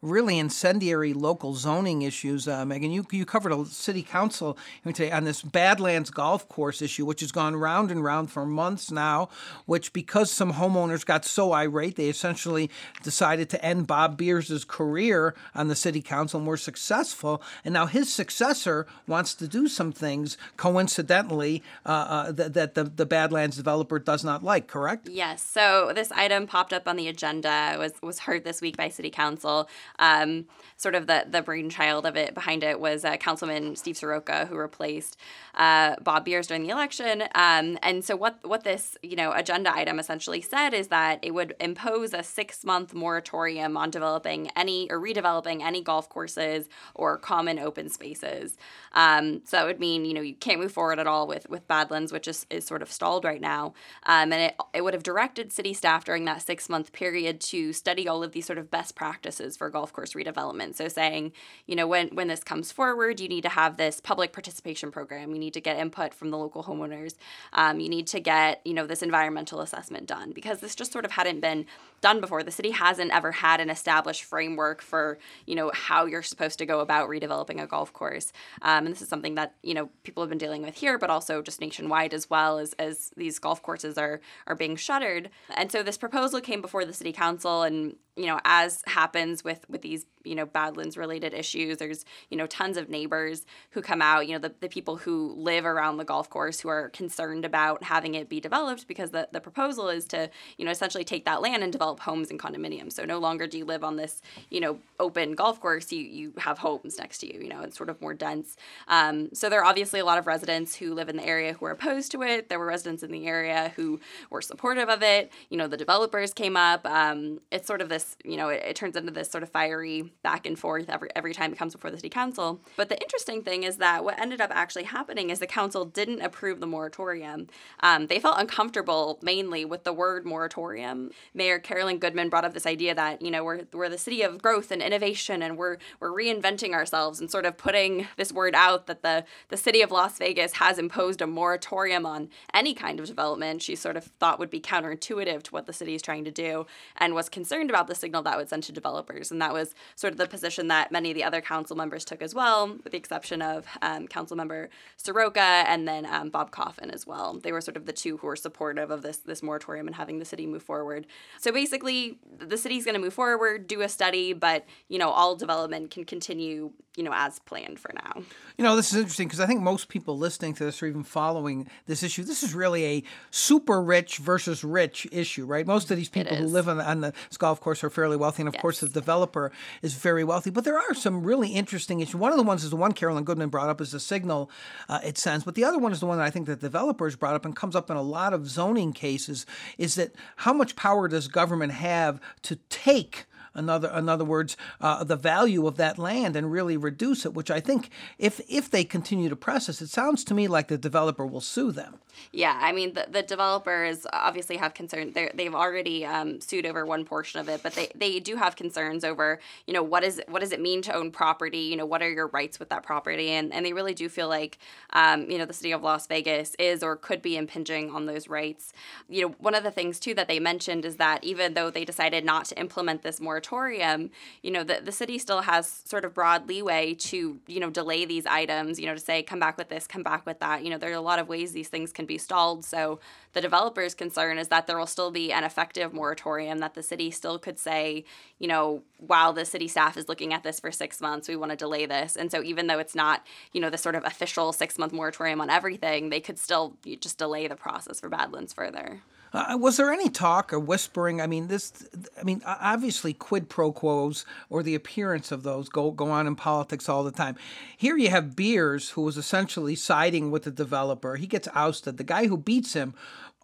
really 0.01 0.37
incendiary 0.37 1.13
local 1.13 1.55
zoning 1.55 2.03
issues, 2.03 2.47
uh, 2.47 2.63
Megan, 2.65 2.91
you, 2.91 3.05
you 3.11 3.25
covered 3.25 3.51
a 3.51 3.65
city 3.65 4.03
council 4.03 4.57
today 4.85 5.11
on 5.11 5.23
this 5.23 5.41
Badlands 5.41 6.11
golf 6.11 6.47
course 6.47 6.81
issue, 6.81 7.05
which 7.05 7.21
has 7.21 7.31
gone 7.31 7.55
round 7.55 7.89
and 7.89 8.03
round 8.03 8.31
for 8.31 8.45
months 8.45 8.91
now. 8.91 9.29
Which 9.65 9.93
because 9.93 10.31
some 10.31 10.53
homeowners 10.53 11.05
got 11.05 11.25
so 11.25 11.53
irate, 11.53 11.95
they 11.95 12.09
essentially 12.09 12.69
decided 13.01 13.49
to 13.49 13.65
end 13.65 13.87
Bob 13.87 14.17
Beers' 14.17 14.63
career 14.63 15.33
on 15.55 15.69
the 15.69 15.75
city 15.75 16.01
council 16.01 16.39
and 16.39 16.47
were 16.47 16.57
successful. 16.57 17.41
And 17.65 17.73
now 17.73 17.87
his 17.87 18.13
successor 18.13 18.85
wants 19.07 19.33
to 19.35 19.47
do 19.47 19.67
some 19.67 19.91
things 19.91 20.37
coincidentally 20.57 21.63
uh, 21.85 21.89
uh, 21.89 22.31
that, 22.31 22.53
that 22.53 22.75
the, 22.75 22.83
the 22.83 23.05
Badlands 23.05 23.57
developer 23.57 23.99
does 23.99 24.23
not 24.23 24.43
like, 24.43 24.67
correct? 24.67 25.09
Yes. 25.09 25.43
So 25.43 25.91
this 25.93 26.11
item 26.11 26.47
popped 26.47 26.73
up 26.73 26.87
on 26.87 26.95
the 26.95 27.07
agenda, 27.07 27.75
was, 27.77 27.93
was 28.01 28.19
heard 28.19 28.43
this 28.43 28.61
week 28.61 28.77
by 28.77 28.89
City 28.89 29.09
Council. 29.09 29.69
Um, 29.99 30.45
sort 30.77 30.95
of 30.95 31.07
the, 31.07 31.25
the 31.29 31.41
brainchild 31.41 32.05
of 32.05 32.15
it 32.15 32.33
behind 32.33 32.63
it 32.63 32.79
was 32.79 33.05
uh, 33.05 33.17
Councilman 33.17 33.75
Steve 33.75 33.97
Soroka, 33.97 34.47
who 34.47 34.55
replaced 34.55 35.17
uh, 35.55 35.95
Bob 36.01 36.25
Beers 36.25 36.47
during 36.47 36.63
the 36.63 36.69
election. 36.69 37.23
Um, 37.35 37.77
and 37.83 38.03
so 38.03 38.15
what, 38.15 38.39
what 38.43 38.63
this 38.63 38.97
you 39.03 39.15
know 39.15 39.31
agenda 39.33 39.73
item 39.73 39.99
essentially 39.99 40.41
said 40.41 40.73
is 40.73 40.87
that 40.87 41.19
it 41.21 41.33
would 41.33 41.55
impose 41.59 42.13
a 42.13 42.23
six 42.23 42.63
month 42.63 42.93
moratorium 42.93 43.77
on 43.77 43.89
developing 43.89 44.49
any 44.55 44.89
or 44.89 44.99
redeveloping 44.99 45.61
any 45.61 45.81
golf 45.81 46.09
courses 46.09 46.67
or 46.95 47.17
common 47.17 47.59
open 47.59 47.89
spaces. 47.89 48.57
Um, 48.93 49.41
so 49.45 49.57
that 49.57 49.65
would 49.65 49.79
mean, 49.79 50.05
you 50.05 50.13
know, 50.13 50.21
you 50.21 50.35
can't 50.35 50.59
move 50.59 50.71
forward 50.71 50.99
at 50.99 51.07
all 51.07 51.27
with, 51.27 51.49
with 51.49 51.67
Badlands, 51.67 52.11
which 52.11 52.27
is, 52.27 52.45
is 52.49 52.65
sort 52.65 52.81
of 52.81 52.91
stalled 52.91 53.23
right 53.23 53.41
now. 53.41 53.73
Um, 54.05 54.33
and 54.33 54.41
it, 54.41 54.55
it 54.73 54.83
would 54.83 54.93
have 54.93 55.03
directed 55.03 55.51
city 55.51 55.73
staff 55.73 56.05
during 56.05 56.25
that 56.25 56.41
six 56.41 56.69
month 56.69 56.91
period 56.91 57.39
to 57.41 57.73
study 57.73 58.07
all 58.07 58.23
of 58.23 58.31
these 58.31 58.45
sort 58.45 58.59
of 58.59 58.69
best 58.69 58.95
practices 58.95 59.57
for 59.57 59.69
golf 59.69 59.93
course 59.93 60.13
redevelopment. 60.13 60.75
So 60.75 60.87
saying, 60.87 61.33
you 61.65 61.75
know, 61.75 61.87
when, 61.87 62.09
when 62.09 62.27
this 62.27 62.43
comes 62.43 62.71
forward, 62.71 63.19
you 63.19 63.27
need 63.27 63.41
to 63.41 63.49
have 63.49 63.77
this 63.77 63.99
public 63.99 64.33
participation 64.33 64.91
program. 64.91 65.33
You 65.33 65.39
need 65.39 65.53
to 65.53 65.61
get 65.61 65.77
input 65.77 66.13
from 66.13 66.31
the 66.31 66.37
local 66.37 66.63
homeowners. 66.63 67.15
Um, 67.53 67.79
you 67.79 67.89
need 67.89 68.07
to 68.07 68.19
get, 68.19 68.61
you 68.65 68.73
know, 68.73 68.87
this 68.87 69.01
environmental 69.01 69.61
assessment 69.61 70.07
done 70.07 70.31
because 70.31 70.59
this 70.59 70.75
just 70.75 70.91
sort 70.91 71.05
of 71.05 71.11
hadn't 71.11 71.39
been 71.39 71.65
done 72.01 72.19
before. 72.19 72.43
The 72.43 72.51
city 72.51 72.71
hasn't 72.71 73.11
ever 73.11 73.31
had 73.31 73.59
an 73.59 73.69
established 73.69 74.23
framework 74.23 74.81
for, 74.81 75.17
you 75.45 75.55
know, 75.55 75.71
how 75.73 76.05
you're 76.05 76.23
supposed 76.23 76.59
to 76.59 76.65
go 76.65 76.79
about 76.79 77.09
redeveloping 77.09 77.61
a 77.61 77.67
golf 77.67 77.93
course. 77.93 78.33
Um, 78.61 78.80
Um, 78.81 78.87
and 78.87 78.95
this 78.95 79.01
is 79.01 79.09
something 79.09 79.35
that, 79.35 79.53
you 79.61 79.73
know, 79.73 79.89
people 80.03 80.23
have 80.23 80.29
been 80.29 80.39
dealing 80.39 80.63
with 80.63 80.75
here, 80.75 80.97
but 80.97 81.09
also 81.09 81.41
just 81.41 81.61
nationwide 81.61 82.13
as 82.13 82.29
well 82.29 82.57
as, 82.57 82.73
as 82.73 83.11
these 83.15 83.37
golf 83.37 83.61
courses 83.61 83.97
are, 83.97 84.21
are 84.47 84.55
being 84.55 84.75
shuttered. 84.75 85.29
And 85.55 85.71
so 85.71 85.83
this 85.83 85.97
proposal 85.97 86.41
came 86.41 86.61
before 86.61 86.83
the 86.83 86.93
city 86.93 87.11
council 87.11 87.61
and 87.61 87.95
you 88.15 88.25
know, 88.25 88.39
as 88.43 88.83
happens 88.87 89.43
with 89.43 89.65
with 89.69 89.81
these, 89.81 90.05
you 90.23 90.35
know, 90.35 90.45
Badlands 90.45 90.97
related 90.97 91.33
issues, 91.33 91.77
there's, 91.77 92.03
you 92.29 92.37
know, 92.37 92.45
tons 92.45 92.77
of 92.77 92.89
neighbors 92.89 93.45
who 93.71 93.81
come 93.81 94.01
out, 94.01 94.27
you 94.27 94.33
know, 94.33 94.39
the, 94.39 94.53
the 94.59 94.67
people 94.67 94.97
who 94.97 95.33
live 95.37 95.65
around 95.65 95.97
the 95.97 96.03
golf 96.03 96.29
course 96.29 96.59
who 96.59 96.67
are 96.67 96.89
concerned 96.89 97.45
about 97.45 97.83
having 97.83 98.15
it 98.15 98.27
be 98.27 98.39
developed 98.39 98.87
because 98.87 99.11
the, 99.11 99.29
the 99.31 99.39
proposal 99.39 99.87
is 99.87 100.05
to, 100.05 100.29
you 100.57 100.65
know, 100.65 100.71
essentially 100.71 101.03
take 101.05 101.25
that 101.25 101.41
land 101.41 101.63
and 101.63 101.71
develop 101.71 102.01
homes 102.01 102.29
and 102.29 102.39
condominiums. 102.39 102.93
So 102.93 103.05
no 103.05 103.17
longer 103.17 103.47
do 103.47 103.57
you 103.57 103.65
live 103.65 103.83
on 103.83 103.95
this, 103.95 104.21
you 104.49 104.59
know, 104.59 104.79
open 104.99 105.33
golf 105.33 105.61
course, 105.61 105.91
you 105.91 106.01
you 106.01 106.33
have 106.37 106.57
homes 106.57 106.97
next 106.99 107.19
to 107.19 107.33
you, 107.33 107.41
you 107.41 107.49
know, 107.49 107.61
it's 107.61 107.77
sort 107.77 107.89
of 107.89 108.01
more 108.01 108.13
dense. 108.13 108.57
Um, 108.87 109.33
so 109.33 109.49
there 109.49 109.61
are 109.61 109.65
obviously 109.65 110.01
a 110.01 110.05
lot 110.05 110.17
of 110.17 110.27
residents 110.27 110.75
who 110.75 110.93
live 110.93 111.07
in 111.07 111.15
the 111.15 111.25
area 111.25 111.53
who 111.53 111.65
are 111.65 111.71
opposed 111.71 112.11
to 112.11 112.23
it. 112.23 112.49
There 112.49 112.59
were 112.59 112.65
residents 112.65 113.03
in 113.03 113.11
the 113.11 113.25
area 113.25 113.71
who 113.77 114.01
were 114.29 114.41
supportive 114.41 114.89
of 114.89 115.01
it. 115.01 115.31
You 115.49 115.57
know, 115.57 115.67
the 115.67 115.77
developers 115.77 116.33
came 116.33 116.57
up. 116.57 116.85
Um, 116.85 117.39
it's 117.51 117.67
sort 117.67 117.81
of 117.81 117.89
this 117.89 118.00
this, 118.01 118.17
you 118.23 118.37
know, 118.37 118.49
it, 118.49 118.63
it, 118.65 118.75
turns 118.75 118.95
into 118.95 119.11
this 119.11 119.29
sort 119.29 119.43
of 119.43 119.49
fiery 119.49 120.11
back 120.23 120.45
and 120.45 120.57
forth 120.57 120.89
every 120.89 121.09
every 121.15 121.33
time 121.33 121.51
it 121.51 121.57
comes 121.57 121.73
before 121.73 121.91
the 121.91 121.97
city 121.97 122.09
council. 122.09 122.61
But 122.75 122.89
the 122.89 122.99
interesting 123.01 123.43
thing 123.43 123.63
is 123.63 123.77
that 123.77 124.03
what 124.03 124.19
ended 124.19 124.41
up 124.41 124.51
actually 124.53 124.83
happening 124.83 125.29
is 125.29 125.39
the 125.39 125.47
council 125.47 125.85
didn't 125.85 126.21
approve 126.21 126.59
the 126.59 126.67
moratorium. 126.67 127.47
Um, 127.81 128.07
they 128.07 128.19
felt 128.19 128.39
uncomfortable 128.39 129.19
mainly 129.21 129.65
with 129.65 129.83
the 129.83 129.93
word 129.93 130.25
moratorium. 130.25 131.11
Mayor 131.33 131.59
Carolyn 131.59 131.99
Goodman 131.99 132.29
brought 132.29 132.45
up 132.45 132.53
this 132.53 132.65
idea 132.65 132.95
that 132.95 133.21
you 133.21 133.31
know 133.31 133.43
we're 133.43 133.61
we're 133.73 133.89
the 133.89 133.97
city 133.97 134.21
of 134.21 134.41
growth 134.41 134.71
and 134.71 134.81
innovation, 134.81 135.41
and 135.41 135.57
we're 135.57 135.77
we're 135.99 136.11
reinventing 136.11 136.73
ourselves 136.73 137.19
and 137.19 137.29
sort 137.29 137.45
of 137.45 137.57
putting 137.57 138.07
this 138.17 138.31
word 138.31 138.55
out 138.55 138.87
that 138.87 139.03
the 139.03 139.25
the 139.49 139.57
city 139.57 139.81
of 139.81 139.91
Las 139.91 140.17
Vegas 140.17 140.53
has 140.53 140.77
imposed 140.77 141.21
a 141.21 141.27
moratorium 141.27 142.05
on 142.05 142.29
any 142.53 142.73
kind 142.73 142.99
of 142.99 143.05
development. 143.05 143.61
She 143.61 143.75
sort 143.75 143.97
of 143.97 144.05
thought 144.19 144.39
would 144.39 144.49
be 144.49 144.59
counterintuitive 144.59 145.43
to 145.43 145.51
what 145.51 145.65
the 145.65 145.73
city 145.73 145.95
is 145.95 146.01
trying 146.01 146.25
to 146.25 146.31
do, 146.31 146.65
and 146.97 147.13
was 147.13 147.29
concerned 147.29 147.69
about 147.69 147.87
the 147.91 147.95
signal 147.95 148.23
that 148.23 148.37
would 148.37 148.47
send 148.47 148.63
to 148.63 148.71
developers. 148.71 149.31
And 149.31 149.41
that 149.41 149.51
was 149.51 149.75
sort 149.95 150.13
of 150.13 150.17
the 150.17 150.27
position 150.27 150.69
that 150.69 150.91
many 150.91 151.11
of 151.11 151.15
the 151.15 151.25
other 151.25 151.41
council 151.41 151.75
members 151.75 152.05
took 152.05 152.21
as 152.21 152.33
well, 152.33 152.69
with 152.83 152.93
the 152.93 152.97
exception 152.97 153.41
of 153.41 153.67
um, 153.81 154.07
council 154.07 154.37
member 154.37 154.69
Seroka 154.97 155.37
and 155.37 155.85
then 155.85 156.05
um, 156.05 156.29
Bob 156.29 156.51
Coffin 156.51 156.89
as 156.89 157.05
well. 157.05 157.37
They 157.43 157.51
were 157.51 157.59
sort 157.59 157.75
of 157.75 157.85
the 157.85 157.93
two 157.93 158.17
who 158.17 158.27
were 158.27 158.37
supportive 158.37 158.91
of 158.91 159.01
this 159.01 159.17
this 159.17 159.43
moratorium 159.43 159.87
and 159.87 159.95
having 159.95 160.19
the 160.19 160.25
city 160.25 160.47
move 160.47 160.63
forward. 160.63 161.05
So 161.39 161.51
basically, 161.51 162.17
the 162.39 162.57
city's 162.57 162.85
going 162.85 162.95
to 162.95 163.01
move 163.01 163.13
forward, 163.13 163.67
do 163.67 163.81
a 163.81 163.89
study, 163.89 164.31
but 164.31 164.65
you 164.87 164.97
know 164.97 165.09
all 165.09 165.35
development 165.35 165.91
can 165.91 166.05
continue 166.05 166.71
you 166.95 167.03
know 167.03 167.11
as 167.13 167.39
planned 167.39 167.79
for 167.79 167.91
now. 167.93 168.23
You 168.57 168.63
know 168.63 168.75
this 168.75 168.93
is 168.93 168.99
interesting 168.99 169.27
because 169.27 169.41
I 169.41 169.47
think 169.47 169.61
most 169.61 169.89
people 169.89 170.17
listening 170.17 170.53
to 170.55 170.65
this 170.65 170.81
or 170.81 170.85
even 170.85 171.03
following 171.03 171.67
this 171.87 172.03
issue, 172.03 172.23
this 172.23 172.43
is 172.43 172.53
really 172.53 172.85
a 172.85 173.03
super 173.31 173.81
rich 173.81 174.17
versus 174.17 174.63
rich 174.63 175.07
issue, 175.11 175.45
right? 175.45 175.67
Most 175.67 175.91
of 175.91 175.97
these 175.97 176.09
people 176.09 176.35
who 176.35 176.45
live 176.45 176.69
on 176.69 176.77
the, 176.77 176.89
on 176.89 177.01
the 177.01 177.13
golf 177.37 177.59
course 177.59 177.80
are 177.83 177.89
fairly 177.89 178.17
wealthy, 178.17 178.41
and 178.41 178.47
of 178.47 178.55
yes. 178.55 178.61
course 178.61 178.79
the 178.79 178.89
developer 178.89 179.51
is 179.81 179.93
very 179.93 180.23
wealthy. 180.23 180.49
But 180.49 180.63
there 180.63 180.77
are 180.77 180.93
some 180.93 181.23
really 181.23 181.49
interesting 181.49 181.99
issues. 181.99 182.15
One 182.15 182.31
of 182.31 182.37
the 182.37 182.43
ones 182.43 182.63
is 182.63 182.69
the 182.69 182.75
one 182.75 182.91
Carolyn 182.93 183.23
Goodman 183.23 183.49
brought 183.49 183.69
up 183.69 183.81
is 183.81 183.91
the 183.91 183.99
signal 183.99 184.49
uh, 184.89 184.99
it 185.03 185.17
sends, 185.17 185.43
but 185.43 185.55
the 185.55 185.63
other 185.63 185.77
one 185.77 185.91
is 185.91 185.99
the 185.99 186.05
one 186.05 186.17
that 186.17 186.25
I 186.25 186.29
think 186.29 186.47
that 186.47 186.59
developers 186.59 187.15
brought 187.15 187.35
up 187.35 187.45
and 187.45 187.55
comes 187.55 187.75
up 187.75 187.89
in 187.89 187.97
a 187.97 188.01
lot 188.01 188.33
of 188.33 188.47
zoning 188.47 188.93
cases 188.93 189.45
is 189.77 189.95
that 189.95 190.13
how 190.37 190.53
much 190.53 190.75
power 190.75 191.07
does 191.07 191.27
government 191.27 191.73
have 191.73 192.19
to 192.43 192.57
take 192.69 193.25
another 193.53 193.89
in 193.89 194.09
other 194.09 194.25
words 194.25 194.57
uh, 194.79 195.03
the 195.03 195.15
value 195.15 195.67
of 195.67 195.77
that 195.77 195.97
land 195.97 196.35
and 196.35 196.51
really 196.51 196.77
reduce 196.77 197.25
it 197.25 197.33
which 197.33 197.51
i 197.51 197.59
think 197.59 197.89
if 198.17 198.41
if 198.47 198.69
they 198.69 198.83
continue 198.83 199.29
to 199.29 199.35
press 199.35 199.67
this 199.67 199.81
it 199.81 199.89
sounds 199.89 200.23
to 200.23 200.33
me 200.33 200.47
like 200.47 200.67
the 200.67 200.77
developer 200.77 201.25
will 201.25 201.41
sue 201.41 201.71
them. 201.71 201.95
Yeah 202.31 202.57
i 202.61 202.71
mean 202.71 202.93
the, 202.93 203.07
the 203.09 203.21
developers 203.21 204.05
obviously 204.13 204.57
have 204.57 204.73
concerns 204.73 205.13
they 205.13 205.31
they've 205.33 205.55
already 205.55 206.05
um, 206.05 206.39
sued 206.41 206.65
over 206.65 206.85
one 206.85 207.05
portion 207.05 207.39
of 207.39 207.49
it 207.49 207.61
but 207.63 207.73
they, 207.73 207.89
they 207.95 208.19
do 208.19 208.35
have 208.35 208.55
concerns 208.55 209.03
over 209.03 209.39
you 209.67 209.73
know 209.73 209.83
what 209.83 210.03
is 210.03 210.21
what 210.27 210.39
does 210.39 210.51
it 210.51 210.61
mean 210.61 210.81
to 210.83 210.93
own 210.93 211.11
property? 211.11 211.59
You 211.59 211.75
know 211.75 211.85
what 211.85 212.01
are 212.01 212.09
your 212.09 212.27
rights 212.27 212.59
with 212.59 212.69
that 212.69 212.83
property? 212.83 213.29
And, 213.29 213.53
and 213.53 213.65
they 213.65 213.73
really 213.73 213.93
do 213.93 214.07
feel 214.07 214.29
like 214.29 214.57
um, 214.91 215.29
you 215.29 215.37
know 215.37 215.45
the 215.45 215.53
city 215.53 215.71
of 215.71 215.83
las 215.83 216.07
vegas 216.07 216.55
is 216.55 216.81
or 216.81 216.95
could 216.95 217.21
be 217.21 217.35
impinging 217.35 217.91
on 217.91 218.05
those 218.05 218.27
rights. 218.27 218.73
You 219.09 219.23
know 219.23 219.35
one 219.39 219.55
of 219.55 219.63
the 219.63 219.71
things 219.71 219.99
too 219.99 220.13
that 220.15 220.27
they 220.27 220.39
mentioned 220.39 220.85
is 220.85 220.95
that 220.97 221.23
even 221.23 221.53
though 221.53 221.69
they 221.69 221.85
decided 221.85 222.23
not 222.23 222.45
to 222.45 222.59
implement 222.59 223.03
this 223.03 223.19
more 223.19 223.40
moratorium, 223.41 224.11
you 224.43 224.51
know, 224.51 224.63
the, 224.63 224.81
the 224.83 224.91
city 224.91 225.17
still 225.17 225.41
has 225.41 225.67
sort 225.85 226.05
of 226.05 226.13
broad 226.13 226.47
leeway 226.47 226.93
to, 226.93 227.39
you 227.47 227.59
know, 227.59 227.69
delay 227.69 228.05
these 228.05 228.25
items, 228.25 228.79
you 228.79 228.85
know, 228.85 228.93
to 228.93 228.99
say, 228.99 229.23
come 229.23 229.39
back 229.39 229.57
with 229.57 229.69
this, 229.69 229.87
come 229.87 230.03
back 230.03 230.25
with 230.25 230.39
that. 230.39 230.63
You 230.63 230.69
know, 230.69 230.77
there 230.77 230.91
are 230.91 230.93
a 230.93 231.01
lot 231.01 231.19
of 231.19 231.27
ways 231.27 231.51
these 231.51 231.69
things 231.69 231.91
can 231.91 232.05
be 232.05 232.17
stalled. 232.17 232.63
So 232.63 232.99
the 233.33 233.41
developer's 233.41 233.95
concern 233.95 234.37
is 234.37 234.49
that 234.49 234.67
there 234.67 234.77
will 234.77 234.85
still 234.85 235.11
be 235.11 235.31
an 235.31 235.43
effective 235.43 235.93
moratorium, 235.93 236.59
that 236.59 236.75
the 236.75 236.83
city 236.83 237.09
still 237.09 237.39
could 237.39 237.57
say, 237.57 238.03
you 238.39 238.47
know, 238.47 238.83
while 238.99 239.33
the 239.33 239.45
city 239.45 239.67
staff 239.67 239.97
is 239.97 240.07
looking 240.07 240.33
at 240.33 240.43
this 240.43 240.59
for 240.59 240.71
six 240.71 241.01
months, 241.01 241.27
we 241.27 241.35
want 241.35 241.51
to 241.51 241.57
delay 241.57 241.85
this. 241.85 242.15
And 242.15 242.29
so 242.29 242.43
even 242.43 242.67
though 242.67 242.79
it's 242.79 242.95
not, 242.95 243.25
you 243.53 243.61
know, 243.61 243.69
the 243.69 243.77
sort 243.77 243.95
of 243.95 244.05
official 244.05 244.53
six 244.53 244.77
month 244.77 244.93
moratorium 244.93 245.41
on 245.41 245.49
everything, 245.49 246.09
they 246.09 246.19
could 246.19 246.37
still 246.37 246.77
just 246.99 247.17
delay 247.17 247.47
the 247.47 247.55
process 247.55 247.99
for 247.99 248.09
Badlands 248.09 248.53
further. 248.53 249.01
Uh, 249.33 249.57
was 249.59 249.77
there 249.77 249.91
any 249.91 250.09
talk 250.09 250.51
or 250.51 250.59
whispering? 250.59 251.21
I 251.21 251.27
mean, 251.27 251.47
this. 251.47 251.71
I 252.19 252.23
mean, 252.23 252.41
obviously, 252.45 253.13
quid 253.13 253.49
pro 253.49 253.71
quos 253.71 254.25
or 254.49 254.61
the 254.61 254.75
appearance 254.75 255.31
of 255.31 255.43
those 255.43 255.69
go 255.69 255.91
go 255.91 256.11
on 256.11 256.27
in 256.27 256.35
politics 256.35 256.89
all 256.89 257.03
the 257.03 257.11
time. 257.11 257.35
Here 257.77 257.97
you 257.97 258.09
have 258.09 258.35
Beers, 258.35 258.91
who 258.91 259.01
was 259.01 259.17
essentially 259.17 259.75
siding 259.75 260.31
with 260.31 260.43
the 260.43 260.51
developer. 260.51 261.15
He 261.15 261.27
gets 261.27 261.47
ousted. 261.53 261.97
The 261.97 262.03
guy 262.03 262.27
who 262.27 262.37
beats 262.37 262.73
him 262.73 262.93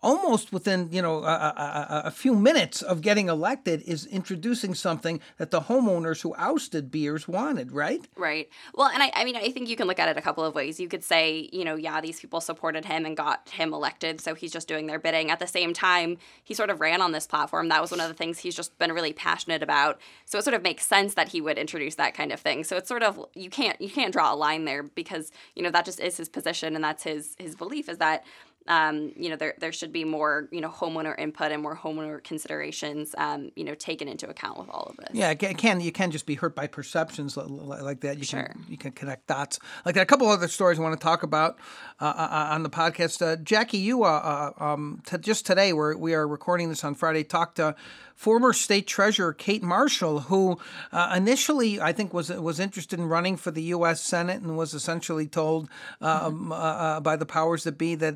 almost 0.04 0.54
within 0.54 0.90
you 0.92 1.02
know 1.02 1.24
a, 1.24 1.28
a, 1.28 2.02
a, 2.06 2.12
few 2.12 2.36
minutes 2.36 2.82
of 2.82 3.02
getting 3.02 3.30
elected 3.30 3.82
is 3.82 4.06
introducing 4.06 4.76
something 4.76 5.20
that 5.38 5.52
the 5.52 5.62
homeowners 5.62 6.22
who 6.22 6.36
ousted 6.38 6.92
Beers 6.92 7.28
wanted, 7.28 7.72
right? 7.72 8.08
Right. 8.16 8.50
Well, 8.76 8.88
and 8.88 9.02
I, 9.02 9.12
I 9.16 9.26
mean, 9.26 9.36
I 9.36 9.50
think 9.50 9.70
you 9.70 9.76
can 9.76 9.88
look 9.88 10.00
at 10.00 10.08
it 10.10 10.18
a 10.18 10.22
couple 10.22 10.44
of 10.46 10.54
ways. 10.54 10.80
You 10.80 10.88
could 10.88 11.04
say, 11.04 11.50
you 11.52 11.66
know, 11.66 11.76
yeah, 11.76 12.00
these 12.00 12.20
people 12.20 12.42
supported 12.42 12.86
him 12.86 13.06
and 13.06 13.18
got 13.18 13.50
him 13.50 13.74
elected, 13.74 14.22
so 14.22 14.36
he's 14.36 14.52
just 14.52 14.68
doing 14.68 14.88
their 14.88 15.00
bidding. 15.00 15.32
At 15.32 15.40
the 15.40 15.48
same 15.48 15.74
time, 15.74 16.18
he 16.44 16.54
sort 16.54 16.70
of 16.70 16.80
ran 16.80 17.02
on 17.02 17.12
this 17.12 17.26
platform. 17.26 17.70
That 17.70 17.82
was 17.82 17.92
one 17.92 18.00
of 18.00 18.08
the 18.08 18.14
things 18.14 18.40
he's 18.40 18.56
just 18.56 18.78
been 18.78 18.92
really 18.92 19.14
passionate 19.14 19.64
about. 19.64 20.00
So 20.26 20.38
it 20.38 20.44
sort 20.44 20.54
of 20.54 20.62
makes 20.62 20.86
sense 20.86 21.16
that 21.16 21.30
he 21.30 21.42
would 21.42 21.58
introduce 21.58 21.96
that 21.96 22.14
kind 22.14 22.32
of 22.32 22.40
thing. 22.40 22.64
So 22.64 22.78
it's 22.78 22.88
sort 22.88 23.04
of 23.04 23.26
you 23.34 23.50
can't 23.50 23.80
you 23.82 23.90
can't 23.90 24.14
draw 24.14 24.34
a 24.34 24.36
line 24.36 24.66
there 24.66 24.84
because 24.84 25.32
you 25.56 25.64
know 25.64 25.72
that 25.72 25.86
just 25.86 26.00
is 26.00 26.18
his 26.18 26.30
position 26.30 26.76
and 26.76 26.84
that's 26.84 27.04
his 27.04 27.36
his 27.40 27.56
belief 27.56 27.90
is 27.90 27.98
that 27.98 28.24
um, 28.68 29.14
you 29.16 29.30
know, 29.30 29.36
there, 29.36 29.54
there 29.60 29.72
should 29.72 29.92
be 29.92 30.04
more, 30.04 30.48
you 30.52 30.62
know, 30.62 30.70
homeowner 30.70 31.18
input 31.18 31.52
and 31.52 31.62
more 31.62 31.76
homeowner 31.76 32.24
considerations, 32.24 33.16
um, 33.18 33.52
you 33.56 33.64
know, 33.64 33.76
taken 33.76 34.08
into 34.08 34.30
account 34.30 34.60
with 34.60 34.70
all 34.70 34.88
of 34.90 34.98
this. 34.98 35.10
Yeah, 35.14 35.32
it 35.32 35.58
can 35.58 35.80
you 35.82 35.92
can 35.92 36.12
just 36.12 36.26
be 36.26 36.36
hurt 36.36 36.56
by 36.56 36.68
perceptions 36.68 37.38
like 37.38 38.02
that. 38.02 38.18
You 38.18 38.26
sure. 38.26 38.44
can 38.44 38.66
you 38.68 38.78
can 38.78 38.92
connect 38.92 39.28
dots 39.28 39.60
like 39.86 39.96
that. 39.96 40.02
A 40.02 40.06
couple 40.06 40.28
other 40.28 40.48
stories 40.48 40.80
I 40.80 40.82
want 40.82 41.00
to 41.00 41.04
talk 41.04 41.24
about 41.24 41.58
uh, 42.00 42.06
uh, 42.06 42.08
uh 42.08 42.48
on 42.54 42.64
the 42.64 42.70
podcast. 42.70 43.26
Uh, 43.26 43.36
Jackie, 43.38 43.78
you 43.78 44.04
uh, 44.04 44.54
uh 44.60 44.64
um, 44.64 45.02
t- 45.06 45.18
just 45.18 45.46
today 45.46 45.74
we're, 45.74 45.96
we 45.96 46.14
are 46.14 46.28
recording 46.28 46.70
this 46.70 46.84
on 46.84 46.96
Friday. 46.96 47.24
Talked 47.24 47.58
to 47.58 47.76
former 48.18 48.52
state 48.52 48.88
treasurer 48.88 49.32
Kate 49.32 49.62
Marshall, 49.62 50.22
who 50.22 50.58
uh, 50.92 51.14
initially 51.16 51.80
I 51.80 51.94
think 51.94 52.14
was 52.14 52.30
was 52.30 52.60
interested 52.60 53.00
in 53.00 53.06
running 53.06 53.38
for 53.38 53.52
the 53.52 53.62
U.S. 53.64 54.02
Senate 54.02 54.42
and 54.42 54.58
was 54.58 54.74
essentially 54.74 55.28
told 55.28 55.70
um, 56.02 56.52
uh, 56.52 56.56
uh, 56.56 57.00
by 57.00 57.16
the 57.16 57.28
powers 57.28 57.64
that 57.64 57.78
be 57.78 57.96
that 57.96 58.16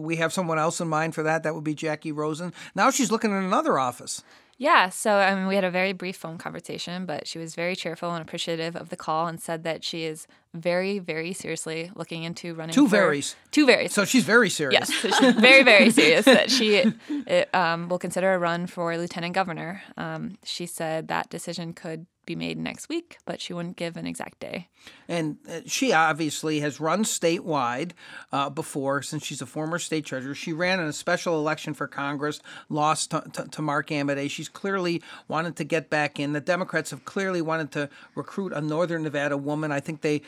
we 0.00 0.16
have 0.16 0.32
someone 0.32 0.58
else 0.58 0.80
in 0.80 0.88
mind 0.88 1.14
for 1.14 1.22
that. 1.22 1.42
That 1.42 1.54
would 1.54 1.64
be 1.64 1.74
Jackie 1.74 2.12
Rosen. 2.12 2.52
Now 2.74 2.90
she's 2.90 3.10
looking 3.10 3.32
at 3.32 3.42
another 3.42 3.78
office. 3.78 4.22
Yeah, 4.58 4.90
so 4.90 5.16
I 5.16 5.34
mean, 5.34 5.48
we 5.48 5.56
had 5.56 5.64
a 5.64 5.72
very 5.72 5.92
brief 5.92 6.16
phone 6.16 6.38
conversation, 6.38 7.04
but 7.04 7.26
she 7.26 7.38
was 7.38 7.56
very 7.56 7.74
cheerful 7.74 8.12
and 8.12 8.22
appreciative 8.22 8.76
of 8.76 8.90
the 8.90 8.96
call 8.96 9.26
and 9.26 9.40
said 9.40 9.64
that 9.64 9.82
she 9.82 10.04
is 10.04 10.28
very, 10.54 11.00
very 11.00 11.32
seriously 11.32 11.90
looking 11.96 12.22
into 12.22 12.54
running. 12.54 12.72
Two 12.72 12.86
for, 12.86 12.96
varies. 12.96 13.34
Two 13.50 13.66
varies. 13.66 13.92
So 13.92 14.04
she's 14.04 14.22
very 14.24 14.50
serious. 14.50 14.88
Yes, 14.88 14.94
so 15.00 15.10
she's 15.10 15.34
very, 15.34 15.64
very 15.64 15.90
serious 16.00 16.26
that 16.26 16.48
she 16.48 16.84
it, 17.26 17.52
um, 17.54 17.88
will 17.88 17.98
consider 17.98 18.34
a 18.34 18.38
run 18.38 18.68
for 18.68 18.96
lieutenant 18.96 19.34
governor. 19.34 19.82
Um, 19.96 20.38
she 20.44 20.66
said 20.66 21.08
that 21.08 21.28
decision 21.28 21.72
could 21.72 22.06
be 22.24 22.36
made 22.36 22.58
next 22.58 22.88
week, 22.88 23.18
but 23.24 23.40
she 23.40 23.52
wouldn't 23.52 23.76
give 23.76 23.96
an 23.96 24.06
exact 24.06 24.38
day. 24.40 24.68
And 25.08 25.38
uh, 25.48 25.60
she 25.66 25.92
obviously 25.92 26.60
has 26.60 26.80
run 26.80 27.04
statewide 27.04 27.92
uh, 28.32 28.50
before 28.50 29.02
since 29.02 29.24
she's 29.24 29.42
a 29.42 29.46
former 29.46 29.78
state 29.78 30.06
treasurer. 30.06 30.34
She 30.34 30.52
ran 30.52 30.80
in 30.80 30.86
a 30.86 30.92
special 30.92 31.38
election 31.38 31.74
for 31.74 31.86
Congress, 31.86 32.40
lost 32.68 33.10
to, 33.10 33.24
to, 33.32 33.48
to 33.48 33.62
Mark 33.62 33.88
Amodei. 33.88 34.30
She's 34.30 34.48
clearly 34.48 35.02
wanted 35.28 35.56
to 35.56 35.64
get 35.64 35.90
back 35.90 36.20
in. 36.20 36.32
The 36.32 36.40
Democrats 36.40 36.90
have 36.90 37.04
clearly 37.04 37.42
wanted 37.42 37.72
to 37.72 37.88
recruit 38.14 38.52
a 38.52 38.60
Northern 38.60 39.02
Nevada 39.02 39.36
woman. 39.36 39.72
I 39.72 39.80
think 39.80 40.00
they 40.00 40.22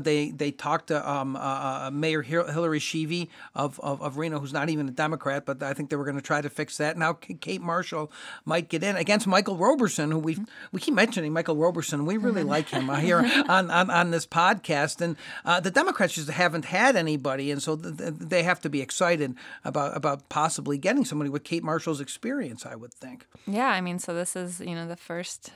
they 0.00 0.30
they 0.30 0.50
talked 0.50 0.88
to 0.88 1.10
um, 1.10 1.36
uh, 1.36 1.38
uh 1.38 1.90
Mayor 1.92 2.22
Hillary 2.22 2.80
Schieve 2.80 3.28
of, 3.54 3.80
of, 3.80 4.00
of 4.00 4.16
Reno, 4.16 4.38
who's 4.38 4.52
not 4.52 4.70
even 4.70 4.88
a 4.88 4.92
Democrat, 4.92 5.44
but 5.44 5.62
I 5.62 5.74
think 5.74 5.90
they 5.90 5.96
were 5.96 6.04
going 6.04 6.16
to 6.16 6.22
try 6.22 6.40
to 6.40 6.50
fix 6.50 6.76
that. 6.78 6.96
Now 6.96 7.12
Kate 7.12 7.60
Marshall 7.60 8.10
might 8.44 8.68
get 8.68 8.82
in 8.82 8.96
against 8.96 9.26
Michael 9.26 9.56
Roberson, 9.56 10.10
who 10.10 10.18
we 10.18 10.38
we 10.70 10.80
keep 10.80 10.94
mentioning 10.94 11.31
Michael 11.32 11.56
Roberson. 11.56 12.06
We 12.06 12.16
really 12.18 12.42
like 12.42 12.68
him 12.68 12.88
here 12.96 13.18
on, 13.48 13.70
on, 13.70 13.90
on 13.90 14.10
this 14.10 14.26
podcast. 14.26 15.00
And 15.00 15.16
uh, 15.44 15.60
the 15.60 15.70
Democrats 15.70 16.14
just 16.14 16.30
haven't 16.30 16.66
had 16.66 16.96
anybody, 16.96 17.50
and 17.50 17.62
so 17.62 17.76
th- 17.76 17.96
th- 17.96 18.14
they 18.18 18.42
have 18.42 18.60
to 18.60 18.70
be 18.70 18.80
excited 18.80 19.34
about 19.64 19.96
about 19.96 20.28
possibly 20.28 20.78
getting 20.78 21.04
somebody 21.04 21.30
with 21.30 21.44
Kate 21.44 21.62
Marshall's 21.62 22.00
experience. 22.00 22.66
I 22.66 22.74
would 22.74 22.94
think. 22.94 23.26
Yeah, 23.46 23.68
I 23.68 23.80
mean, 23.80 23.98
so 23.98 24.14
this 24.14 24.36
is 24.36 24.60
you 24.60 24.74
know 24.74 24.86
the 24.86 24.96
first 24.96 25.52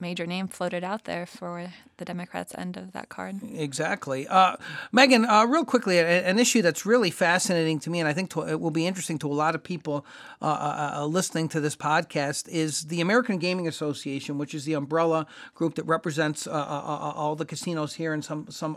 major 0.00 0.26
name 0.26 0.48
floated 0.48 0.84
out 0.84 1.04
there 1.04 1.26
for 1.26 1.68
the 1.96 2.04
Democrats' 2.04 2.54
end 2.56 2.76
of 2.76 2.92
that 2.92 3.08
card. 3.08 3.40
Exactly. 3.54 4.26
Uh, 4.26 4.56
Megan, 4.92 5.24
uh, 5.24 5.44
real 5.44 5.64
quickly, 5.64 5.98
an 5.98 6.38
issue 6.38 6.62
that's 6.62 6.86
really 6.86 7.10
fascinating 7.10 7.78
to 7.80 7.90
me, 7.90 7.98
and 7.98 8.08
I 8.08 8.12
think 8.12 8.30
to, 8.30 8.42
it 8.42 8.60
will 8.60 8.70
be 8.70 8.86
interesting 8.86 9.18
to 9.18 9.26
a 9.28 9.34
lot 9.34 9.54
of 9.54 9.62
people 9.62 10.06
uh, 10.40 10.46
uh, 10.46 10.92
uh, 10.98 11.06
listening 11.06 11.48
to 11.48 11.60
this 11.60 11.74
podcast, 11.74 12.48
is 12.48 12.84
the 12.84 13.00
American 13.00 13.38
Gaming 13.38 13.66
Association, 13.66 14.38
which 14.38 14.54
is 14.54 14.64
the 14.64 14.74
umbrella 14.74 15.26
group 15.54 15.74
that 15.74 15.84
represents 15.84 16.46
uh, 16.46 16.52
all 16.52 17.34
the 17.34 17.44
casinos 17.44 17.94
here 17.94 18.12
and 18.12 18.24
some 18.24 18.46
some 18.50 18.76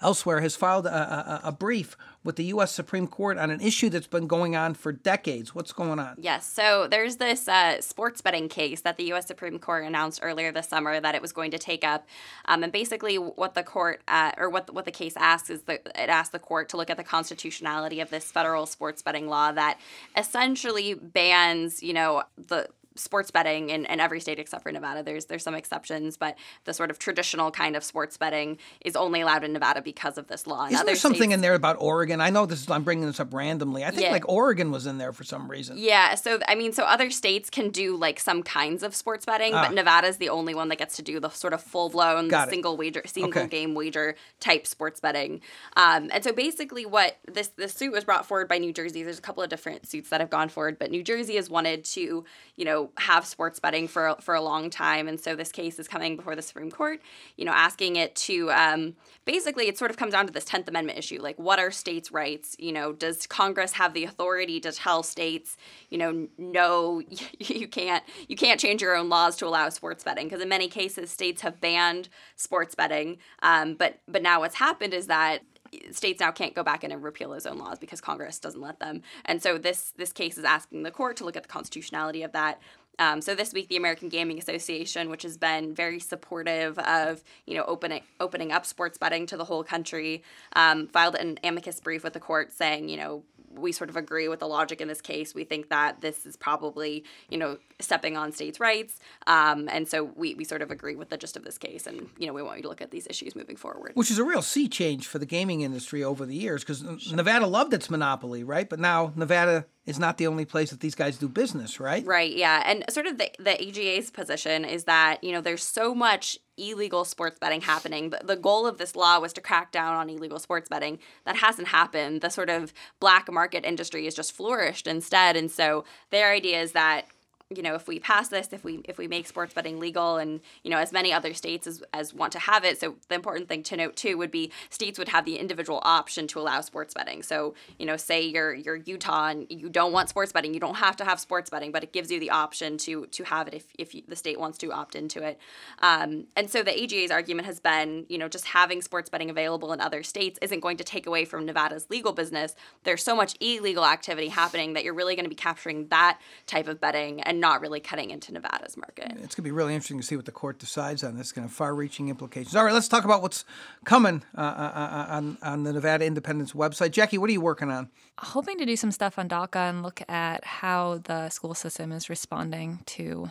elsewhere, 0.00 0.40
has 0.40 0.54
filed 0.54 0.86
a, 0.86 1.40
a, 1.44 1.48
a 1.48 1.52
brief 1.52 1.96
with 2.24 2.36
the 2.36 2.44
U.S. 2.44 2.72
Supreme 2.72 3.06
Court 3.06 3.38
on 3.38 3.50
an 3.50 3.60
issue 3.60 3.88
that's 3.88 4.06
been 4.06 4.26
going 4.26 4.54
on 4.54 4.74
for 4.74 4.92
decades. 4.92 5.54
What's 5.54 5.72
going 5.72 5.98
on? 5.98 6.16
Yes. 6.18 6.46
So 6.46 6.86
there's 6.86 7.16
this 7.16 7.48
uh, 7.48 7.80
sports 7.80 8.20
betting 8.20 8.48
case 8.48 8.82
that 8.82 8.96
the 8.98 9.04
U.S. 9.04 9.26
Supreme 9.26 9.58
Court 9.58 9.84
announced 9.84 10.20
earlier 10.22 10.52
this 10.58 10.68
summer 10.68 11.00
that 11.00 11.14
it 11.14 11.22
was 11.22 11.32
going 11.32 11.50
to 11.52 11.58
take 11.58 11.84
up. 11.84 12.06
Um, 12.46 12.62
and 12.62 12.72
basically, 12.72 13.16
what 13.16 13.54
the 13.54 13.62
court 13.62 14.02
uh, 14.08 14.32
or 14.36 14.50
what 14.50 14.66
the, 14.66 14.72
what 14.72 14.84
the 14.84 14.96
case 15.02 15.16
asks 15.16 15.50
is 15.50 15.62
that 15.62 15.86
it 15.86 16.08
asks 16.08 16.30
the 16.30 16.38
court 16.38 16.68
to 16.70 16.76
look 16.76 16.90
at 16.90 16.96
the 16.96 17.04
constitutionality 17.04 18.00
of 18.00 18.10
this 18.10 18.30
federal 18.30 18.66
sports 18.66 19.00
betting 19.02 19.28
law 19.28 19.52
that 19.52 19.78
essentially 20.16 20.94
bans, 20.94 21.82
you 21.82 21.92
know, 21.92 22.22
the 22.48 22.68
sports 22.98 23.30
betting 23.30 23.70
in, 23.70 23.84
in 23.86 24.00
every 24.00 24.20
state 24.20 24.38
except 24.38 24.62
for 24.62 24.72
Nevada. 24.72 25.02
There's 25.02 25.26
there's 25.26 25.42
some 25.42 25.54
exceptions, 25.54 26.16
but 26.16 26.36
the 26.64 26.74
sort 26.74 26.90
of 26.90 26.98
traditional 26.98 27.50
kind 27.50 27.76
of 27.76 27.84
sports 27.84 28.16
betting 28.16 28.58
is 28.80 28.96
only 28.96 29.20
allowed 29.20 29.44
in 29.44 29.52
Nevada 29.52 29.82
because 29.82 30.18
of 30.18 30.26
this 30.26 30.46
law. 30.46 30.66
In 30.66 30.74
Isn't 30.74 30.86
there 30.86 30.96
something 30.96 31.20
states, 31.20 31.34
in 31.34 31.40
there 31.40 31.54
about 31.54 31.76
Oregon? 31.80 32.20
I 32.20 32.30
know 32.30 32.46
this 32.46 32.62
is 32.62 32.70
I'm 32.70 32.84
bringing 32.84 33.06
this 33.06 33.20
up 33.20 33.32
randomly. 33.32 33.84
I 33.84 33.90
think 33.90 34.02
yeah. 34.02 34.12
like 34.12 34.28
Oregon 34.28 34.70
was 34.70 34.86
in 34.86 34.98
there 34.98 35.12
for 35.12 35.24
some 35.24 35.50
reason. 35.50 35.76
Yeah. 35.78 36.14
So 36.14 36.40
I 36.48 36.54
mean, 36.54 36.72
so 36.72 36.84
other 36.84 37.10
states 37.10 37.50
can 37.50 37.70
do 37.70 37.96
like 37.96 38.20
some 38.20 38.42
kinds 38.42 38.82
of 38.82 38.94
sports 38.94 39.24
betting, 39.24 39.54
ah. 39.54 39.64
but 39.64 39.74
Nevada's 39.74 40.18
the 40.18 40.28
only 40.28 40.54
one 40.54 40.68
that 40.68 40.76
gets 40.76 40.96
to 40.96 41.02
do 41.02 41.20
the 41.20 41.30
sort 41.30 41.52
of 41.52 41.62
full 41.62 41.88
blown 41.88 42.30
single 42.48 42.76
wager, 42.76 43.02
single 43.06 43.42
okay. 43.42 43.48
game 43.48 43.74
wager 43.74 44.14
type 44.40 44.66
sports 44.66 45.00
betting. 45.00 45.40
Um, 45.76 46.10
and 46.12 46.24
so 46.24 46.32
basically, 46.32 46.86
what 46.86 47.18
this 47.26 47.48
this 47.48 47.74
suit 47.74 47.92
was 47.92 48.04
brought 48.04 48.26
forward 48.26 48.48
by 48.48 48.58
New 48.58 48.72
Jersey. 48.72 49.02
There's 49.02 49.18
a 49.18 49.22
couple 49.22 49.42
of 49.42 49.48
different 49.48 49.86
suits 49.86 50.10
that 50.10 50.20
have 50.20 50.30
gone 50.30 50.48
forward, 50.48 50.78
but 50.78 50.90
New 50.90 51.02
Jersey 51.02 51.36
has 51.36 51.50
wanted 51.50 51.84
to, 51.84 52.24
you 52.56 52.64
know, 52.64 52.87
have 52.98 53.26
sports 53.26 53.58
betting 53.58 53.88
for 53.88 54.16
for 54.20 54.34
a 54.34 54.40
long 54.40 54.70
time, 54.70 55.08
and 55.08 55.20
so 55.20 55.34
this 55.34 55.52
case 55.52 55.78
is 55.78 55.88
coming 55.88 56.16
before 56.16 56.36
the 56.36 56.42
Supreme 56.42 56.70
Court. 56.70 57.00
You 57.36 57.44
know, 57.44 57.52
asking 57.52 57.96
it 57.96 58.14
to 58.16 58.50
um, 58.50 58.94
basically, 59.24 59.68
it 59.68 59.78
sort 59.78 59.90
of 59.90 59.96
comes 59.96 60.12
down 60.12 60.26
to 60.26 60.32
this 60.32 60.44
Tenth 60.44 60.68
Amendment 60.68 60.98
issue, 60.98 61.20
like 61.20 61.38
what 61.38 61.58
are 61.58 61.70
states' 61.70 62.10
rights? 62.10 62.56
You 62.58 62.72
know, 62.72 62.92
does 62.92 63.26
Congress 63.26 63.72
have 63.72 63.94
the 63.94 64.04
authority 64.04 64.60
to 64.60 64.72
tell 64.72 65.02
states, 65.02 65.56
you 65.90 65.98
know, 65.98 66.28
no, 66.38 67.02
you 67.38 67.68
can't 67.68 68.04
you 68.28 68.36
can't 68.36 68.60
change 68.60 68.82
your 68.82 68.96
own 68.96 69.08
laws 69.08 69.36
to 69.36 69.46
allow 69.46 69.68
sports 69.68 70.04
betting? 70.04 70.26
Because 70.26 70.42
in 70.42 70.48
many 70.48 70.68
cases, 70.68 71.10
states 71.10 71.42
have 71.42 71.60
banned 71.60 72.08
sports 72.36 72.74
betting, 72.74 73.18
um, 73.42 73.74
but 73.74 73.98
but 74.08 74.22
now 74.22 74.40
what's 74.40 74.56
happened 74.56 74.94
is 74.94 75.06
that 75.06 75.42
states 75.90 76.20
now 76.20 76.30
can't 76.30 76.54
go 76.54 76.62
back 76.62 76.84
in 76.84 76.92
and 76.92 77.02
repeal 77.02 77.30
those 77.30 77.46
own 77.46 77.58
laws 77.58 77.78
because 77.78 78.00
Congress 78.00 78.38
doesn't 78.38 78.60
let 78.60 78.80
them. 78.80 79.02
And 79.24 79.42
so 79.42 79.58
this 79.58 79.92
this 79.96 80.12
case 80.12 80.38
is 80.38 80.44
asking 80.44 80.82
the 80.82 80.90
court 80.90 81.16
to 81.18 81.24
look 81.24 81.36
at 81.36 81.42
the 81.42 81.48
constitutionality 81.48 82.22
of 82.22 82.32
that. 82.32 82.60
Um, 82.98 83.20
so 83.20 83.34
this 83.34 83.52
week, 83.52 83.68
the 83.68 83.76
American 83.76 84.08
Gaming 84.08 84.38
Association, 84.38 85.08
which 85.08 85.22
has 85.22 85.36
been 85.36 85.74
very 85.74 86.00
supportive 86.00 86.78
of 86.78 87.22
you 87.46 87.54
know 87.56 87.64
opening 87.66 88.02
opening 88.20 88.52
up 88.52 88.66
sports 88.66 88.98
betting 88.98 89.26
to 89.26 89.36
the 89.36 89.44
whole 89.44 89.64
country, 89.64 90.22
um, 90.54 90.86
filed 90.88 91.14
an 91.14 91.38
amicus 91.44 91.80
brief 91.80 92.04
with 92.04 92.12
the 92.12 92.20
court 92.20 92.52
saying 92.52 92.88
you 92.88 92.96
know 92.96 93.22
we 93.54 93.72
sort 93.72 93.90
of 93.90 93.96
agree 93.96 94.28
with 94.28 94.40
the 94.40 94.46
logic 94.46 94.80
in 94.80 94.88
this 94.88 95.00
case. 95.00 95.34
We 95.34 95.44
think 95.44 95.68
that 95.68 96.00
this 96.00 96.26
is 96.26 96.36
probably, 96.36 97.04
you 97.28 97.38
know, 97.38 97.58
stepping 97.80 98.16
on 98.16 98.32
states' 98.32 98.60
rights. 98.60 98.98
Um, 99.26 99.68
and 99.70 99.88
so 99.88 100.04
we, 100.04 100.34
we 100.34 100.44
sort 100.44 100.62
of 100.62 100.70
agree 100.70 100.96
with 100.96 101.10
the 101.10 101.16
gist 101.16 101.36
of 101.36 101.44
this 101.44 101.58
case. 101.58 101.86
And, 101.86 102.08
you 102.18 102.26
know, 102.26 102.32
we 102.32 102.42
want 102.42 102.58
you 102.58 102.62
to 102.62 102.68
look 102.68 102.82
at 102.82 102.90
these 102.90 103.06
issues 103.08 103.34
moving 103.34 103.56
forward. 103.56 103.92
Which 103.94 104.10
is 104.10 104.18
a 104.18 104.24
real 104.24 104.42
sea 104.42 104.68
change 104.68 105.06
for 105.06 105.18
the 105.18 105.26
gaming 105.26 105.62
industry 105.62 106.02
over 106.04 106.26
the 106.26 106.34
years 106.34 106.62
because 106.62 106.84
sure. 107.02 107.16
Nevada 107.16 107.46
loved 107.46 107.72
its 107.74 107.90
monopoly, 107.90 108.44
right? 108.44 108.68
But 108.68 108.80
now 108.80 109.12
Nevada 109.16 109.66
is 109.86 109.98
not 109.98 110.18
the 110.18 110.26
only 110.26 110.44
place 110.44 110.70
that 110.70 110.80
these 110.80 110.94
guys 110.94 111.16
do 111.16 111.28
business, 111.28 111.80
right? 111.80 112.04
Right, 112.04 112.34
yeah. 112.34 112.62
And 112.66 112.84
sort 112.90 113.06
of 113.06 113.18
the, 113.18 113.30
the 113.38 113.60
AGA's 113.60 114.10
position 114.10 114.64
is 114.64 114.84
that, 114.84 115.22
you 115.24 115.32
know, 115.32 115.40
there's 115.40 115.62
so 115.62 115.94
much 115.94 116.38
illegal 116.58 117.04
sports 117.04 117.38
betting 117.38 117.62
happening. 117.62 118.10
The, 118.10 118.20
the 118.24 118.36
goal 118.36 118.66
of 118.66 118.78
this 118.78 118.96
law 118.96 119.18
was 119.20 119.32
to 119.34 119.40
crack 119.40 119.72
down 119.72 119.94
on 119.94 120.10
illegal 120.10 120.38
sports 120.38 120.68
betting. 120.68 120.98
That 121.24 121.36
hasn't 121.36 121.68
happened. 121.68 122.20
The 122.20 122.30
sort 122.30 122.50
of 122.50 122.72
black 123.00 123.30
market 123.32 123.64
industry 123.64 124.04
has 124.04 124.14
just 124.14 124.32
flourished 124.32 124.86
instead. 124.86 125.36
And 125.36 125.50
so 125.50 125.84
their 126.10 126.32
idea 126.32 126.60
is 126.60 126.72
that 126.72 127.06
you 127.54 127.62
know, 127.62 127.74
if 127.74 127.88
we 127.88 127.98
pass 127.98 128.28
this, 128.28 128.48
if 128.52 128.62
we 128.62 128.82
if 128.84 128.98
we 128.98 129.08
make 129.08 129.26
sports 129.26 129.54
betting 129.54 129.80
legal, 129.80 130.18
and 130.18 130.40
you 130.64 130.70
know, 130.70 130.76
as 130.76 130.92
many 130.92 131.14
other 131.14 131.32
states 131.32 131.66
as, 131.66 131.82
as 131.94 132.12
want 132.12 132.30
to 132.32 132.38
have 132.38 132.62
it. 132.62 132.78
So 132.78 132.96
the 133.08 133.14
important 133.14 133.48
thing 133.48 133.62
to 133.64 133.76
note 133.78 133.96
too 133.96 134.18
would 134.18 134.30
be 134.30 134.52
states 134.68 134.98
would 134.98 135.08
have 135.08 135.24
the 135.24 135.38
individual 135.38 135.80
option 135.82 136.26
to 136.28 136.40
allow 136.40 136.60
sports 136.60 136.92
betting. 136.92 137.22
So 137.22 137.54
you 137.78 137.86
know, 137.86 137.96
say 137.96 138.20
you're 138.20 138.52
you're 138.52 138.76
Utah 138.76 139.28
and 139.28 139.46
you 139.48 139.70
don't 139.70 139.92
want 139.92 140.10
sports 140.10 140.30
betting, 140.30 140.52
you 140.52 140.60
don't 140.60 140.74
have 140.74 140.94
to 140.96 141.06
have 141.06 141.18
sports 141.18 141.48
betting, 141.48 141.72
but 141.72 141.82
it 141.82 141.90
gives 141.90 142.10
you 142.10 142.20
the 142.20 142.28
option 142.28 142.76
to 142.78 143.06
to 143.06 143.24
have 143.24 143.48
it 143.48 143.54
if 143.54 143.64
if 143.78 144.06
the 144.06 144.16
state 144.16 144.38
wants 144.38 144.58
to 144.58 144.70
opt 144.70 144.94
into 144.94 145.22
it. 145.22 145.38
Um, 145.78 146.26
and 146.36 146.50
so 146.50 146.62
the 146.62 146.78
AGA's 146.78 147.10
argument 147.10 147.46
has 147.46 147.60
been, 147.60 148.04
you 148.10 148.18
know, 148.18 148.28
just 148.28 148.44
having 148.44 148.82
sports 148.82 149.08
betting 149.08 149.30
available 149.30 149.72
in 149.72 149.80
other 149.80 150.02
states 150.02 150.38
isn't 150.42 150.60
going 150.60 150.76
to 150.76 150.84
take 150.84 151.06
away 151.06 151.24
from 151.24 151.46
Nevada's 151.46 151.86
legal 151.88 152.12
business. 152.12 152.54
There's 152.84 153.02
so 153.02 153.16
much 153.16 153.36
illegal 153.40 153.86
activity 153.86 154.28
happening 154.28 154.74
that 154.74 154.84
you're 154.84 154.92
really 154.92 155.16
going 155.16 155.24
to 155.24 155.30
be 155.30 155.34
capturing 155.34 155.88
that 155.88 156.20
type 156.46 156.68
of 156.68 156.78
betting 156.78 157.22
and 157.22 157.37
not 157.40 157.60
really 157.60 157.80
cutting 157.80 158.10
into 158.10 158.32
Nevada's 158.32 158.76
market. 158.76 159.12
It's 159.12 159.34
going 159.34 159.36
to 159.36 159.42
be 159.42 159.50
really 159.50 159.74
interesting 159.74 159.98
to 160.00 160.06
see 160.06 160.16
what 160.16 160.24
the 160.24 160.32
court 160.32 160.58
decides 160.58 161.02
on 161.04 161.16
this. 161.16 161.28
It's 161.28 161.32
going 161.32 161.46
to 161.46 161.48
have 161.48 161.56
far-reaching 161.56 162.08
implications. 162.08 162.54
All 162.56 162.64
right, 162.64 162.74
let's 162.74 162.88
talk 162.88 163.04
about 163.04 163.22
what's 163.22 163.44
coming 163.84 164.22
uh, 164.36 164.40
uh, 164.40 164.44
uh, 164.44 165.06
on 165.08 165.38
on 165.42 165.64
the 165.64 165.72
Nevada 165.72 166.04
Independence 166.04 166.52
website. 166.52 166.92
Jackie, 166.92 167.18
what 167.18 167.28
are 167.30 167.32
you 167.32 167.40
working 167.40 167.70
on? 167.70 167.90
Hoping 168.18 168.58
to 168.58 168.66
do 168.66 168.76
some 168.76 168.90
stuff 168.90 169.18
on 169.18 169.28
DACA 169.28 169.70
and 169.70 169.82
look 169.82 170.02
at 170.08 170.44
how 170.44 170.98
the 171.04 171.28
school 171.30 171.54
system 171.54 171.92
is 171.92 172.08
responding 172.08 172.80
to 172.86 173.30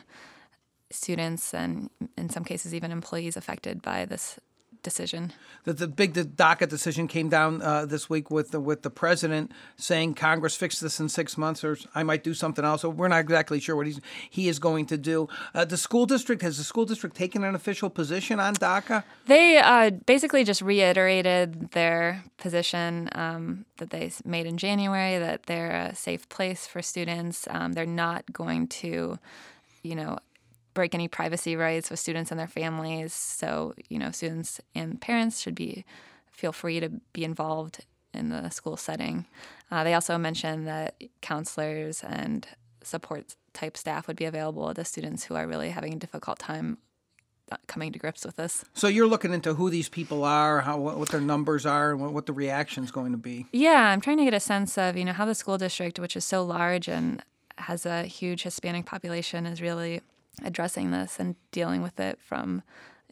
students 0.90 1.54
and 1.54 1.90
in 2.18 2.30
some 2.30 2.44
cases 2.44 2.74
even 2.74 2.92
employees 2.92 3.36
affected 3.36 3.82
by 3.82 4.06
this 4.06 4.40
decision. 4.84 5.34
The, 5.64 5.74
the 5.74 5.88
big 5.88 6.14
the 6.14 6.24
DACA 6.24 6.68
decision 6.68 7.08
came 7.08 7.30
down 7.30 7.62
uh, 7.62 7.86
this 7.86 8.10
week 8.10 8.32
with 8.32 8.52
the, 8.52 8.60
with 8.60 8.82
the 8.84 8.90
president 8.90 9.52
saying 9.76 10.14
Congress 10.14 10.56
fix 10.56 10.80
this 10.80 11.00
in 11.00 11.10
six 11.10 11.38
months, 11.38 11.64
or 11.64 11.78
I 11.94 12.04
might 12.04 12.24
do 12.24 12.34
something 12.34 12.64
else. 12.64 12.82
So 12.82 12.90
we're 12.90 13.08
not 13.08 13.20
exactly 13.20 13.60
sure 13.60 13.76
what 13.76 13.86
he's 13.86 14.00
he 14.30 14.48
is 14.48 14.60
going 14.60 14.86
to 14.88 14.98
do. 14.98 15.28
Uh, 15.54 15.66
the 15.66 15.78
school 15.78 16.06
district 16.06 16.42
has 16.42 16.58
the 16.58 16.64
school 16.64 16.86
district 16.86 17.16
taken 17.16 17.44
an 17.44 17.56
official 17.56 17.90
position 17.90 18.40
on 18.40 18.56
DACA? 18.56 19.04
They 19.26 19.58
uh, 19.58 19.92
basically 20.06 20.44
just 20.44 20.62
reiterated 20.62 21.72
their 21.72 22.24
position 22.38 23.10
um, 23.14 23.66
that 23.78 23.90
they 23.90 24.12
made 24.26 24.46
in 24.46 24.58
January 24.58 25.18
that 25.18 25.44
they're 25.48 25.72
a 25.72 25.96
safe 25.96 26.30
place 26.30 26.68
for 26.68 26.82
students. 26.82 27.48
Um, 27.50 27.74
they're 27.74 27.86
not 27.86 28.32
going 28.32 28.68
to, 28.68 29.20
you 29.84 29.96
know, 29.96 30.18
break 30.78 30.94
any 30.94 31.08
privacy 31.08 31.56
rights 31.56 31.90
with 31.90 32.00
students 32.00 32.30
and 32.30 32.40
their 32.40 32.48
families. 32.48 33.12
So, 33.12 33.74
you 33.90 33.98
know, 33.98 34.12
students 34.12 34.62
and 34.76 35.02
parents 35.02 35.40
should 35.40 35.56
be 35.56 35.86
feel 36.32 36.52
free 36.52 36.80
to 36.80 36.90
be 37.14 37.24
involved 37.24 37.84
in 38.14 38.30
the 38.30 38.50
school 38.50 38.78
setting. 38.78 39.26
Uh, 39.72 39.84
they 39.84 39.96
also 39.96 40.20
mentioned 40.20 40.68
that 40.68 41.02
counselors 41.20 42.04
and 42.04 42.48
support 42.84 43.36
type 43.54 43.76
staff 43.76 44.08
would 44.08 44.18
be 44.18 44.26
available 44.26 44.72
to 44.72 44.86
students 44.86 45.24
who 45.24 45.34
are 45.34 45.48
really 45.48 45.72
having 45.72 45.94
a 45.94 45.96
difficult 45.98 46.38
time 46.38 46.78
uh, 47.52 47.58
coming 47.66 47.92
to 47.92 47.98
grips 47.98 48.24
with 48.24 48.36
this. 48.36 48.64
So 48.76 48.88
you're 48.88 49.08
looking 49.08 49.34
into 49.34 49.56
who 49.56 49.72
these 49.72 49.90
people 49.90 50.24
are, 50.24 50.62
how 50.62 50.78
what 50.78 51.10
their 51.10 51.22
numbers 51.22 51.66
are, 51.66 51.94
and 51.94 52.14
what 52.14 52.28
the 52.28 52.34
reaction 52.34 52.84
is 52.84 52.92
going 52.92 53.14
to 53.14 53.18
be. 53.18 53.48
Yeah, 53.52 53.90
I'm 53.90 54.02
trying 54.02 54.18
to 54.18 54.26
get 54.26 54.36
a 54.36 54.40
sense 54.40 54.78
of 54.78 54.96
you 54.96 55.06
know 55.06 55.14
how 55.14 55.26
the 55.26 55.34
school 55.34 55.58
district, 55.58 55.98
which 55.98 56.16
is 56.16 56.24
so 56.24 56.44
large 56.44 56.88
and 56.88 57.24
has 57.58 57.88
a 57.88 58.04
huge 58.04 58.44
Hispanic 58.44 58.86
population, 58.86 59.48
is 59.48 59.60
really 59.60 60.02
addressing 60.44 60.92
this 60.92 61.20
and 61.20 61.36
dealing 61.52 61.82
with 61.82 62.00
it 62.00 62.20
from 62.22 62.64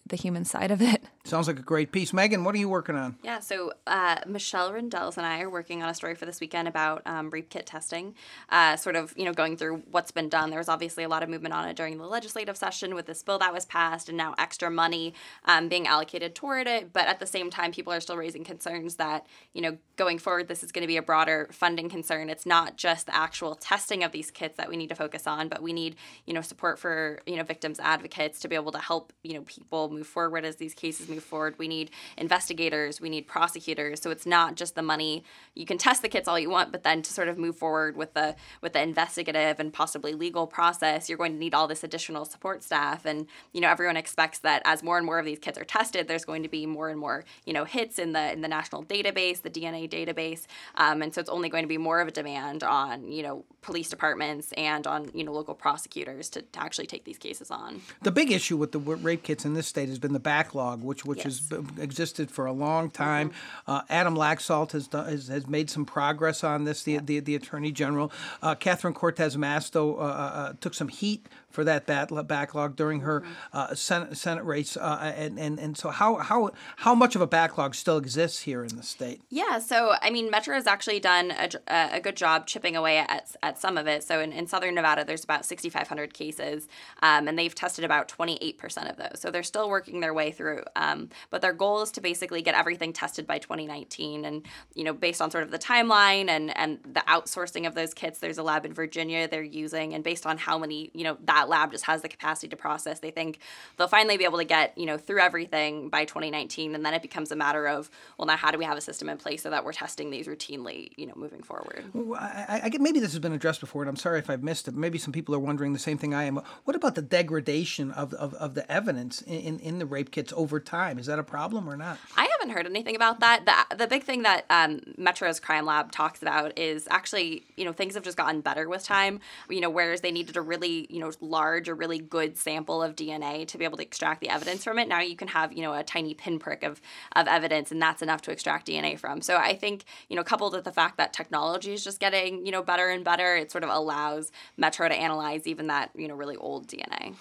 the 0.05 0.15
human 0.15 0.45
side 0.45 0.71
of 0.71 0.82
it. 0.82 1.03
Sounds 1.26 1.47
like 1.47 1.57
a 1.57 1.63
great 1.63 1.91
piece. 1.91 2.13
Megan, 2.13 2.43
what 2.43 2.53
are 2.53 2.59
you 2.59 2.69
working 2.69 2.95
on? 2.95 3.15
Yeah, 3.23 3.39
so 3.39 3.73
uh, 3.88 4.17
Michelle 4.28 4.71
Rindels 4.71 5.17
and 5.17 5.26
I 5.26 5.41
are 5.41 5.49
working 5.49 5.82
on 5.82 5.89
a 5.89 5.93
story 5.95 6.13
for 6.13 6.28
this 6.28 6.39
weekend 6.39 6.67
about 6.67 7.01
um, 7.07 7.32
rape 7.32 7.49
kit 7.49 7.65
testing, 7.65 8.13
uh, 8.49 8.76
sort 8.76 8.95
of, 8.95 9.11
you 9.17 9.26
know, 9.26 9.34
going 9.34 9.57
through 9.57 9.82
what's 9.89 10.11
been 10.11 10.30
done. 10.30 10.51
There 10.51 10.59
was 10.59 10.69
obviously 10.69 11.03
a 11.03 11.09
lot 11.09 11.23
of 11.23 11.30
movement 11.30 11.55
on 11.55 11.67
it 11.67 11.76
during 11.76 11.97
the 11.97 12.05
legislative 12.05 12.55
session 12.55 12.93
with 12.93 13.07
this 13.07 13.23
bill 13.23 13.39
that 13.39 13.51
was 13.51 13.65
passed 13.65 14.07
and 14.07 14.15
now 14.19 14.36
extra 14.38 14.69
money 14.69 15.15
um, 15.45 15.67
being 15.67 15.88
allocated 15.88 16.36
toward 16.36 16.67
it. 16.67 16.93
But 16.93 17.07
at 17.07 17.19
the 17.19 17.26
same 17.26 17.49
time, 17.49 17.71
people 17.71 17.91
are 17.91 17.99
still 17.99 18.17
raising 18.17 18.43
concerns 18.43 18.97
that, 18.97 19.26
you 19.53 19.63
know, 19.63 19.80
going 19.95 20.19
forward, 20.19 20.47
this 20.47 20.63
is 20.63 20.71
going 20.71 20.84
to 20.84 20.88
be 20.88 20.97
a 20.97 21.01
broader 21.01 21.49
funding 21.51 21.89
concern. 21.89 22.30
It's 22.30 22.45
not 22.45 22.78
just 22.78 23.07
the 23.07 23.15
actual 23.15 23.55
testing 23.55 24.03
of 24.03 24.11
these 24.11 24.30
kits 24.30 24.57
that 24.57 24.69
we 24.69 24.78
need 24.78 24.89
to 24.89 24.95
focus 24.95 25.26
on, 25.26 25.49
but 25.49 25.63
we 25.63 25.73
need, 25.73 25.95
you 26.28 26.36
know, 26.36 26.41
support 26.41 26.78
for, 26.78 27.19
you 27.26 27.36
know, 27.36 27.43
victims 27.43 27.80
advocates 27.80 28.39
to 28.41 28.47
be 28.47 28.53
able 28.53 28.71
to 28.73 28.78
help, 28.78 29.11
you 29.23 29.34
know, 29.34 29.41
people 29.41 29.89
move 29.89 30.05
forward 30.05 30.45
as 30.45 30.57
these 30.57 30.76
cases 30.76 31.09
move 31.14 31.14
forward. 31.24 31.55
We 31.57 31.68
need 31.68 31.91
investigators, 32.18 32.99
we 32.99 33.09
need 33.09 33.28
prosecutors. 33.28 34.01
So 34.01 34.11
it's 34.11 34.26
not 34.26 34.55
just 34.55 34.76
the 34.76 34.82
money. 34.82 35.24
You 35.53 35.66
can 35.66 35.78
test 35.78 36.01
the 36.01 36.09
kits 36.09 36.28
all 36.28 36.39
you 36.39 36.49
want, 36.49 36.72
but 36.72 36.84
then 36.84 37.01
to 37.01 37.13
sort 37.13 37.28
of 37.28 37.38
move 37.38 37.57
forward 37.57 37.95
with 37.95 38.13
the 38.13 38.36
with 38.61 38.74
the 38.74 38.82
investigative 38.82 39.59
and 39.59 39.72
possibly 39.72 40.13
legal 40.13 40.47
process, 40.47 41.09
you're 41.09 41.18
going 41.18 41.34
to 41.34 41.38
need 41.38 41.53
all 41.53 41.68
this 41.68 41.84
additional 41.84 42.26
support 42.26 42.63
staff. 42.63 43.05
And 43.05 43.28
you 43.53 43.61
know, 43.61 43.70
everyone 43.70 43.97
expects 43.97 44.39
that 44.39 44.61
as 44.66 44.84
more 44.84 44.97
and 44.97 45.05
more 45.05 45.20
of 45.20 45.26
these 45.26 45.39
kits 45.39 45.57
are 45.57 45.66
tested, 45.66 46.07
there's 46.07 46.26
going 46.26 46.43
to 46.43 46.49
be 46.49 46.66
more 46.66 46.89
and 46.89 46.99
more 46.99 47.24
you 47.45 47.53
know 47.53 47.66
hits 47.66 47.99
in 47.99 48.13
the 48.13 48.32
in 48.32 48.41
the 48.41 48.47
national 48.47 48.84
database, 48.84 49.41
the 49.41 49.49
DNA 49.49 49.89
database, 49.89 50.45
um, 50.76 51.01
and 51.01 51.13
so 51.13 51.22
it's 51.22 51.30
only 51.30 51.49
going 51.49 51.63
to 51.63 51.68
be 51.68 51.78
more 51.78 51.99
of 51.99 52.07
a 52.07 52.11
demand 52.11 52.63
on 52.63 53.11
you 53.11 53.24
know 53.24 53.45
police 53.61 53.89
departments 53.89 54.53
and 54.57 54.86
on 54.88 55.09
you 55.13 55.24
know 55.24 55.32
local 55.32 55.55
prosecutors 55.55 56.30
to, 56.30 56.41
to 56.41 56.59
actually 56.59 56.88
take 56.88 57.03
these 57.05 57.18
cases 57.18 57.51
on. 57.51 57.82
The 58.01 58.11
big 58.11 58.32
issue 58.32 58.57
with 58.57 58.72
the 58.72 58.80
rape 58.80 59.24
kits 59.24 59.45
in 59.45 59.53
this 59.53 59.68
state 59.68 59.89
has 59.89 59.99
been 59.99 60.13
the 60.13 60.20
backlog, 60.20 60.84
which 60.84 61.05
which 61.06 61.26
yes. 61.26 61.49
has 61.49 61.64
existed 61.80 62.30
for 62.32 62.45
a 62.45 62.51
long 62.51 62.89
time. 62.89 63.30
Mm-hmm. 63.30 63.72
Uh, 63.72 63.82
Adam 63.89 64.16
Laxalt 64.16 64.72
has, 64.72 64.88
done, 64.88 65.08
has, 65.08 65.28
has 65.28 65.47
made 65.47 65.70
some 65.70 65.86
progress 65.86 66.43
on 66.43 66.64
this. 66.66 66.84
The 66.84 66.93
yeah. 66.93 66.99
the, 67.03 67.20
the, 67.20 67.36
Attorney 67.36 67.72
General, 67.72 68.12
uh, 68.41 68.56
Catherine 68.56 68.93
Cortez 68.93 69.38
Masto, 69.38 69.95
uh, 69.95 69.99
uh, 69.99 70.03
uh, 70.06 70.53
took 70.62 70.74
some 70.74 70.88
heat 70.88 71.28
for 71.56 71.64
that 71.64 71.88
backlog 71.88 72.76
during 72.76 72.99
her 73.01 73.24
uh, 73.53 73.74
Senate, 73.74 74.18
Senate 74.18 74.43
race, 74.43 74.78
uh, 74.78 75.14
and, 75.16 75.39
and 75.39 75.58
and 75.60 75.78
so 75.78 75.89
how 75.89 76.18
how 76.18 76.51
how 76.78 76.93
much 76.93 77.16
of 77.16 77.22
a 77.22 77.28
backlog 77.28 77.74
still 77.74 77.97
exists 77.97 78.41
here 78.41 78.64
in 78.64 78.76
the 78.76 78.84
state? 78.84 79.22
Yeah, 79.30 79.60
so 79.60 79.93
I 80.01 80.12
mean, 80.12 80.30
Metro 80.30 80.53
has 80.56 80.68
actually 80.68 80.99
done 80.99 81.32
a, 81.32 81.49
a 81.68 81.99
good 81.99 82.16
job 82.16 82.45
chipping 82.45 82.76
away 82.76 82.97
at, 82.97 83.36
at 83.41 83.58
some 83.58 83.78
of 83.78 83.88
it. 83.88 84.03
So 84.03 84.20
in, 84.20 84.34
in 84.34 84.47
Southern 84.47 84.76
Nevada, 84.76 85.03
there's 85.06 85.24
about 85.24 85.45
6,500 85.45 86.14
cases, 86.14 86.68
um, 87.01 87.28
and 87.28 87.39
they've 87.39 87.56
tested 87.56 87.86
about 87.86 88.08
28% 88.08 88.89
of 88.89 88.97
those. 88.97 89.20
So 89.22 89.32
they're 89.32 89.43
still 89.43 89.70
working 89.70 90.01
their 90.01 90.14
way 90.14 90.32
through. 90.32 90.64
Um, 90.76 91.10
but 91.30 91.41
their 91.41 91.53
goal 91.53 91.82
is 91.82 91.91
to 91.91 92.01
basically 92.01 92.41
get 92.41 92.56
everything 92.56 92.91
tested 92.93 93.26
by 93.26 93.39
2019, 93.39 94.26
and 94.26 94.45
you 94.74 94.84
know, 94.84 94.93
based 94.93 95.22
on 95.22 95.32
sort 95.32 95.43
of 95.43 95.51
the 95.51 95.60
timeline 95.60 96.30
and 96.30 96.56
and 96.58 96.80
the 96.84 97.03
outsourcing 97.08 97.66
of 97.66 97.76
those 97.76 97.93
kits, 97.93 98.20
there's 98.20 98.38
a 98.38 98.43
lab 98.43 98.66
in 98.66 98.74
Virginia 98.74 99.28
they're 99.28 99.41
using, 99.41 99.93
and 99.93 100.03
based 100.03 100.26
on 100.26 100.38
how 100.38 100.58
many 100.58 100.91
you 100.93 101.03
know 101.03 101.18
that 101.24 101.45
that 101.46 101.50
lab 101.50 101.72
just 101.72 101.86
has 101.86 102.02
the 102.02 102.10
capacity 102.10 102.48
to 102.48 102.56
process. 102.56 103.00
They 103.00 103.12
think 103.12 103.39
they'll 103.78 103.88
finally 103.88 104.18
be 104.18 104.26
able 104.26 104.38
to 104.39 104.46
get, 104.46 104.78
you 104.78 104.86
know, 104.86 104.98
through 104.98 105.20
everything 105.20 105.89
by 105.89 106.06
2019. 106.06 106.76
And 106.76 106.86
then 106.86 106.93
it 106.93 107.02
becomes 107.02 107.32
a 107.32 107.36
matter 107.36 107.68
of, 107.68 107.89
well, 108.18 108.26
now 108.26 108.36
how 108.36 108.52
do 108.52 108.58
we 108.58 108.66
have 108.66 108.78
a 108.78 108.82
system 108.82 109.10
in 109.10 109.18
place 109.18 109.43
so 109.43 109.50
that 109.50 109.64
we're 109.64 109.74
testing 109.74 110.10
these 110.10 110.28
routinely, 110.28 110.91
you 110.98 111.06
know, 111.06 111.14
moving 111.16 111.43
forward? 111.43 111.86
Well, 111.93 112.20
I, 112.20 112.62
I 112.64 112.70
get 112.70 112.82
maybe 112.82 113.00
this 113.00 113.12
has 113.12 113.20
been 113.20 113.34
addressed 113.34 113.62
before, 113.62 113.82
and 113.82 113.89
I'm 113.89 113.96
sorry 113.96 114.20
if 114.20 114.30
I've 114.30 114.43
missed 114.43 114.68
it. 114.68 114.76
Maybe 114.76 114.98
some 114.98 115.12
people 115.12 115.36
are 115.36 115.39
wondering 115.39 115.74
the 115.74 115.80
same 115.80 115.98
thing 115.98 116.14
I 116.14 116.24
am. 116.24 116.39
What 116.64 116.76
about 116.76 116.96
the 116.96 117.02
degradation 117.02 117.91
of, 117.91 118.14
of, 118.16 118.34
of 118.36 118.56
the 118.56 118.70
evidence 118.72 119.22
in, 119.22 119.60
in 119.60 119.80
the 119.80 119.86
rape 119.86 120.12
kits 120.12 120.34
over 120.36 120.60
time? 120.60 120.98
Is 120.98 121.06
that 121.06 121.20
a 121.20 121.24
problem 121.24 121.70
or 121.70 121.78
not? 121.78 122.00
I 122.18 122.28
haven't 122.39 122.56
heard 122.56 122.66
anything 122.66 122.96
about 122.96 123.20
that. 123.20 123.46
The, 123.46 123.76
the 123.78 123.88
big 123.88 124.04
thing 124.04 124.24
that 124.24 124.46
um, 124.50 124.82
Metro's 124.98 125.39
crime 125.39 125.66
lab 125.66 125.91
talks 125.91 126.22
about 126.22 126.58
is 126.58 126.88
actually, 126.89 127.43
you 127.56 127.66
know, 127.66 127.74
things 127.74 127.96
have 127.96 128.04
just 128.04 128.18
gotten 128.18 128.41
better 128.41 128.68
with 128.68 128.84
time. 128.84 129.20
You 129.50 129.62
know, 129.62 129.70
whereas 129.70 130.02
they 130.02 130.12
needed 130.12 130.38
a 130.38 130.41
really, 130.41 130.88
you 130.89 131.00
know, 131.00 131.12
large 131.36 131.68
or 131.68 131.76
really 131.76 132.00
good 132.00 132.38
sample 132.38 132.82
of 132.82 132.96
DNA 132.96 133.46
to 133.48 133.58
be 133.58 133.66
able 133.66 133.78
to 133.78 133.84
extract 133.84 134.22
the 134.22 134.30
evidence 134.30 134.64
from 134.64 134.80
it. 134.80 134.88
Now 134.88 135.02
you 135.02 135.18
can 135.18 135.28
have, 135.28 135.52
you 135.52 135.62
know, 135.62 135.74
a 135.74 135.84
tiny 135.84 136.14
pinprick 136.14 136.64
of, 136.64 136.82
of 137.16 137.28
evidence 137.28 137.72
and 137.72 137.82
that's 137.82 138.02
enough 138.02 138.22
to 138.24 138.32
extract 138.32 138.68
DNA 138.68 138.98
from. 138.98 139.22
So 139.22 139.36
I 139.36 139.54
think, 139.54 139.84
you 140.08 140.16
know, 140.16 140.24
coupled 140.24 140.54
with 140.54 140.64
the 140.64 140.72
fact 140.72 140.98
that 140.98 141.12
technology 141.12 141.74
is 141.74 141.84
just 141.84 142.00
getting, 142.00 142.46
you 142.46 142.52
know, 142.54 142.64
better 142.64 142.88
and 142.88 143.04
better, 143.04 143.36
it 143.36 143.52
sort 143.52 143.66
of 143.66 143.70
allows 143.70 144.32
Metro 144.56 144.88
to 144.88 144.96
analyze 144.96 145.46
even 145.46 145.68
that, 145.68 145.92
you 145.96 146.08
know, 146.08 146.16
really 146.16 146.38
old 146.38 146.68
DNA. 146.68 147.16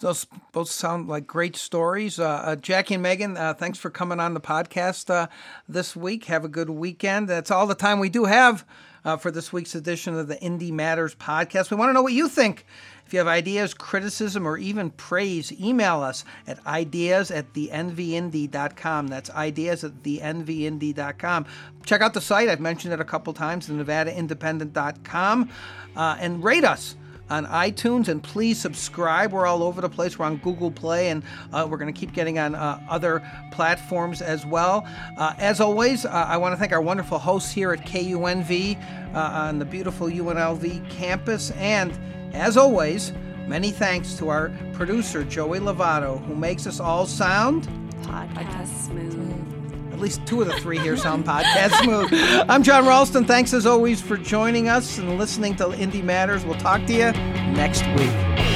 Those 0.00 0.26
both 0.52 0.68
sound 0.68 1.08
like 1.08 1.26
great 1.26 1.56
stories. 1.56 2.20
Uh, 2.20 2.28
uh, 2.28 2.56
Jackie 2.56 2.94
and 2.94 3.02
Megan, 3.02 3.36
uh, 3.36 3.54
thanks 3.54 3.78
for 3.78 3.88
coming 3.88 4.20
on 4.20 4.34
the 4.34 4.40
podcast 4.40 5.08
uh, 5.08 5.26
this 5.66 5.96
week. 5.96 6.26
Have 6.26 6.44
a 6.44 6.48
good 6.48 6.68
weekend. 6.68 7.28
That's 7.28 7.50
all 7.50 7.66
the 7.66 7.74
time 7.74 7.98
we 7.98 8.10
do 8.10 8.26
have 8.26 8.66
uh, 9.06 9.16
for 9.16 9.30
this 9.30 9.52
week's 9.52 9.74
edition 9.74 10.18
of 10.18 10.26
the 10.26 10.36
Indie 10.36 10.72
Matters 10.72 11.14
podcast. 11.14 11.70
We 11.70 11.76
want 11.76 11.90
to 11.90 11.92
know 11.94 12.02
what 12.02 12.12
you 12.12 12.28
think. 12.28 12.66
If 13.06 13.12
you 13.12 13.20
have 13.20 13.28
ideas, 13.28 13.72
criticism, 13.72 14.46
or 14.46 14.58
even 14.58 14.90
praise, 14.90 15.52
email 15.52 16.02
us 16.02 16.24
at 16.48 16.66
ideas 16.66 17.30
at 17.30 17.52
thenvindy.com. 17.52 19.06
That's 19.06 19.30
ideas 19.30 19.84
at 19.84 20.02
thenvindy.com. 20.02 21.46
Check 21.86 22.00
out 22.00 22.14
the 22.14 22.20
site. 22.20 22.48
I've 22.48 22.60
mentioned 22.60 22.92
it 22.92 23.00
a 23.00 23.04
couple 23.04 23.32
times, 23.32 23.68
the 23.68 23.74
nevadaindependent.com, 23.74 25.50
uh, 25.96 26.16
and 26.18 26.42
rate 26.42 26.64
us 26.64 26.96
on 27.30 27.46
iTunes 27.46 28.08
and 28.08 28.22
please 28.22 28.60
subscribe. 28.60 29.32
We're 29.32 29.46
all 29.46 29.62
over 29.62 29.80
the 29.80 29.88
place. 29.88 30.18
We're 30.18 30.26
on 30.26 30.36
Google 30.38 30.70
Play 30.70 31.10
and 31.10 31.22
uh, 31.52 31.66
we're 31.68 31.78
going 31.78 31.92
to 31.92 31.98
keep 31.98 32.12
getting 32.12 32.38
on 32.38 32.54
uh, 32.54 32.80
other 32.88 33.22
platforms 33.52 34.22
as 34.22 34.44
well. 34.46 34.86
Uh, 35.16 35.34
as 35.38 35.60
always, 35.60 36.04
uh, 36.04 36.10
I 36.10 36.36
want 36.36 36.52
to 36.52 36.56
thank 36.56 36.72
our 36.72 36.82
wonderful 36.82 37.18
hosts 37.18 37.52
here 37.52 37.72
at 37.72 37.86
KUNV 37.86 39.14
uh, 39.14 39.18
on 39.18 39.58
the 39.58 39.64
beautiful 39.64 40.08
UNLV 40.08 40.88
campus 40.90 41.50
and 41.52 41.98
as 42.34 42.56
always, 42.56 43.12
Many 43.46 43.70
thanks 43.70 44.14
to 44.14 44.28
our 44.28 44.50
producer, 44.72 45.22
Joey 45.22 45.60
Lovato, 45.60 46.24
who 46.26 46.34
makes 46.34 46.66
us 46.66 46.80
all 46.80 47.06
sound. 47.06 47.68
Podcast 48.02 48.86
smooth. 48.86 49.55
At 49.96 50.02
least 50.02 50.26
two 50.26 50.42
of 50.42 50.46
the 50.46 50.60
three 50.60 50.78
here 50.78 50.94
sound 50.98 51.24
podcast 51.24 51.82
smooth. 51.82 52.10
I'm 52.50 52.62
Jon 52.62 52.84
Ralston. 52.84 53.24
Thanks 53.24 53.54
as 53.54 53.64
always 53.64 53.98
for 53.98 54.18
joining 54.18 54.68
us 54.68 54.98
and 54.98 55.16
listening 55.16 55.56
to 55.56 55.68
Indie 55.68 56.04
Matters. 56.04 56.44
We'll 56.44 56.58
talk 56.58 56.84
to 56.84 56.92
you 56.92 57.12
next 57.54 57.86
week. 57.96 58.55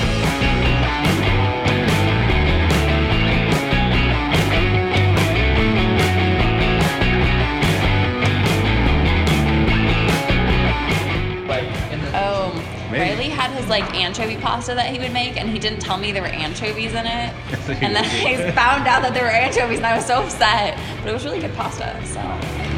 Like 13.71 13.95
anchovy 13.95 14.37
pasta 14.37 14.75
that 14.75 14.93
he 14.93 14.99
would 14.99 15.12
make, 15.12 15.41
and 15.41 15.49
he 15.49 15.59
didn't 15.59 15.81
tell 15.81 15.97
me 15.97 16.12
there 16.12 16.23
were 16.23 16.29
anchovies 16.29 16.93
in 16.93 17.07
it. 17.07 17.09
and 17.83 17.97
then 17.97 18.05
I 18.05 18.51
found 18.53 18.87
out 18.87 19.03
that 19.03 19.14
there 19.14 19.25
were 19.25 19.31
anchovies, 19.31 19.79
and 19.79 19.87
I 19.87 19.97
was 19.97 20.05
so 20.05 20.23
upset. 20.23 20.79
But 21.01 21.11
it 21.11 21.12
was 21.14 21.25
really 21.25 21.41
good 21.41 21.55
pasta, 21.55 21.99
so. 22.05 22.70